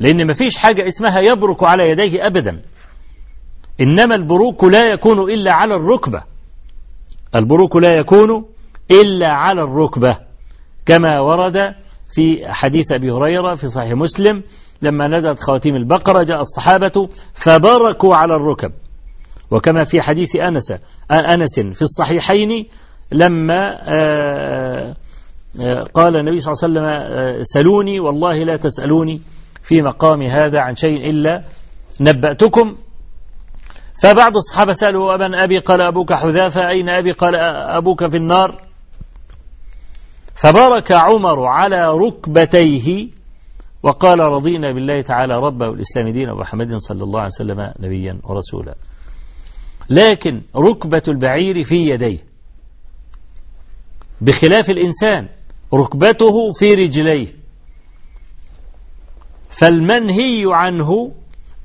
[0.00, 2.62] لأن ما فيش حاجة اسمها يبرك على يديه أبدا.
[3.80, 6.22] إنما البروك لا يكون إلا على الركبة.
[7.34, 8.44] البروك لا يكون
[8.90, 10.18] إلا على الركبة
[10.86, 11.74] كما ورد
[12.10, 14.42] في حديث أبي هريرة في صحيح مسلم
[14.82, 18.72] لما نزلت خواتيم البقرة جاء الصحابة فبركوا على الركب.
[19.50, 20.74] وكما في حديث أنس
[21.10, 22.66] أنس في الصحيحين
[23.12, 23.70] لما
[25.94, 29.22] قال النبي صلى الله عليه وسلم سلوني والله لا تسألوني
[29.62, 31.44] في مقام هذا عن شيء إلا
[32.00, 32.76] نبأتكم.
[34.02, 38.67] فبعض الصحابة سألوا أبا أبي قال أبوك حذافة أين أبي؟ قال أبوك في النار.
[40.38, 43.08] فبارك عمر على ركبتيه
[43.82, 48.74] وقال رضينا بالله تعالى ربا والإسلام دينا ومحمد صلى الله عليه وسلم نبيا ورسولا.
[49.90, 52.24] لكن ركبة البعير في يديه.
[54.20, 55.28] بخلاف الإنسان
[55.74, 57.34] ركبته في رجليه.
[59.50, 61.12] فالمنهي عنه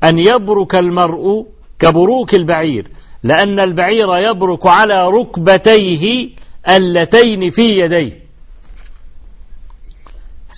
[0.04, 1.46] أن يبرك المرء
[1.80, 2.88] كبروك البعير
[3.24, 6.30] لأن البعير يبرك على ركبتيه
[6.70, 8.23] اللتين في يديه.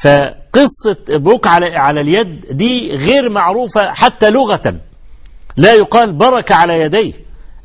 [0.06, 4.76] فقصة بروك على, على اليد دي غير معروفة حتى لغة.
[5.58, 7.14] لا يقال برك على يديه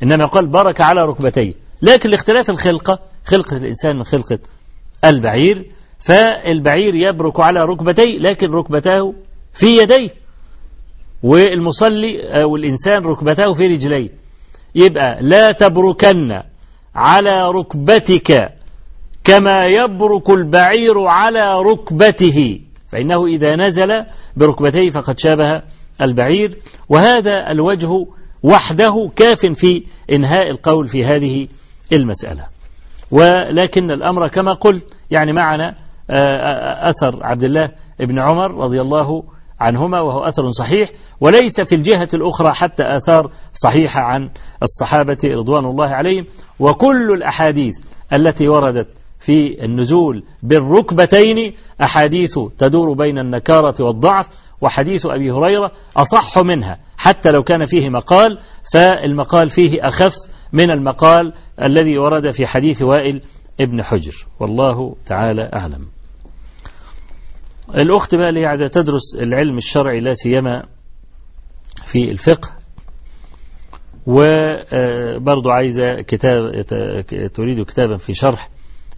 [0.03, 1.53] إنما يقال برك على ركبتيه.
[1.81, 4.39] لكن لاختلاف الخلقة خلقة الإنسان من خلقة
[5.05, 9.13] البعير فالبعير يبرك على ركبتيه لكن ركبتاه
[9.53, 10.09] في يديه.
[11.23, 14.09] والمصلي والإنسان ركبتاه في رجليه.
[14.75, 16.41] يبقى لا تبركن
[16.95, 18.49] على ركبتك.
[19.23, 22.59] كما يبرك البعير على ركبته.
[22.87, 25.61] فإنه إذا نزل بركبتيه فقد شابه
[26.01, 26.57] البعير.
[26.89, 28.05] وهذا الوجه
[28.43, 31.47] وحده كاف في إنهاء القول في هذه
[31.93, 32.45] المسألة.
[33.11, 35.75] ولكن الأمر كما قلت يعني معنا
[36.89, 39.23] أثر عبد الله بن عمر رضي الله
[39.59, 40.89] عنهما وهو أثر صحيح.
[41.19, 44.29] وليس في الجهة الأخرى حتى آثار صحيحة عن
[44.63, 46.25] الصحابة رضوان الله عليهم.
[46.59, 47.75] وكل الأحاديث
[48.13, 48.87] التي وردت
[49.21, 54.27] في النزول بالركبتين أحاديث تدور بين النكارة والضعف
[54.61, 58.39] وحديث أبي هريرة أصح منها حتى لو كان فيه مقال
[58.73, 60.15] فالمقال فيه أخف
[60.53, 63.21] من المقال الذي ورد في حديث وائل
[63.59, 64.25] ابن حجر.
[64.39, 65.87] والله تعالى أعلم.
[67.75, 70.65] الأخت بقى اللي قاعدة تدرس العلم الشرعي لا سيما
[71.85, 72.51] في الفقه
[74.07, 76.65] وبرضو عايزة كتاب
[77.33, 78.49] تريد كتابا في شرح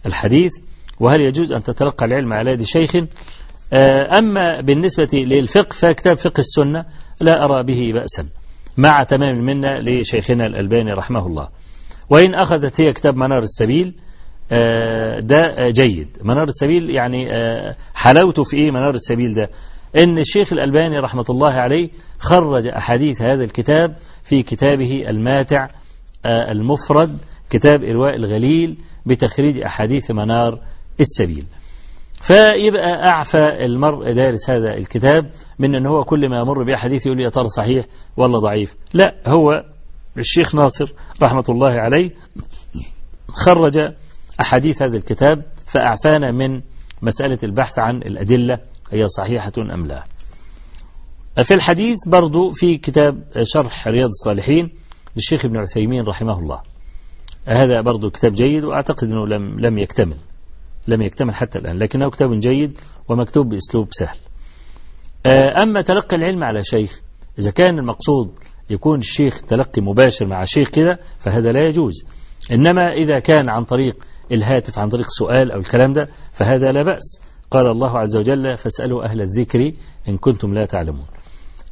[0.06, 0.52] الحديث
[1.00, 2.96] وهل يجوز أن تتلقى العلم على يد شيخ؟
[4.18, 6.84] أما بالنسبة للفقه فكتاب فقه السنة
[7.20, 8.26] لا أرى به بأسا
[8.76, 11.48] مع تمام منا لشيخنا الألباني رحمه الله.
[12.10, 13.94] وإن أخذت هي كتاب منار السبيل
[15.20, 16.18] ده جيد.
[16.22, 17.28] منار السبيل يعني
[17.94, 19.50] حلاوته في إيه منار السبيل ده؟
[19.96, 25.68] إن الشيخ الألباني رحمة الله عليه خرج أحاديث هذا الكتاب في كتابه الماتع
[26.26, 27.18] المفرد
[27.50, 30.58] كتاب إرواء الغليل بتخريج أحاديث منار
[31.00, 31.46] السبيل.
[32.22, 37.28] فيبقى أعفى المرء دارس هذا الكتاب من أن هو كل ما يمر بأحاديث يقول يا
[37.28, 38.76] ترى صحيح ولا ضعيف.
[38.94, 39.64] لا هو
[40.18, 40.92] الشيخ ناصر
[41.22, 42.10] رحمة الله عليه
[43.28, 43.92] خرج
[44.40, 46.62] أحاديث هذا الكتاب فأعفانا من
[47.02, 48.58] مسألة البحث عن الأدلة
[48.92, 50.04] هي صحيحة أم لا.
[51.42, 54.70] في الحديث برضو في كتاب شرح رياض الصالحين
[55.16, 56.73] للشيخ ابن عثيمين رحمه الله.
[57.46, 60.16] هذا برضو كتاب جيد وأعتقد أنه لم, لم يكتمل.
[60.88, 64.16] لم يكتمل حتى الآن لكنه كتاب جيد ومكتوب بأسلوب سهل.
[65.62, 67.00] أما تلقي العلم على شيخ
[67.38, 68.34] إذا كان المقصود
[68.70, 72.04] يكون الشيخ تلقي مباشر مع شيخ كده فهذا لا يجوز.
[72.52, 73.96] إنما إذا كان عن طريق
[74.32, 77.20] الهاتف عن طريق سؤال أو الكلام ده فهذا لا بأس.
[77.50, 79.72] قال الله عز وجل فاسألوا أهل الذكر
[80.08, 81.06] إن كنتم لا تعلمون.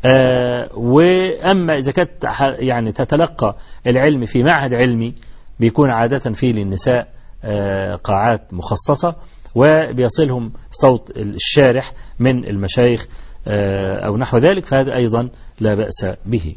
[0.04, 2.10] آه وأما إذا كانت
[2.58, 5.14] يعني تتلقى العلم في معهد علمي
[5.60, 7.08] بيكون عادة فيه للنساء
[7.44, 9.14] آه قاعات مخصصة
[9.54, 13.06] وبيصلهم صوت الشارح من المشايخ
[13.46, 15.28] آه أو نحو ذلك فهذا أيضا
[15.60, 16.54] لا بأس به.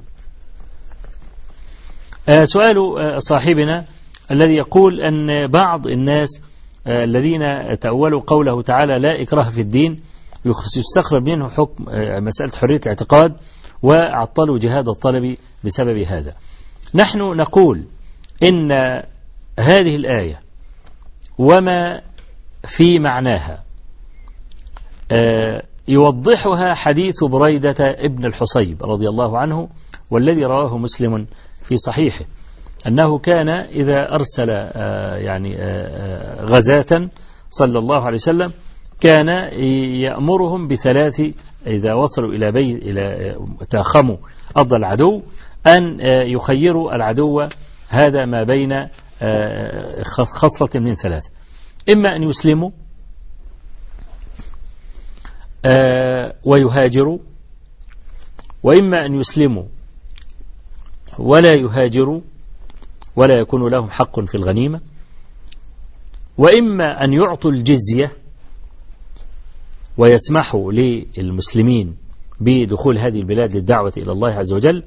[2.43, 2.75] سؤال
[3.23, 3.85] صاحبنا
[4.31, 6.41] الذي يقول أن بعض الناس
[6.87, 7.41] الذين
[7.79, 10.01] تأولوا قوله تعالى لا إكراه في الدين
[10.77, 11.85] يستخرج منه حكم
[12.25, 13.35] مسألة حرية الاعتقاد
[13.83, 16.33] وعطلوا جهاد الطلب بسبب هذا.
[16.95, 17.83] نحن نقول
[18.43, 18.71] إن
[19.59, 20.41] هذه الآية
[21.37, 22.01] وما
[22.63, 23.63] في معناها
[25.87, 29.69] يوضحها حديث بريدة ابن الحصيب رضي الله عنه
[30.11, 31.25] والذي رواه مسلم
[31.63, 32.25] في صحيحه
[32.87, 34.49] أنه كان إذا أرسل
[35.25, 35.55] يعني
[36.41, 37.09] غزاة
[37.49, 38.53] صلى الله عليه وسلم
[38.99, 39.27] كان
[39.99, 41.21] يأمرهم بثلاث
[41.67, 43.35] إذا وصلوا إلى بيت إلى
[43.69, 44.17] تاخموا
[44.57, 45.21] أرض العدو
[45.67, 47.47] أن يخيروا العدو
[47.89, 48.87] هذا ما بين
[50.25, 51.27] خصلة من ثلاث
[51.89, 52.71] إما أن يسلموا
[56.43, 57.19] ويهاجروا
[58.63, 59.63] وإما أن يسلموا
[61.19, 62.21] ولا يهاجروا
[63.15, 64.81] ولا يكون لهم حق في الغنيمة
[66.37, 68.11] وإما أن يعطوا الجزية
[69.97, 71.97] ويسمحوا للمسلمين
[72.39, 74.83] بدخول هذه البلاد للدعوة إلى الله عز وجل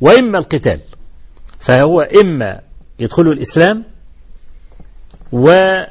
[0.00, 0.80] وإما القتال.
[1.64, 2.60] فهو إما
[2.98, 3.84] يدخلوا الإسلام
[5.32, 5.86] وإن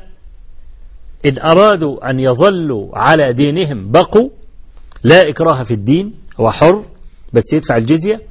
[1.25, 4.29] أرادوا أن يظلوا على دينهم بقوا
[5.03, 6.85] لا إكراه في الدين هو حر
[7.33, 8.21] بس يدفع الجزية.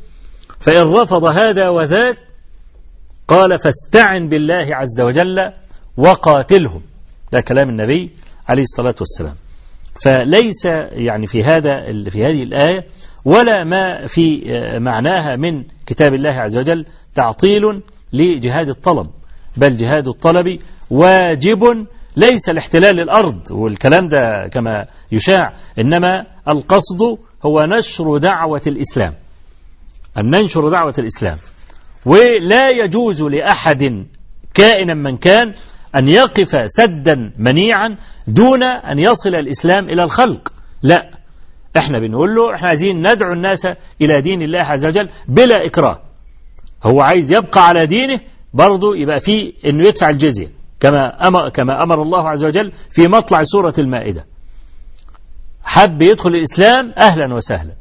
[0.61, 2.19] فإن رفض هذا وذاك
[3.29, 5.53] قال فاستعن بالله عز وجل
[5.97, 6.83] وقاتلهم.
[7.33, 8.11] ده كلام النبي
[8.49, 9.35] عليه الصلاة والسلام.
[10.03, 12.87] فليس يعني في هذا في هذه الآية
[13.25, 14.43] ولا ما في
[14.79, 17.63] معناها من كتاب الله عز وجل تعطيل
[18.13, 19.11] لجهاد الطلب.
[19.57, 20.59] بل جهاد الطلب
[20.91, 21.87] واجب
[22.17, 29.15] ليس لاحتلال الأرض والكلام ده كما يشاع إنما القصد هو نشر دعوة الإسلام.
[30.19, 31.39] أن ننشر دعوة الإسلام.
[32.07, 34.07] ولا يجوز لأحد
[34.55, 35.55] كائنا من كان
[35.95, 37.97] أن يقف سدا منيعا
[38.27, 40.53] دون أن يصل الإسلام إلى الخلق.
[40.83, 41.11] لا
[41.77, 43.69] إحنا بنقول له إحنا عايزين ندعو الناس
[44.01, 46.01] إلى دين الله عز وجل بلا إكراه.
[46.83, 48.21] هو عايز يبقى على دينه
[48.55, 53.43] برضه يبقى فيه إنه يدفع الجزية كما أمر, كما أمر الله عز وجل في مطلع
[53.43, 54.27] سورة المائدة.
[55.65, 57.73] حب يدخل الإسلام أهلا وسهلا.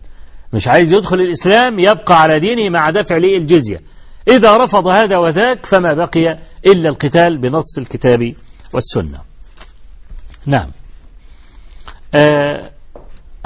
[0.53, 3.81] مش عايز يدخل الإسلام يبقى على دينه مع دفع ليه الجزية
[4.27, 8.33] إذا رفض هذا وذاك فما بقي إلا القتال بنص الكتاب
[8.73, 9.19] والسنة.
[10.45, 10.71] نعم.
[12.13, 12.70] آه،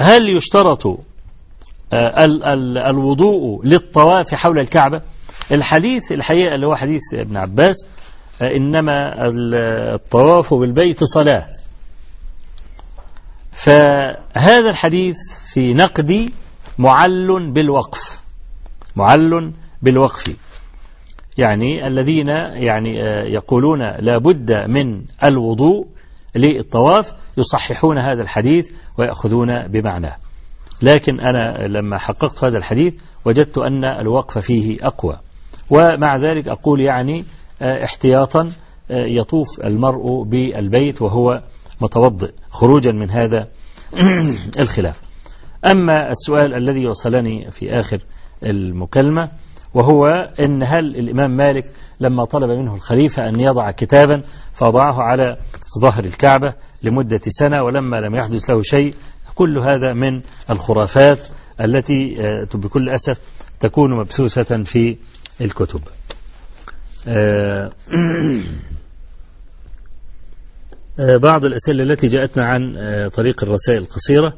[0.00, 5.02] هل يشترط آه، ال- ال- الوضوء للطواف حول الكعبة؟
[5.52, 7.86] الحديث الحقيقة اللي هو حديث ابن عباس
[8.42, 9.54] آه، إنما ال-
[9.94, 11.46] الطواف بالبيت صلاة.
[13.52, 15.16] فهذا الحديث
[15.52, 16.32] في نقدي
[16.78, 18.20] معل بالوقف
[18.96, 19.52] معل
[19.82, 20.36] بالوقف.
[21.38, 25.86] يعني الذين يعني آه، يقولون لا بد من الوضوء
[26.36, 30.16] للطواف يصححون هذا الحديث ويأخذون بمعناه.
[30.82, 32.94] لكن أنا لما حققت هذا الحديث
[33.24, 35.20] وجدت أن الوقف فيه أقوى.
[35.70, 37.24] ومع ذلك أقول يعني
[37.62, 38.52] آه، احتياطا
[38.90, 41.42] آه، يطوف المرء بالبيت وهو
[41.80, 43.48] متوضئ خروجا من هذا
[44.60, 45.00] الخلاف.
[45.64, 47.98] أما السؤال الذي وصلني في آخر
[48.42, 49.30] المكالمة
[49.74, 50.06] وهو
[50.40, 51.70] أن هل الإمام مالك
[52.00, 54.22] لما طلب منه الخليفة أن يضع كتابا
[54.54, 55.36] فوضعه على
[55.80, 58.94] ظهر الكعبة لمدة سنة ولما لم يحدث له شيء
[59.34, 60.20] كل هذا من
[60.50, 61.18] الخرافات
[61.60, 63.18] التي آه، بكل أسف
[63.60, 64.96] تكون مبثوثة في
[65.40, 65.80] الكتب.
[67.08, 67.72] آه،
[70.98, 72.76] آه، بعض الأسئلة التي جاءتنا عن
[73.14, 74.34] طريق الرسائل القصيرة.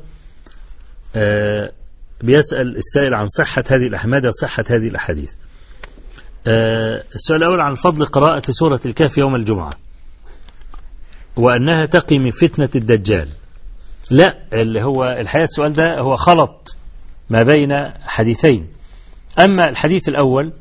[2.22, 5.32] بيسأل السائل عن صحة هذه الأحمدة صحة هذه الأحاديث.
[6.46, 9.72] آه، السؤال الأول عن فضل قراءة سورة الكهف يوم الجمعة.
[11.36, 13.28] وأنها تقي من فتنة الدجال.
[14.10, 16.76] لا اللي هو الحقيقة السؤال ده هو خلط
[17.30, 18.66] ما بين حديثين.
[19.40, 20.52] أما الحديث الأول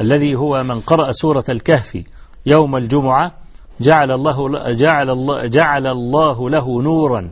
[0.00, 1.98] الذي هو من قرأ سورة الكهف
[2.46, 3.34] يوم الجمعة
[3.80, 7.30] جعل الله جعل الله جعل الله له نورا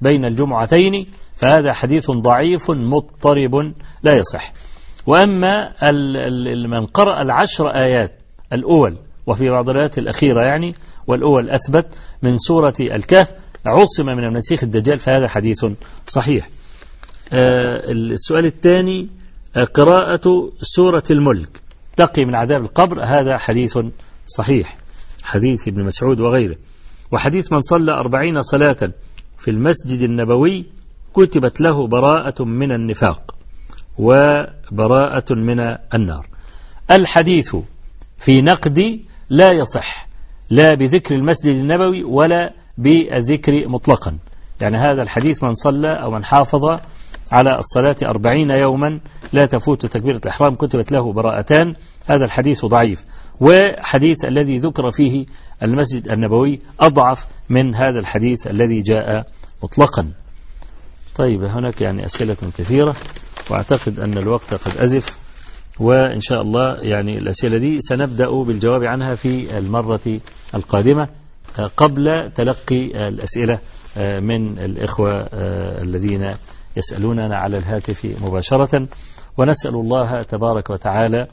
[0.00, 1.06] بين الجمعتين
[1.42, 4.52] فهذا حديث ضعيف مضطرب لا يصح.
[5.06, 5.72] وأما
[6.66, 8.18] من قرأ العشر آيات
[8.52, 8.96] الأول
[9.26, 10.74] وفي بعض الآيات الأخيرة يعني
[11.06, 11.86] والأول أثبت
[12.22, 13.28] من سورة الكهف
[13.66, 15.66] عصم من المسيح الدجال فهذا حديث
[16.06, 16.48] صحيح.
[17.32, 19.08] آه، السؤال الثاني
[19.56, 21.60] آه، قراءة سورة الملك.
[21.96, 23.78] تقي من عذاب القبر هذا حديث
[24.26, 24.76] صحيح.
[25.22, 26.56] حديث ابن مسعود وغيره.
[27.12, 28.92] وحديث من صلى أربعين صلاة
[29.38, 30.81] في المسجد النبوي
[31.14, 33.34] كتبت له براءة من النفاق
[33.98, 35.60] وبراءة من
[35.94, 36.26] النار.
[36.90, 37.56] الحديث
[38.18, 40.08] في نقد لا يصح
[40.50, 44.18] لا بذكر المسجد النبوي ولا بالذكر مطلقا.
[44.60, 46.80] يعني هذا الحديث من صلى أو من حافظ
[47.32, 49.00] على الصلاة أربعين يوما
[49.32, 51.74] لا تفوت تكبيرة الإحرام كتبت له براءتان.
[52.06, 53.04] هذا الحديث ضعيف.
[53.40, 55.26] وحديث الذي ذكر فيه
[55.62, 59.26] المسجد النبوي أضعف من هذا الحديث الذي جاء
[59.62, 60.12] مطلقا.
[61.14, 62.96] طيب هناك يعني أسئلة كثيرة
[63.50, 65.18] وأعتقد أن الوقت قد أزف
[65.80, 70.20] وإن شاء الله يعني الأسئلة دي سنبدأ بالجواب عنها في المرة
[70.54, 71.08] القادمة
[71.58, 73.58] آه، قبل تلقي الأسئلة
[73.96, 76.34] آه، من الإخوة آه، الذين
[76.76, 78.88] يسألوننا على الهاتف مباشرة.
[79.38, 81.26] ونسأل الله تبارك وتعالى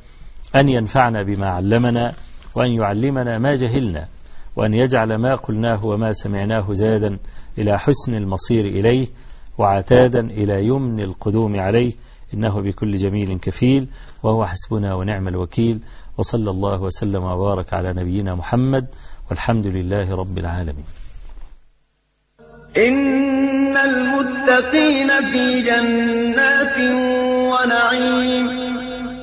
[0.55, 2.13] أن ينفعنا بما علمنا
[2.55, 4.07] وأن يعلمنا ما جهلنا
[4.55, 7.17] وأن يجعل ما قلناه وما سمعناه زادا
[7.57, 9.07] إلى حسن المصير إليه.
[9.59, 11.91] وعتادا إلى يمن القدوم عليه
[12.33, 13.87] إنه بكل جميل كفيل
[14.23, 15.79] وهو حسبنا ونعم الوكيل
[16.17, 18.85] وصلى الله وسلم وبارك على نبينا محمد
[19.29, 20.85] والحمد لله رب العالمين.
[22.77, 26.77] إن المتقين في جنات
[27.51, 28.47] ونعيم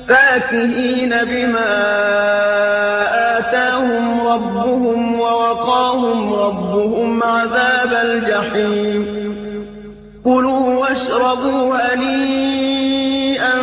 [0.07, 1.73] فاكهين بما
[3.37, 9.36] آتاهم ربهم ووقاهم ربهم عذاب الجحيم.
[10.27, 13.55] كلوا واشربوا هنيئا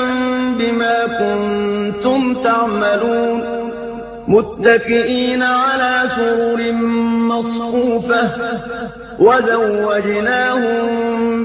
[0.59, 3.43] بما كنتم تعملون.
[4.29, 6.73] متكئين على سرر
[7.33, 8.31] مصفوفة
[9.19, 10.87] وزوجناهم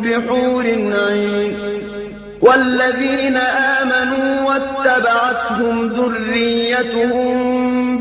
[0.02, 0.64] بحور
[1.10, 1.58] عين.
[2.42, 7.28] والذين آمنوا واتبعتهم ذريتهم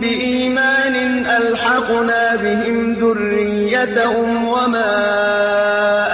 [0.01, 6.08] بإيمان ألحقنا بهم ذريتهم وما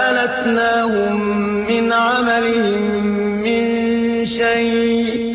[0.45, 1.19] ألتناهم
[1.67, 3.05] من عملهم
[3.43, 3.65] من
[4.25, 5.25] شيء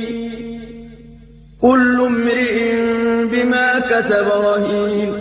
[1.62, 2.56] كل امرئ
[3.26, 5.19] بما كسب رهين